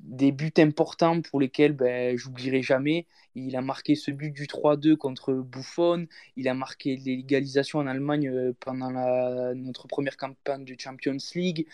[0.00, 3.06] des buts importants pour lesquels ben, j'oublierai jamais.
[3.34, 6.06] Il a marqué ce but du 3-2 contre Buffon.
[6.36, 8.90] Il a marqué l'égalisation en Allemagne euh, pendant
[9.54, 11.66] notre première campagne de Champions League.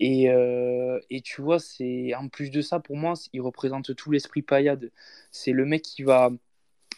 [0.00, 4.10] Et, euh, et tu vois, c'est en plus de ça, pour moi, il représente tout
[4.10, 4.90] l'esprit paillade.
[5.30, 6.30] C'est le mec qui va,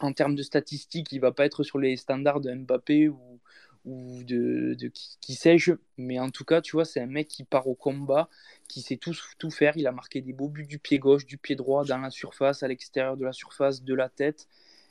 [0.01, 3.41] en termes de statistiques, il va pas être sur les standards de Mbappé ou,
[3.85, 5.73] ou de, de qui, sais-je.
[5.99, 8.29] Mais en tout cas, tu vois, c'est un mec qui part au combat,
[8.69, 9.77] qui sait tout, tout faire.
[9.77, 12.63] Il a marqué des beaux buts du pied gauche, du pied droit, dans la surface,
[12.63, 14.49] à l'extérieur de la surface, de la tête.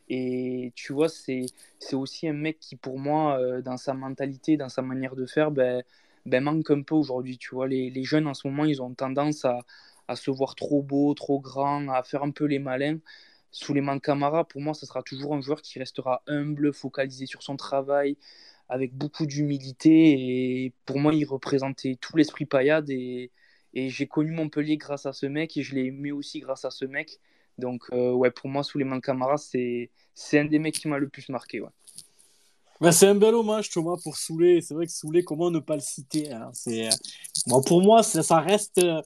[0.09, 1.47] Et tu vois, c'est
[1.79, 5.25] c'est aussi un mec qui, pour moi, euh, dans sa mentalité, dans sa manière de
[5.25, 5.83] faire, ben,
[6.25, 7.37] ben manque un peu aujourd'hui.
[7.37, 9.59] Tu vois, les, les jeunes en ce moment, ils ont tendance à,
[10.07, 12.99] à se voir trop beau, trop grand, à faire un peu les malins.
[13.51, 17.55] Souleymane Camara, pour moi, ce sera toujours un joueur qui restera humble, focalisé sur son
[17.57, 18.17] travail,
[18.69, 20.65] avec beaucoup d'humilité.
[20.65, 22.89] Et pour moi, il représentait tout l'esprit paillade.
[22.89, 23.31] Et,
[23.73, 26.71] et j'ai connu Montpellier grâce à ce mec et je l'ai aimé aussi grâce à
[26.71, 27.19] ce mec.
[27.57, 31.29] Donc, euh, pour moi, Souleymane Camara, c'est c'est un des mecs qui m'a le plus
[31.29, 31.61] marqué.
[32.81, 34.61] Ben, c'est un bel hommage, Thomas, pour Soulé.
[34.61, 36.49] C'est vrai que Soulé, comment ne pas le citer hein?
[36.53, 36.91] C'est, euh,
[37.47, 39.01] bon, Pour moi, ça, reste, euh,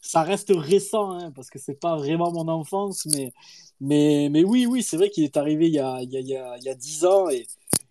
[0.00, 3.32] ça reste récent, hein, parce que c'est pas vraiment mon enfance, mais,
[3.80, 6.20] mais, mais oui, oui, c'est vrai qu'il est arrivé il y a, il y a,
[6.20, 7.46] il y a, il y a 10 ans et,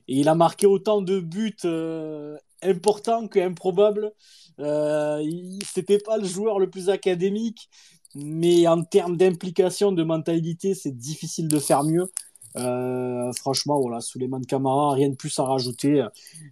[0.07, 4.11] il a marqué autant de buts euh, importants qu'improbables.
[4.59, 5.23] Euh,
[5.65, 7.69] c'était pas le joueur le plus académique,
[8.15, 12.11] mais en termes d'implication, de mentalité, c'est difficile de faire mieux.
[12.55, 16.05] Euh, franchement, voilà, Suleiman Camara, rien de plus à rajouter.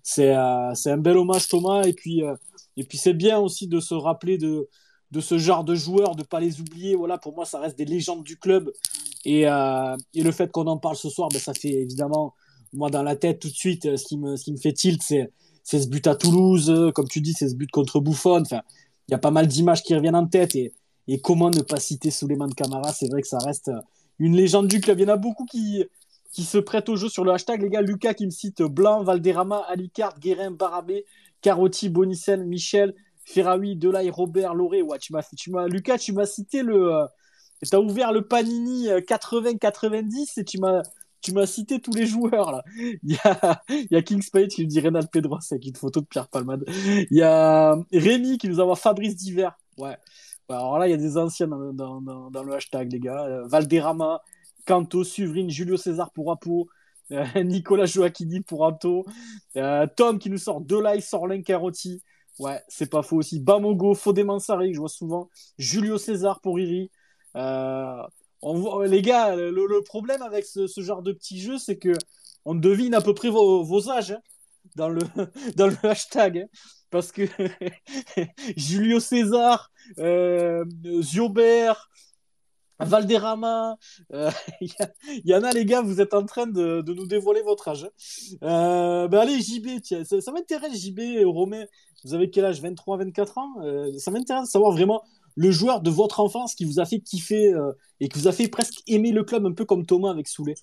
[0.03, 1.83] C'est euh, un bel hommage, Thomas.
[1.83, 2.35] Et puis, euh,
[2.77, 4.67] et puis c'est bien aussi de se rappeler de,
[5.11, 6.95] de ce genre de joueurs, de pas les oublier.
[6.95, 8.71] Voilà, pour moi, ça reste des légendes du club.
[9.25, 12.33] Et, et le fait qu'on en parle ce soir, ben, ça fait évidemment,
[12.73, 15.01] moi, dans la tête, tout de suite, ce qui me, ce qui me fait tilt,
[15.03, 15.31] c'est
[15.63, 18.41] ce but à Toulouse, comme tu dis, c'est ce but contre Buffon.
[18.41, 18.61] Enfin,
[19.07, 20.55] il y a pas mal d'images qui reviennent en tête.
[20.55, 20.73] Et,
[21.07, 22.91] et comment ne pas citer Suleiman Camara?
[22.91, 23.69] C'est vrai que ça reste
[24.21, 24.99] une légende du club.
[24.99, 25.83] Il y en a beaucoup qui,
[26.31, 27.61] qui se prêtent au jeu sur le hashtag.
[27.61, 31.05] Les gars, Lucas qui me cite Blanc, Valderrama, Alicard, Guérin, Barabé,
[31.41, 32.93] Carotti, Bonicel, Michel,
[33.25, 34.81] Ferraoui, Delay, Robert, Loré.
[34.81, 36.93] Ouais, tu m'as, tu Lucas, tu m'as cité le.
[36.93, 37.05] Euh,
[37.63, 40.81] tu as ouvert le Panini 80-90 et tu m'as,
[41.21, 42.63] tu m'as cité tous les joueurs là.
[42.77, 43.61] Il y a,
[43.97, 46.63] a King Spade qui nous dit Reynald Pedros avec une photo de Pierre Palmade.
[46.67, 49.49] Il y a Rémi qui nous envoie Fabrice Diver.
[49.77, 49.97] Ouais.
[50.51, 51.99] Alors là, il y a des anciens dans,
[52.43, 53.23] le hashtag, les gars.
[53.25, 54.21] Euh, Valderrama,
[54.65, 56.67] Canto, Suvrine, Julio César pour Apo,
[57.11, 59.05] euh, Nicolas Joachini pour Anto,
[59.57, 62.01] euh, Tom qui nous sort Delay, Sorlin, Carotti.
[62.39, 63.39] Ouais, c'est pas faux aussi.
[63.39, 65.29] Bamogo, Fodé Mansari, que je vois souvent.
[65.57, 66.89] Julio César pour Iri.
[67.35, 71.93] Les gars, le, problème avec ce, genre de petit jeu, c'est que
[72.45, 74.21] on devine à peu près vos, âges hein,
[74.75, 75.01] dans, le,
[75.55, 76.39] dans le hashtag.
[76.39, 76.47] Hein,
[76.91, 77.23] parce que
[78.57, 80.63] Julio César, euh,
[81.01, 81.89] Ziobert,
[82.79, 83.77] Valderrama,
[84.09, 84.31] il euh,
[85.25, 87.89] y, en a les gars, vous êtes en train de, nous dévoiler votre âge.
[88.43, 91.65] Euh, ben allez, JB, tiens, ça, m'intéresse, JB, Romain,
[92.03, 92.61] vous avez quel âge?
[92.61, 93.53] 23, 24 ans?
[93.97, 95.03] Ça m'intéresse de savoir vraiment
[95.35, 97.53] le joueur de votre enfance qui vous a fait kiffer
[97.99, 100.55] et qui vous a fait presque aimer le club, un peu comme Thomas avec Soulet.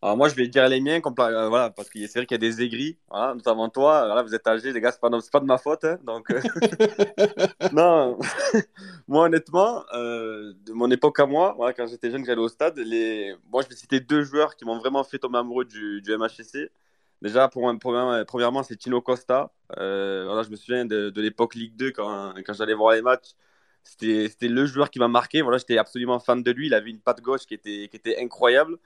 [0.00, 2.36] Alors moi, je vais dire les miens, euh, voilà, parce que c'est vrai qu'il y
[2.36, 4.06] a des aigris, voilà, notamment toi.
[4.06, 5.84] Voilà, vous êtes âgé, les gars, c'est pas, pas de ma faute.
[5.84, 6.40] Hein, donc, euh...
[7.72, 8.16] non,
[9.08, 12.78] moi, honnêtement, euh, de mon époque à moi, voilà, quand j'étais jeune, j'allais au stade,
[12.78, 13.34] les...
[13.50, 16.70] moi, je vais citer deux joueurs qui m'ont vraiment fait tomber amoureux du, du MHSC.
[17.20, 19.50] Déjà, pour, premièrement, premièrement c'est Tino Costa.
[19.76, 23.34] Voilà, je me souviens de, de l'époque Ligue 2, quand, quand j'allais voir les matchs.
[23.82, 25.42] C'était le joueur qui m'a marqué.
[25.42, 26.66] Voilà, j'étais absolument fan de lui.
[26.66, 28.78] Il avait une patte gauche qui était, qui était incroyable.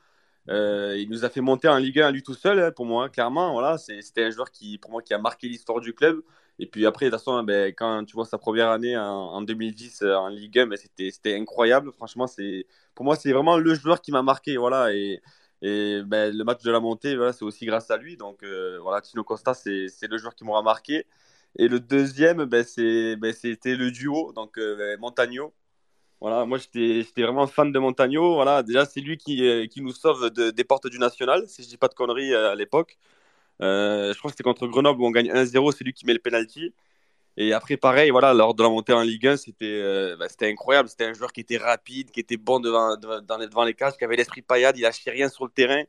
[0.49, 3.09] Euh, il nous a fait monter en Ligue 1 lui tout seul, hein, pour moi,
[3.09, 3.53] clairement.
[3.53, 6.23] Voilà, c'était un joueur qui, pour moi, qui a marqué l'histoire du club.
[6.59, 9.43] Et puis après, de toute façon, ben, quand tu vois sa première année en, en
[9.43, 11.93] 2010 euh, en Ligue 1, ben, c'était incroyable.
[11.93, 12.27] Franchement,
[12.95, 14.57] pour moi, c'est vraiment le joueur qui m'a marqué.
[14.57, 15.23] Voilà, et,
[15.63, 18.17] et ben, le match de la montée, voilà, c'est aussi grâce à lui.
[18.17, 21.07] Donc euh, Tino Costa, c'est le joueur qui m'aura marqué.
[21.57, 23.35] Et le deuxième, ben, c'était ben,
[23.79, 25.55] le duo, donc euh, ben, Montagno.
[26.23, 28.35] Voilà, moi j'étais vraiment fan de Montagno.
[28.35, 31.65] Voilà, déjà c'est lui qui, euh, qui nous sauve de, des portes du national, si
[31.65, 32.97] je dis pas de conneries euh, à l'époque.
[33.63, 36.15] Euh, je crois que c'était contre Grenoble où on gagne 1-0, c'est lui qui met
[36.15, 36.75] le penalty.
[37.39, 40.89] Et après, pareil, voilà, lors de la montée en Ligue 1, c'était euh, bah, incroyable.
[40.89, 44.17] C'était un joueur qui était rapide, qui était bon devant, devant, les cages, qui avait
[44.17, 45.85] l'esprit paillade, il lâchait rien sur le terrain.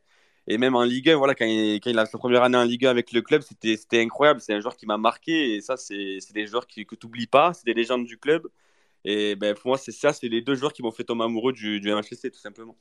[0.48, 2.64] Et même en Ligue 1, voilà, quand il, quand il a sa première année en
[2.66, 4.42] Ligue 1 avec le club, c'était incroyable.
[4.42, 5.56] C'est un joueur qui m'a marqué.
[5.56, 7.54] Et ça, c'est des joueurs qui, que tu n'oublies pas.
[7.54, 8.48] C'est des légendes du club.
[9.06, 11.54] Et ben, pour moi, c'est ça, c'est les deux joueurs qui m'ont fait tomber amoureux
[11.54, 12.76] du, du MHSC, tout simplement.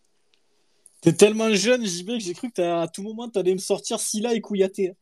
[1.02, 4.34] T'es tellement jeune, JB, que j'ai cru que à tout moment, t'allais me sortir Silla
[4.34, 4.94] et Kouyaté.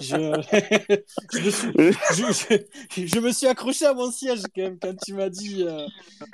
[0.00, 0.16] Je...
[3.20, 3.46] me suis...
[3.46, 5.86] accroché à mon siège quand même tu m'as dit, euh...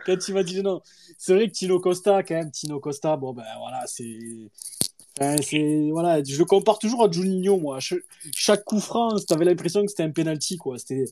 [0.07, 0.81] quand tu m'as dit non.
[1.19, 4.19] C'est vrai que Tino Costa, quand même, Tino Costa, bon ben voilà, c'est
[5.21, 7.79] voilà, je le compare toujours à Juninho moi.
[8.35, 10.79] chaque coup franc, t'avais l'impression que c'était un penalty quoi.
[10.79, 11.05] C'était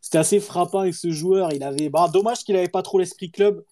[0.00, 1.52] c'était assez frappant avec ce joueur.
[1.52, 3.64] Il avait bah dommage qu'il avait pas trop l'esprit club.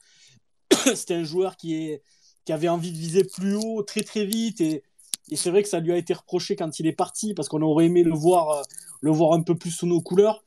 [0.95, 2.03] c'était un joueur qui est
[2.45, 4.83] qui avait envie de viser plus haut très très vite et,
[5.31, 7.63] et c'est vrai que ça lui a été reproché quand il est parti parce qu'on
[7.63, 8.63] aurait aimé le voir
[9.01, 10.45] le voir un peu plus sous nos couleurs.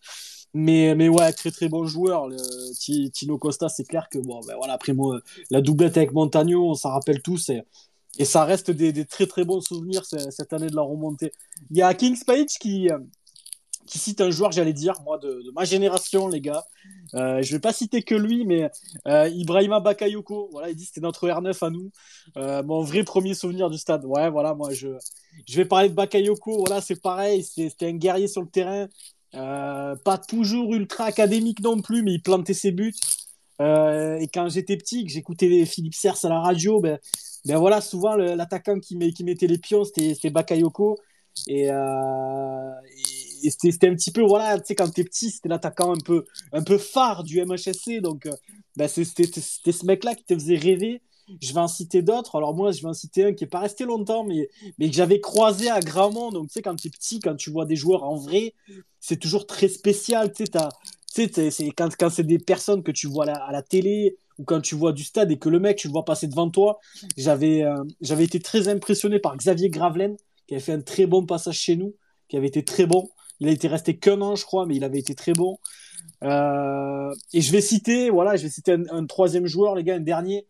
[0.53, 2.29] Mais, mais ouais, très très bon joueur.
[3.13, 5.19] Tino Costa, c'est clair que bon, ben voilà, après moi,
[5.51, 7.51] la doublette avec Montagno, on s'en rappelle tous.
[8.17, 11.31] Et ça reste des, très très bons souvenirs cette année de la remontée.
[11.71, 12.89] Il y a Kings Page qui,
[13.87, 16.63] qui cite un joueur, j'allais dire, moi, de, ma génération, les gars.
[17.15, 18.69] Euh, je vais pas citer que lui, mais
[19.07, 20.49] euh, Ibrahima Bakayoko.
[20.51, 21.89] Voilà, il dit c'était notre R9 à nous.
[22.35, 24.05] Euh, mon vrai premier souvenir du stade.
[24.05, 24.89] Ouais, voilà, moi, je,
[25.47, 26.65] je vais parler de Bakayoko.
[26.65, 27.43] Voilà, c'est pareil.
[27.43, 28.87] C'était un guerrier sur le terrain.
[29.35, 32.93] Euh, pas toujours ultra académique non plus, mais il plantait ses buts.
[33.61, 36.99] Euh, et quand j'étais petit, que j'écoutais Philippe Sers à la radio, ben,
[37.45, 40.97] ben voilà, souvent l'attaquant qui, met, qui, mettait les pions, c'était Bakayoko.
[41.47, 42.71] Et, euh,
[43.49, 47.23] c'était un petit peu, voilà, tu sais, quand t'es petit, c'était l'attaquant un peu, phare
[47.23, 48.01] du MHSC.
[48.01, 48.27] Donc,
[48.75, 51.01] ben, c'était ce mec-là qui te faisait rêver.
[51.41, 52.37] Je vais en citer d'autres.
[52.37, 54.95] Alors, moi, je vais en citer un qui n'est pas resté longtemps, mais, mais que
[54.95, 56.31] j'avais croisé à Gramont.
[56.31, 58.53] Donc, tu sais, quand t'es petit, quand tu vois des joueurs en vrai,
[58.99, 60.31] c'est toujours très spécial.
[60.31, 60.51] Tu sais,
[61.17, 64.93] c'est quand, c'est des personnes que tu vois à la, télé ou quand tu vois
[64.93, 66.79] du stade et que le mec, tu le vois passer devant toi.
[67.17, 70.15] J'avais euh, j'avais été très impressionné par Xavier Gravelaine,
[70.47, 71.95] qui avait fait un très bon passage chez nous,
[72.27, 73.09] qui avait été très bon.
[73.39, 75.57] Il a été resté qu'un an, je crois, mais il avait été très bon.
[76.23, 79.99] Euh, et je vais citer, voilà, je vais citer un, troisième joueur, les gars, un
[79.99, 80.47] dernier.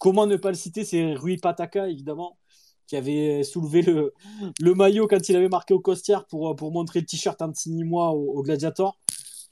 [0.00, 2.38] Comment ne pas le citer C'est Rui Pataka, évidemment,
[2.86, 4.14] qui avait soulevé le,
[4.60, 8.38] le maillot quand il avait marqué au Costière pour, pour montrer le t-shirt anti-moi au,
[8.38, 8.98] au Gladiator.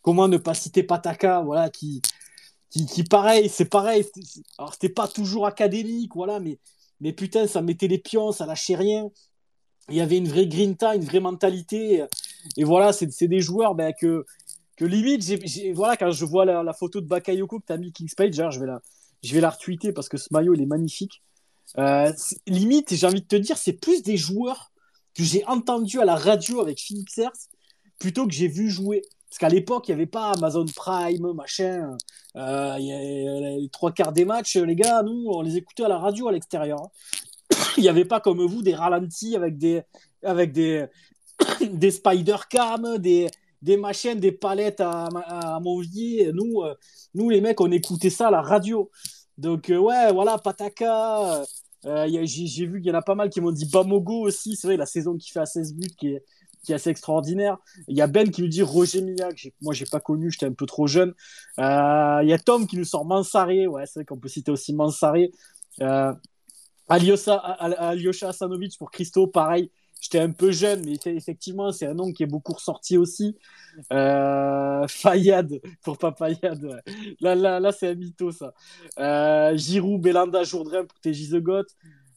[0.03, 2.01] Comment ne pas citer Pataka, voilà, qui,
[2.71, 4.07] qui, pareil, c'est pareil.
[4.59, 6.59] Alors, c'était pas toujours académique, voilà, mais,
[7.01, 9.11] mais putain, ça mettait les pions, ça lâchait rien.
[9.89, 12.05] Il y avait une vraie grinta, une vraie mentalité.
[12.57, 14.25] Et voilà, c'est des joueurs ben, que,
[14.77, 15.25] que limite,
[15.75, 18.67] voilà, quand je vois la, photo de Bakayoko que tu as mis Kingspage, je vais
[18.67, 18.81] la,
[19.23, 21.23] je vais la retweeter parce que ce maillot, il est magnifique.
[21.79, 22.13] Euh,
[22.47, 24.73] limite, j'ai envie de te dire, c'est plus des joueurs
[25.15, 27.33] que j'ai entendus à la radio avec Philippe Sers
[27.99, 29.03] plutôt que j'ai vu jouer.
[29.31, 31.97] Parce qu'à l'époque, il n'y avait pas Amazon Prime, machin.
[32.35, 35.99] Euh, y les trois quarts des matchs, les gars, nous, on les écoutait à la
[35.99, 36.81] radio à l'extérieur.
[36.83, 36.89] hein.
[37.77, 39.83] Il n'y avait pas comme vous des ralentis avec des,
[40.25, 40.87] avec des,
[41.71, 43.29] des spider cam, des,
[43.63, 45.61] des machines, des palettes à, à.
[45.61, 46.75] Nous, euh,
[47.15, 48.91] nous, les mecs, on écoutait ça à la radio.
[49.39, 51.45] Donc, euh, ouais, voilà, Pataka.
[51.85, 54.57] J'ai vu qu'il y en a pas mal qui m'ont dit Bamogo aussi.
[54.57, 56.21] C'est vrai, la saison qui fait à 16 buts
[56.65, 57.59] qui est assez extraordinaire.
[57.89, 60.47] Il y a Ben qui nous dit Roger Milla, que moi, j'ai pas connu, j'étais
[60.47, 61.15] un peu trop jeune.
[61.59, 63.67] Euh, Il y a Tom qui nous sort Mansaré.
[63.67, 65.31] Ouais, c'est vrai qu'on peut citer aussi Mansaré.
[65.81, 66.13] Euh,
[66.89, 69.71] Aliosa, Al- Alyosha Asanovic pour Christo, pareil.
[70.01, 73.37] J'étais un peu jeune, mais eff- effectivement, c'est un nom qui est beaucoup ressorti aussi.
[73.93, 76.63] Euh, Fayad pour Papayad.
[76.65, 76.95] Ouais.
[77.21, 78.55] Là, là, là c'est un mytho, ça.
[78.99, 81.67] Euh, Giroud, Belanda, Jourdain pour TJ The.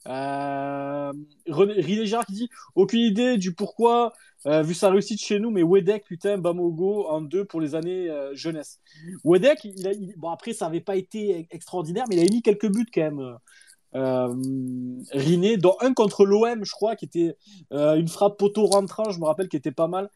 [0.08, 1.14] Euh,
[1.48, 4.14] René Girard qui dit aucune idée du pourquoi,
[4.46, 8.10] euh, vu sa réussite chez nous, mais Wedek, putain, Bamogo en deux pour les années
[8.10, 8.80] euh, jeunesse.
[9.24, 12.72] Wedek, il a, bon, après, ça n'avait pas été extraordinaire, mais il a mis quelques
[12.72, 13.38] buts quand même.
[13.96, 14.34] Euh,
[15.12, 17.38] Riné, dont un contre l'OM, je crois, qui était
[17.72, 20.10] une frappe poteau rentrant, je me rappelle, qui était pas mal.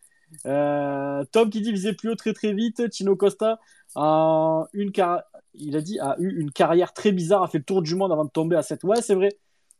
[0.44, 2.90] Tom qui dit visait plus haut très très vite.
[2.90, 3.60] Tino Costa
[3.96, 5.24] une car...
[5.54, 8.12] il a dit a eu une carrière très bizarre, a fait le tour du monde
[8.12, 8.84] avant de tomber à 7.
[8.84, 9.30] Ouais, c'est vrai,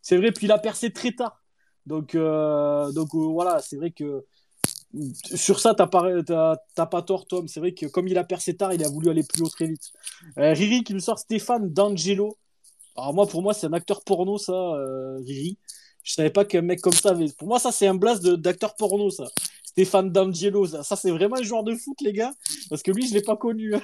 [0.08, 0.32] c'est vrai.
[0.32, 1.44] Puis il a percé très tard.
[1.86, 4.26] Donc euh, euh, voilà, c'est vrai que
[5.36, 7.48] sur ça t'as pas tort Tom.
[7.50, 9.68] C'est vrai que comme il a percé tard, il a voulu aller plus haut très
[9.68, 9.92] vite.
[10.38, 12.38] Euh, Riri qui nous sort Stéphane D'Angelo.
[12.96, 14.54] Alors moi pour moi c'est un acteur porno ça,
[15.26, 15.58] Riri.
[16.04, 17.28] Je savais pas qu'un mec comme ça avait.
[17.38, 19.26] Pour moi ça c'est un blast d'acteur porno ça.
[19.66, 22.34] Stéphane D'Angelo, ça, ça, c'est vraiment un joueur de foot, les gars,
[22.68, 23.76] parce que lui, je l'ai pas connu.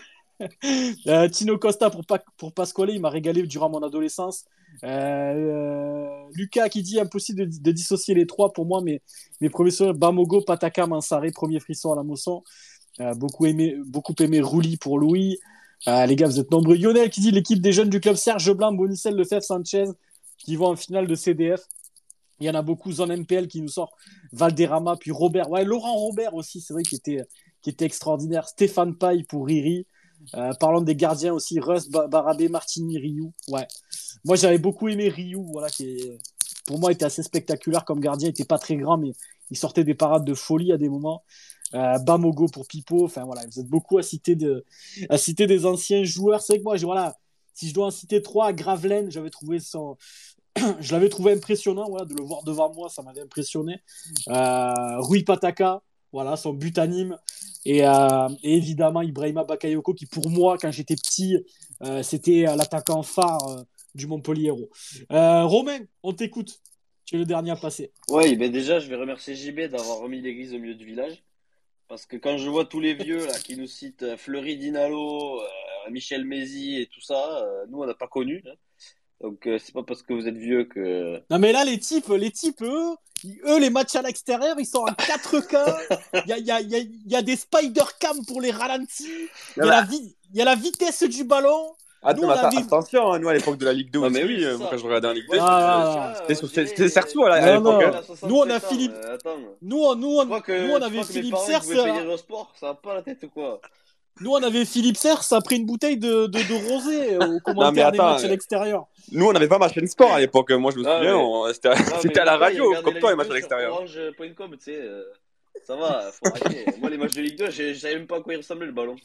[1.07, 4.45] Euh, Tino Costa pour, Pa- pour Pasquale, il m'a régalé durant mon adolescence.
[4.83, 9.01] Euh, euh, Lucas qui dit impossible de, dissocier les trois pour moi, mais
[9.41, 12.43] mes premiers souvenirs Bamogo, Pataka, Mansaré, premier frisson à la Mosson.
[13.17, 15.39] Beaucoup aimé, beaucoup aimé Rouli pour Louis.
[15.87, 16.75] Les gars, vous êtes nombreux.
[16.75, 19.85] Lionel qui dit l'équipe des jeunes du club Serge Blanc, Bonicel, Lefebvre, Sanchez
[20.37, 21.61] qui vont en finale de CDF.
[22.39, 23.95] Il y en a beaucoup, Zone MPL qui nous sort
[24.31, 25.49] Valderrama, puis Robert.
[25.49, 27.21] Ouais, Laurent Robert aussi, c'est vrai, qui était,
[27.61, 28.47] qui était extraordinaire.
[28.47, 29.87] Stéphane Paille pour Riri.
[30.35, 33.31] Euh, parlons des gardiens aussi, Russ, Ba- Barabé, Martini, Ryu.
[33.49, 33.67] Ouais.
[34.25, 36.11] Moi, j'avais beaucoup aimé Ryu, voilà, qui
[36.65, 38.27] pour moi était assez spectaculaire comme gardien.
[38.29, 39.11] Il était pas très grand, mais
[39.51, 41.23] il sortait des parades de folie à des moments.
[41.73, 43.05] Euh, Bamogo pour Pipo.
[43.05, 44.63] Enfin, voilà, vous êtes beaucoup à citer, de,
[45.09, 46.41] à citer des anciens joueurs.
[46.41, 47.15] C'est que moi, voilà,
[47.53, 49.97] si je dois en citer trois, Gravelaine, j'avais trouvé son,
[50.79, 53.81] je l'avais trouvé impressionnant, voilà, de le voir devant moi, ça m'avait impressionné.
[54.29, 55.81] Euh, Rui Pataka,
[56.13, 57.17] voilà, son but anime.
[57.65, 61.37] Et, euh, et évidemment, Ibrahima Bakayoko, qui pour moi, quand j'étais petit,
[61.81, 63.65] euh, c'était euh, l'attaquant phare
[63.95, 64.51] du Montpellier.
[65.09, 66.61] Romain, on t'écoute.
[67.05, 67.91] Tu es le dernier à passer.
[68.07, 71.23] Ouais, ben déjà, je vais remercier JB d'avoir remis l'église au milieu du village.
[71.89, 75.41] Parce que quand je vois tous les vieux qui nous citent Fleury Dinalo,
[75.91, 78.41] Michel Mézi et tout ça, nous on n'a pas connu.
[78.47, 78.53] hein.
[79.23, 81.19] Donc euh, c'est pas parce que vous êtes vieux que.
[81.31, 82.89] Non, mais là, les types, les types, eux,
[83.23, 85.57] ils- eux les matchs à l'extérieur, ils sont en 4K.
[86.25, 88.17] Il y a, il y, a, il y, a, il y a des spider cam
[88.27, 89.07] pour les ralentis.
[89.55, 91.71] Il y, a la vi- il y a la vitesse du ballon.
[92.05, 94.01] Attends, Nous, on mais attends, avait- attention, hein, nous à l'époque de la Ligue 2
[94.03, 94.71] Ah, mais oui, euh, moi, ça.
[94.75, 96.15] quand je regardais en Ligue 2, Ah, ah, ah.
[96.19, 97.63] c'était sur- c'était Sergio à l'époque.
[97.63, 97.79] non.
[97.81, 98.01] hein.
[98.27, 99.37] Nous, on a Philippe- euh, attends.
[99.61, 100.33] Nous, on- nous, on, nous,
[100.73, 102.17] on avait Philippe payer euh,
[102.59, 103.61] ça va pas la tête ou quoi
[104.19, 107.39] Nous, on avait Philippe Sers après une bouteille de, de, de rosé euh, au mais
[107.39, 108.87] commentaire des attends, matchs à l'extérieur.
[109.11, 110.51] Nous, on n'avait pas ma chaîne sport à l'époque.
[110.51, 113.25] Moi, je me Ah, souviens, mais- on- c'était à la radio, comme toi, les matchs
[113.25, 113.73] à 2 sur l'extérieur.
[113.73, 115.03] Orange.com, tu sais, euh,
[115.65, 116.65] ça va, faut arrêter.
[116.79, 118.71] Moi, les matchs de Ligue 2, je savais même pas à quoi il ressemblait le
[118.71, 118.95] ballon.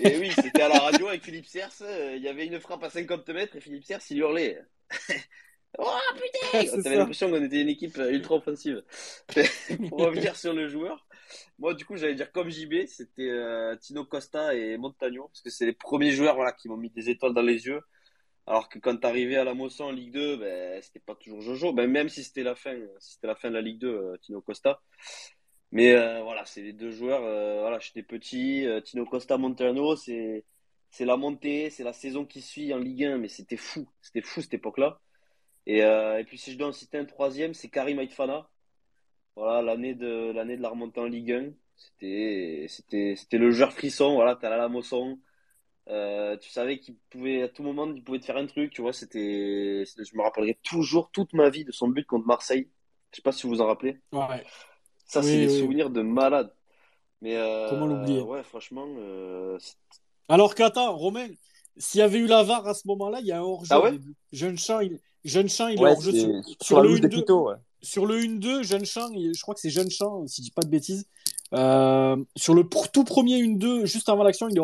[0.00, 1.68] Et oui, c'était à la radio avec Philippe Sers.
[1.82, 4.60] euh, Il y avait une frappe à 50 mètres et Philippe Sers, il hurlait.
[5.78, 5.84] oh
[6.14, 8.82] putain T'avais l'impression qu'on était une équipe ultra offensive.
[9.90, 11.06] Pour revenir sur le joueur,
[11.58, 15.50] Moi, du coup, j'allais dire comme JB, c'était euh, Tino Costa et Montagno, parce que
[15.50, 17.80] c'est les premiers joueurs voilà, qui m'ont mis des étoiles dans les yeux.
[18.46, 21.72] Alors que quand t'arrivais à la Mosson en Ligue 2, ben, c'était pas toujours Jojo.
[21.72, 22.76] Ben, même si c'était la fin,
[23.22, 24.80] la fin de la Ligue 2, euh, Tino Costa.
[25.72, 27.22] Mais euh, voilà, c'est les deux joueurs.
[27.60, 28.66] voilà, j'étais petit.
[28.84, 30.44] Tino Costa, Montano, c'est
[30.90, 34.22] c'est la montée, c'est la saison qui suit en Ligue 1, mais c'était fou, c'était
[34.22, 35.00] fou cette époque-là.
[35.66, 38.48] Et, et puis si je dois en citer un troisième, c'est Karim Aitfana.
[39.36, 41.50] Voilà, l'année de l'année de la remontée en Ligue 1.
[41.76, 44.14] C'était c'était c'était le joueur frisson.
[44.14, 45.18] Voilà, à la Mosson.
[45.88, 48.72] Euh, tu savais qu'il pouvait à tout moment il pouvait te faire un truc.
[48.72, 52.68] Tu vois, c'était je me rappellerai toujours toute ma vie de son but contre Marseille.
[53.10, 53.98] Je sais pas si vous vous en rappelez.
[54.12, 54.44] Ouais.
[55.06, 55.60] Ça, c'est Oui, des oui.
[55.60, 56.52] souvenirs de malade.
[57.20, 59.58] Mais euh, Comment l'oublier ouais, franchement, euh,
[60.28, 61.28] Alors qu'attends, Romain,
[61.76, 63.80] s'il y avait eu la VAR à ce moment-là, il y a un hors-jeu Ah
[63.80, 63.98] ouais.
[64.32, 67.08] Jeune Champ, il, Jeune Champ, il est hors-jeu sur, sur sur la le loose des
[67.08, 67.10] 1-2.
[67.10, 67.56] Pito, ouais.
[67.84, 70.68] Sur le 1-2, Jeune je crois que c'est Jeune Champ, si je dis pas de
[70.68, 71.06] bêtises.
[71.52, 74.60] Euh, sur le tout premier 1-2, juste avant l'action, il est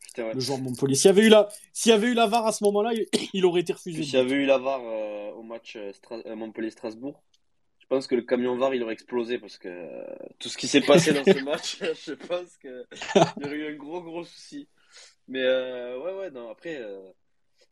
[0.00, 0.34] putain, ouais.
[0.34, 0.94] le joueur de Montpellier.
[0.94, 3.06] S'il y avait eu la, s'il y avait eu la VAR à ce moment-là, il,
[3.34, 4.02] il aurait été refusé.
[4.02, 7.22] S'il y avait eu la VAR euh, au match euh, Stra- Montpellier-Strasbourg,
[7.80, 10.04] je pense que le camion VAR il aurait explosé parce que euh,
[10.38, 12.86] tout ce qui s'est passé dans ce match, je pense qu'il
[13.40, 14.66] y aurait eu un gros gros souci.
[15.28, 16.82] Mais ouais, ouais, non, après,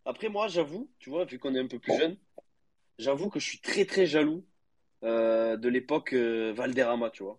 [0.04, 2.16] après moi j'avoue, tu vois, vu qu'on est un peu plus jeune,
[2.98, 4.44] j'avoue que je suis très très jaloux
[5.04, 7.38] euh, de l'époque euh, Valderrama, tu vois.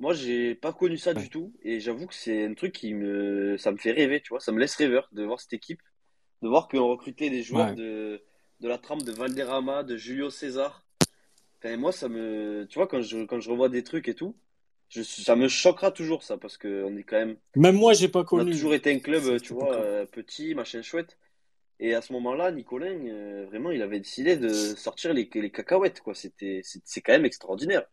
[0.00, 3.56] Moi, j'ai pas connu ça du tout et j'avoue que c'est un truc qui me,
[3.58, 5.80] ça me fait rêver, tu vois, ça me laisse rêveur de voir cette équipe,
[6.42, 7.74] de voir qu'on recrutait des joueurs Ouais.
[7.74, 8.22] de,
[8.60, 10.84] de la trempe de Valderrama, de Julio César.
[11.58, 14.36] Enfin, moi, ça me, tu vois, quand je, quand je revois des trucs et tout,
[14.90, 18.08] je, ça me choquera toujours ça parce que on est quand même, Même moi, j'ai
[18.08, 18.52] pas on a connu.
[18.52, 21.18] toujours été un club, cette tu vois, euh, petit, machin chouette.
[21.80, 26.00] Et à ce moment-là, Nicolin, euh, vraiment, il avait décidé de sortir les, les cacahuètes,
[26.00, 26.14] quoi.
[26.14, 27.84] C'était, c'est c'est quand même extraordinaire.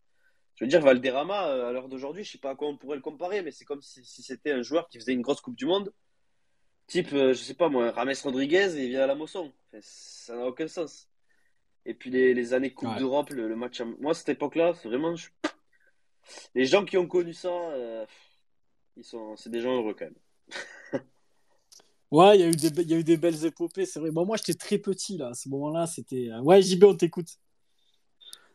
[0.56, 2.98] Je veux dire, Valderrama, euh, à l'heure d'aujourd'hui, je sais pas à quoi on pourrait
[2.98, 5.56] le comparer, mais c'est comme si, si c'était un joueur qui faisait une grosse Coupe
[5.56, 5.92] du Monde.
[6.88, 9.52] Type, euh, je sais pas moi, Rames Rodriguez et il vient à la Mosson.
[9.72, 11.10] Enfin, ça n'a aucun sens.
[11.86, 13.00] Et puis les, les années Coupe Ouais.
[13.00, 13.82] d'Europe, le, le match.
[13.82, 15.16] à- Moi, cette époque-là, c'est vraiment.
[15.16, 15.30] je-
[16.54, 18.06] Les gens qui ont connu ça, euh,
[18.98, 20.16] ils sont, c'est des gens heureux quand même.
[22.12, 24.12] Ouais, il y a eu des, y a eu des belles épopées, c'est vrai.
[24.12, 25.88] Moi, j'étais très petit, là, à ce moment-là.
[25.88, 26.30] C'était.
[26.32, 27.38] euh, Ouais, JB, on t'écoute.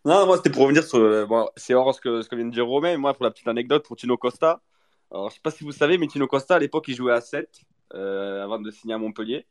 [0.04, 0.98] Non, moi, c'était pour revenir sur.
[0.98, 1.26] euh,
[1.56, 2.96] c'est hors ce que, ce que vient de dire Romain.
[2.96, 4.62] Moi, pour la petite anecdote, pour Tino Costa.
[5.10, 7.20] Alors, je sais pas si vous savez, mais Tino Costa, à l'époque, il jouait à
[7.20, 7.60] 7
[7.94, 9.46] euh, avant de signer à Montpellier.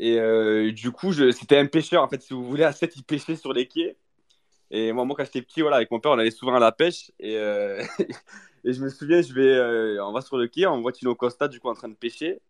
[0.00, 2.02] Et du coup, c'était un pêcheur.
[2.02, 3.96] En fait, si vous voulez, à 7, il pêchait sur les quais.
[4.70, 6.72] Et moi, moi quand j'étais petit, voilà, avec mon père, on allait souvent à la
[6.72, 7.12] pêche.
[7.20, 7.34] Et,
[8.64, 11.60] je me souviens, je vais, on va sur le quai, on voit Tino Costa, du
[11.60, 12.40] coup, en train de pêcher.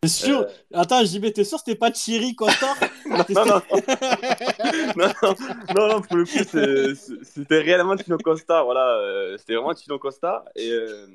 [0.00, 2.72] T'es sûr Euh, Attends, JB, t'es sûr c'était pas Thierry Costa
[3.06, 3.62] non, non, non.
[4.96, 5.34] non, non,
[5.74, 8.62] non, non, pour le coup, c'était réellement Tino Costa.
[8.62, 10.44] Voilà, euh, c'était vraiment Tino Costa.
[10.54, 11.06] Et, euh,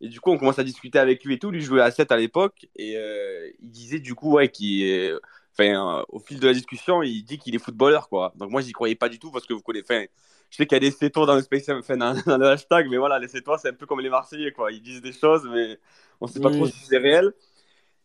[0.00, 1.50] et du coup, on commence à discuter avec lui et tout.
[1.50, 2.66] Lui jouait à 7 à l'époque.
[2.76, 5.18] Et euh, il disait du coup, ouais, qu'il.
[5.56, 8.32] Enfin, au fil de la discussion, il dit qu'il est footballeur, quoi.
[8.36, 10.10] Donc moi, j'y croyais pas du tout parce que vous connaissez.
[10.50, 12.88] Je sais qu'il y a des CETO dans le space, enfin, dans, dans le hashtag,
[12.88, 14.72] mais voilà, les CETO, c'est un peu comme les Marseillais, quoi.
[14.72, 15.78] Ils disent des choses, mais
[16.20, 16.56] on sait pas Oui.
[16.56, 17.32] trop si c'est réel.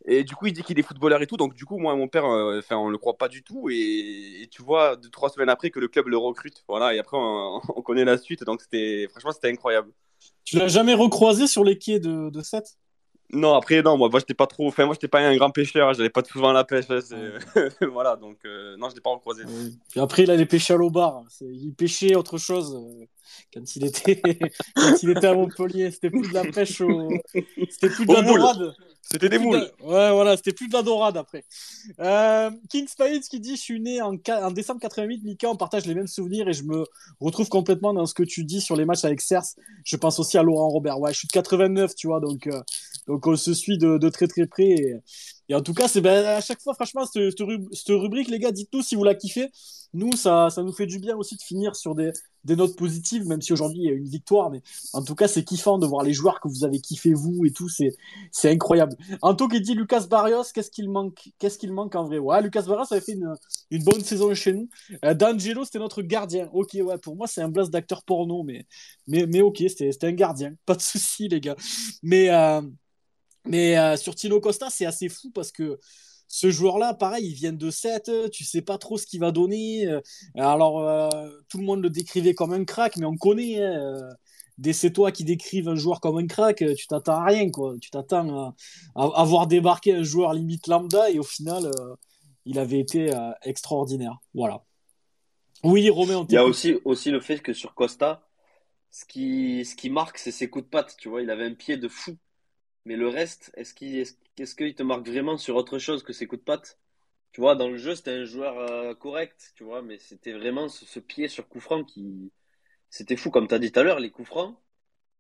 [0.05, 1.37] Et du coup, il dit qu'il est footballeur et tout.
[1.37, 3.69] Donc, du coup, moi, mon père, euh, enfin, on le croit pas du tout.
[3.69, 6.63] Et, tu vois, deux, trois semaines après que le club le recrute.
[6.67, 6.93] Voilà.
[6.95, 8.43] Et après, on, on connaît la suite.
[8.43, 8.61] Donc,
[9.09, 9.91] franchement, c'était incroyable.
[10.43, 12.77] Tu l'as jamais recroisé sur les quais de, de 7
[13.31, 15.93] Non, après, non, moi, moi j'étais pas trop, enfin, moi, j'étais pas un grand pêcheur.
[15.93, 16.85] J'allais pas souvent à la pêche.
[16.89, 16.99] hein,
[17.93, 18.15] voilà.
[18.15, 19.43] Donc, euh, non, je l'ai pas recroisé.
[19.91, 21.23] Puis après, il allait pêcher à l'Aubar.
[21.29, 23.05] C'est- Il pêchait autre chose euh,
[23.53, 24.19] quand il était,
[24.75, 25.91] quand il était à Montpellier.
[25.91, 27.09] C'était plus de la pêche au.
[27.69, 28.39] C'était plus de Au la moule.
[28.39, 28.73] dorade.
[29.11, 29.71] C'était des Plus de moules.
[29.81, 31.43] Ouais, voilà, c'était plus de la dorade après.
[31.99, 35.55] Euh, King Spades qui dit Je suis né en, ca- en décembre 88, Mika, on
[35.55, 36.83] partage les mêmes souvenirs et je me
[37.19, 39.41] retrouve complètement dans ce que tu dis sur les matchs avec Cers.
[39.83, 40.99] Je pense aussi à Laurent Robert.
[40.99, 42.61] Ouais, je suis de 89, tu vois, donc, euh,
[43.09, 45.01] donc on se suit de, très très près.
[45.49, 48.29] Et, en tout cas, c'est ben, à chaque fois, franchement, cette, cette rub- cette rubrique,
[48.29, 49.49] les gars, dites-nous si vous la kiffez.
[49.93, 52.11] Nous, ça, ça nous fait du bien aussi de finir sur des,
[52.43, 54.51] des notes positives, même si aujourd'hui il y a une victoire.
[54.51, 54.61] Mais
[54.93, 57.51] en tout cas, c'est kiffant de voir les joueurs que vous avez kiffé, vous et
[57.51, 57.67] tout.
[57.67, 57.95] C'est,
[58.31, 58.95] c'est incroyable.
[59.23, 62.19] Anto qui dit Lucas Barrios, qu'est-ce qu'il manque Qu'est-ce qu'il manque en vrai?
[62.19, 64.69] Ouais, Lucas Barrios avait fait une, bonne saison chez nous.
[65.03, 66.47] Euh, D'Angelo, c'était notre gardien.
[66.53, 68.67] Ok, ouais, pour moi, c'est un blast d'acteur porno, mais,
[69.07, 70.53] mais, ok, c'était un gardien.
[70.67, 71.55] Pas de souci, les gars.
[72.03, 72.61] Mais, euh,
[73.45, 75.79] mais euh, sur Tino Costa, c'est assez fou parce que
[76.27, 79.87] ce joueur-là, pareil, il vient de 7, tu sais pas trop ce qu'il va donner.
[79.87, 79.99] Euh,
[80.35, 81.09] Alors, euh,
[81.49, 83.63] tout le monde le décrivait comme un crack, mais on connaît.
[83.63, 84.09] hein,
[84.59, 87.75] des c'est toi qui décrivent un joueur comme un crack, tu t'attends à rien, quoi.
[87.81, 88.55] Tu t'attends à,
[88.95, 91.95] à, à voir débarquer un joueur limite lambda, et au final, euh,
[92.45, 94.17] il avait été euh, extraordinaire.
[94.33, 94.63] Voilà.
[95.63, 98.21] Oui, Romain, Il y a aussi le fait que sur Costa,
[98.91, 101.21] ce qui, ce qui marque, c'est ses coups de patte, tu vois.
[101.21, 102.17] Il avait un pied de fou.
[102.85, 106.41] Mais le reste, est-ce qu'il est te marque vraiment sur autre chose que ses coups
[106.41, 106.79] de patte?
[107.31, 110.67] Tu vois, dans le jeu, c'était un joueur euh, correct, tu vois, mais c'était vraiment
[110.69, 112.31] ce, pied sur coup franc qui.
[112.89, 114.57] C'était fou, comme tu as dit tout à l'heure, les coups francs,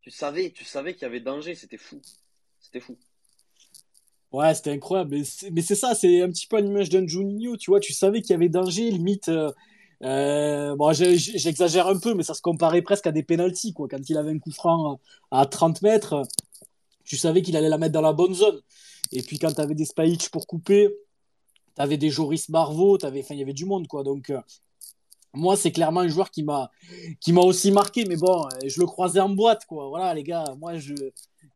[0.01, 2.01] tu savais, tu savais qu'il y avait danger, c'était fou.
[2.59, 2.97] C'était fou.
[4.31, 5.17] Ouais, c'était incroyable.
[5.51, 7.79] Mais c'est ça, c'est un petit peu l'image d'un Juninho, tu vois.
[7.79, 9.29] Tu savais qu'il y avait danger, limite.
[9.29, 9.51] euh,
[10.03, 13.87] euh, bon, j'exagère un peu, mais ça se comparait presque à des pénaltys, quoi.
[13.87, 14.99] Quand il avait un coup franc
[15.31, 16.23] à 30 mètres,
[17.09, 18.61] tu savais qu'il allait la mettre dans la bonne zone.
[19.11, 20.89] Et puis quand tu avais des Spajic pour couper,
[21.75, 24.03] tu avais des Joris enfin, il y avait du monde, quoi.
[24.03, 24.39] Donc, euh,
[25.33, 26.69] moi, c'est clairement un joueur qui m'a
[27.41, 29.89] aussi marqué, mais bon, euh, je le croisais en boîte, quoi.
[29.89, 30.93] Voilà, les gars, moi, je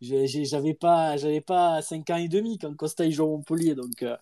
[0.02, 4.04] j'avais pas j'avais pas 5 ans et demi quand Costa il joue à Montpellier, donc
[4.04, 4.18] euh,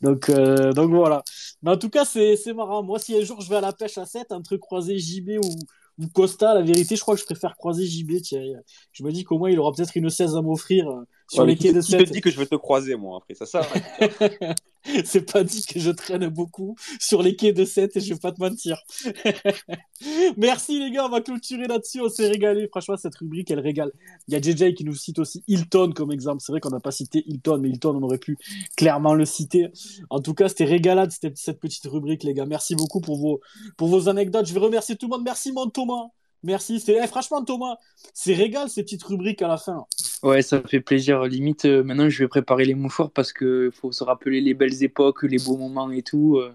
[0.00, 1.24] donc donc voilà.
[1.62, 2.84] Mais en tout cas, c'est marrant.
[2.84, 5.58] Moi, si un jour je vais à la pêche à 7 entre croiser JB ou
[5.98, 8.54] ou Costa, la vérité, je crois que je préfère croiser JB, Thierry.
[8.92, 11.46] Je me dis qu'au moins il aura peut-être une 16 à m'offrir euh, sur Ouais,
[11.46, 12.10] les quais de qui te 7.
[12.10, 14.54] dit que je vais te croiser, moi, après Ça sert à rien.
[15.04, 18.20] C'est pas dit que je traîne beaucoup sur les quais de 7 et je vais
[18.20, 18.80] pas te mentir.
[20.36, 22.68] Merci les gars, on va clôturer là-dessus, on s'est régalé.
[22.68, 23.92] Franchement, cette rubrique, elle régale.
[24.28, 26.42] Il y a JJ qui nous cite aussi Hilton comme exemple.
[26.44, 28.36] C'est vrai qu'on n'a pas cité Hilton, mais Hilton, on aurait pu
[28.76, 29.68] clairement le citer.
[30.10, 32.46] En tout cas, c'était régalade cette, petite rubrique, les gars.
[32.46, 33.40] Merci beaucoup pour vos,
[33.76, 34.46] pour vos anecdotes.
[34.46, 35.24] Je vais remercier tout le monde.
[35.24, 36.10] Merci mon Thomas.
[36.46, 36.80] Merci.
[36.80, 37.76] C'est, eh, franchement, Thomas,
[38.14, 39.86] c'est régal ces petites rubriques à la fin.
[40.22, 41.24] Ouais, ça fait plaisir.
[41.24, 44.82] Limite, euh, maintenant, je vais préparer les mouchoirs parce que faut se rappeler les belles
[44.82, 46.36] époques, les beaux moments et tout.
[46.38, 46.54] euh,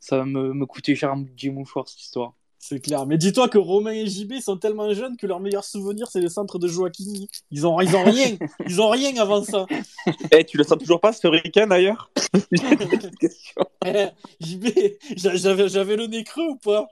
[0.00, 2.34] ça va me, me coûter cher budget mouchoir, cette histoire.
[2.62, 3.06] C'est clair.
[3.06, 6.28] Mais dis-toi que Romain et JB sont tellement jeunes que leur meilleur souvenir, c'est le
[6.28, 7.26] centre de Joaquini.
[7.50, 8.36] Ils ont, ils ont rien.
[8.68, 9.64] Ils ont rien avant ça.
[10.30, 12.10] Eh, tu le sens toujours pas, ce week-end, d'ailleurs?
[13.86, 14.06] Eh,
[14.40, 14.66] JB,
[15.16, 16.86] j'a- j'avais, j'avais le nez creux ou pas?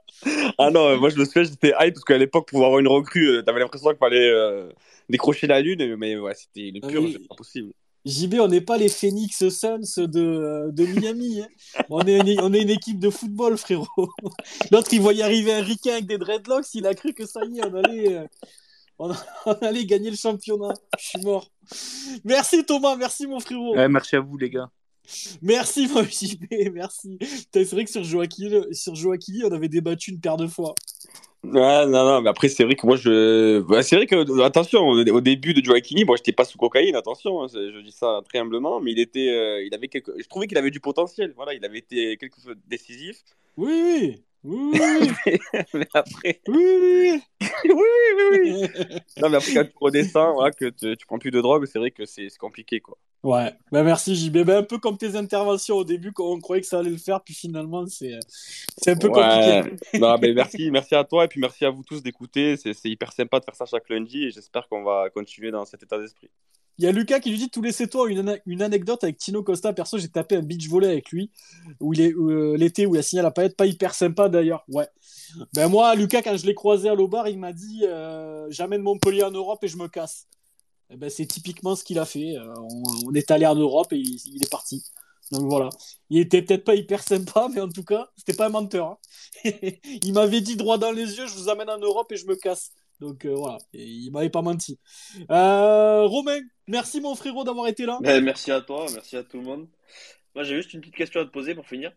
[0.57, 2.87] Ah non, euh, moi, je me souviens, j'étais hype parce qu'à l'époque, pour avoir une
[2.87, 4.69] recrue, euh, t'avais l'impression qu'il fallait euh,
[5.07, 7.13] décrocher la lune, mais ouais, c'était une Ah purge, oui.
[7.13, 7.73] c'est pas possible.
[8.05, 11.41] JB, on n'est pas les Phoenix Suns de, de Miami.
[11.41, 11.47] hein.
[11.89, 13.87] On, est une, on est une équipe de football, frérot.
[14.71, 16.73] L'autre, il voyait arriver un ricain avec des dreadlocks.
[16.73, 18.27] Il a cru que ça y est, on allait, euh,
[18.99, 19.11] on,
[19.45, 20.73] on allait gagner le championnat.
[20.97, 21.49] Je suis mort.
[22.23, 23.75] Merci Thomas, merci mon frérot.
[23.75, 24.69] Ouais, merci à vous, les gars.
[25.41, 27.17] Merci mon JB, merci.
[27.51, 30.75] C'est vrai que sur Joaquin, sur Joaquin, on avait débattu une paire de fois.
[31.43, 33.61] Ouais, non, non, mais après, c'est vrai que moi, je.
[33.61, 37.41] bah, c'est vrai que, attention, au début de Joaquini, moi, j'étais pas sous cocaïne, attention,
[37.43, 39.29] hein, je dis ça très humblement, mais il était.
[39.29, 40.11] euh, il avait quelque...
[40.19, 43.23] Je trouvais qu'il avait du potentiel, voilà, il avait été quelque chose de décisif.
[43.55, 43.71] Oui,
[44.01, 44.23] oui.
[44.43, 44.79] Oui,
[45.25, 45.37] oui,
[45.73, 46.41] mais après.
[46.47, 47.21] oui, oui,
[47.65, 47.71] oui,
[48.31, 48.99] oui, oui.
[49.21, 51.79] Non, mais après, quand tu redescends, voilà, que tu, tu prends plus de drogue, c'est
[51.79, 52.97] vrai que c'est compliqué, quoi.
[53.21, 54.43] Ouais, bah merci JB.
[54.45, 56.97] Bah, un peu comme tes interventions au début, quand on croyait que ça allait le
[56.97, 58.17] faire, puis finalement, c'est
[58.77, 59.61] c'est un peu Ouais.
[59.61, 59.99] compliqué.
[59.99, 63.11] non, mais merci, merci à toi, et puis merci à vous tous d'écouter, c'est hyper
[63.11, 66.29] sympa de faire ça chaque lundi, et j'espère qu'on va continuer dans cet état d'esprit.
[66.77, 69.43] Il y a Lucas qui lui dit tous les toi une, une anecdote avec Tino
[69.43, 69.73] Costa.
[69.73, 71.29] Perso, j'ai tapé un beach volley avec lui
[71.81, 74.29] où il est euh, l'été où il a signé à la paillette, pas hyper sympa
[74.29, 74.63] d'ailleurs.
[74.69, 74.87] Ouais.
[75.53, 79.23] Ben moi, Lucas, quand je l'ai croisé à l'Aubar, il m'a dit euh, j'amène Montpellier
[79.23, 80.25] en Europe et je me casse.
[80.91, 82.35] Eh ben, c'est typiquement ce qu'il a fait.
[82.37, 84.83] Euh, on, on est allé en Europe et il, il est parti.
[85.31, 85.69] Donc voilà.
[86.09, 88.87] Il était peut-être pas hyper sympa, mais en tout cas, c'était pas un menteur.
[88.87, 88.97] hein.
[90.03, 92.35] il m'avait dit droit dans les yeux, je vous amène en Europe et je me
[92.35, 92.71] casse.
[92.99, 94.77] Donc euh, voilà, et il m'avait pas menti.
[95.31, 97.99] Euh, Romain, merci mon frérot d'avoir été là.
[98.01, 99.67] Ben, merci à toi, merci à tout le monde.
[100.35, 101.93] Moi, j'ai juste une petite question à te poser pour finir.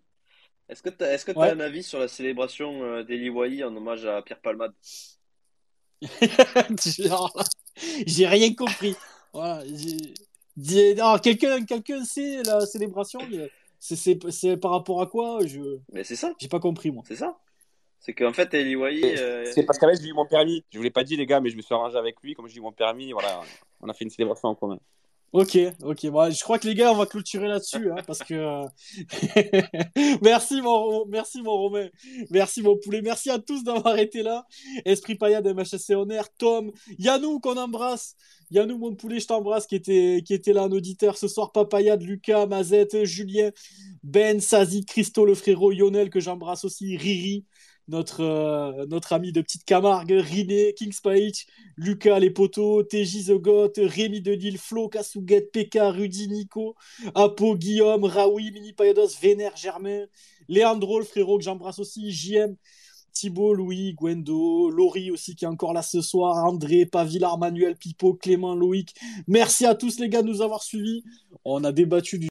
[0.68, 1.50] Est-ce que tu as, Ouais.
[1.50, 4.74] un avis sur la célébration d'Eli Wahi en hommage à Pierre Palmade?
[8.06, 8.94] J'ai rien compris.
[9.32, 9.62] Voilà,
[10.98, 13.20] alors, quelqu'un, quelqu'un sait la célébration
[13.78, 17.02] c'est, c'est, c'est par rapport à quoi Je, Mais c'est ça, j'ai pas compris moi.
[17.06, 17.36] c'est ça.
[17.98, 20.64] C'est qu'en fait, Eli euh, C'est parce qu'avec, j'ai eu mon permis.
[20.72, 22.34] Je vous l'ai pas dit, les gars, mais je me suis arrangé avec lui.
[22.34, 23.40] Comme j'ai eu mon permis, voilà,
[23.80, 24.80] on a fait une célébration en commun.
[25.32, 26.06] Ok, ok.
[26.10, 28.34] Bon, je crois que les gars, on va clôturer là-dessus, hein, parce que.
[28.34, 28.66] euh,
[30.22, 31.88] merci mon, merci mon Romain,
[32.30, 34.46] merci mon poulet, merci à tous d'avoir été là.
[34.84, 38.14] Esprit Payade, MHSC en air, Tom, Yannou qu'on embrasse,
[38.50, 42.02] Yannou mon poulet, je t'embrasse, qui était, qui était là en auditeur ce soir, Papayade,
[42.02, 43.50] Lucas, Mazette, Julien,
[44.02, 47.46] Ben, Sazi, Christo le frérot, Lionel que j'embrasse aussi, Riri.
[47.88, 51.46] Notre, euh, notre ami de Petite Camargue, Riné, King Spike,
[51.76, 56.76] Lucas les potos, TJ The Goth, Rémi Delille, Flo, Kasuget, PK, Rudy, Nico,
[57.14, 60.06] Apo, Guillaume, Raoui, Mini Payados, Vénère, Germain,
[60.48, 62.56] Léandro, le frérot que j'embrasse aussi, JM,
[63.12, 68.14] Thibaut, Louis, Gwendo, Laurie aussi qui est encore là ce soir, André, Pavillard, Manuel, Pipo,
[68.14, 68.94] Clément, Loïc.
[69.28, 71.04] Merci à tous les gars de nous avoir suivis.
[71.44, 72.20] On a débattu du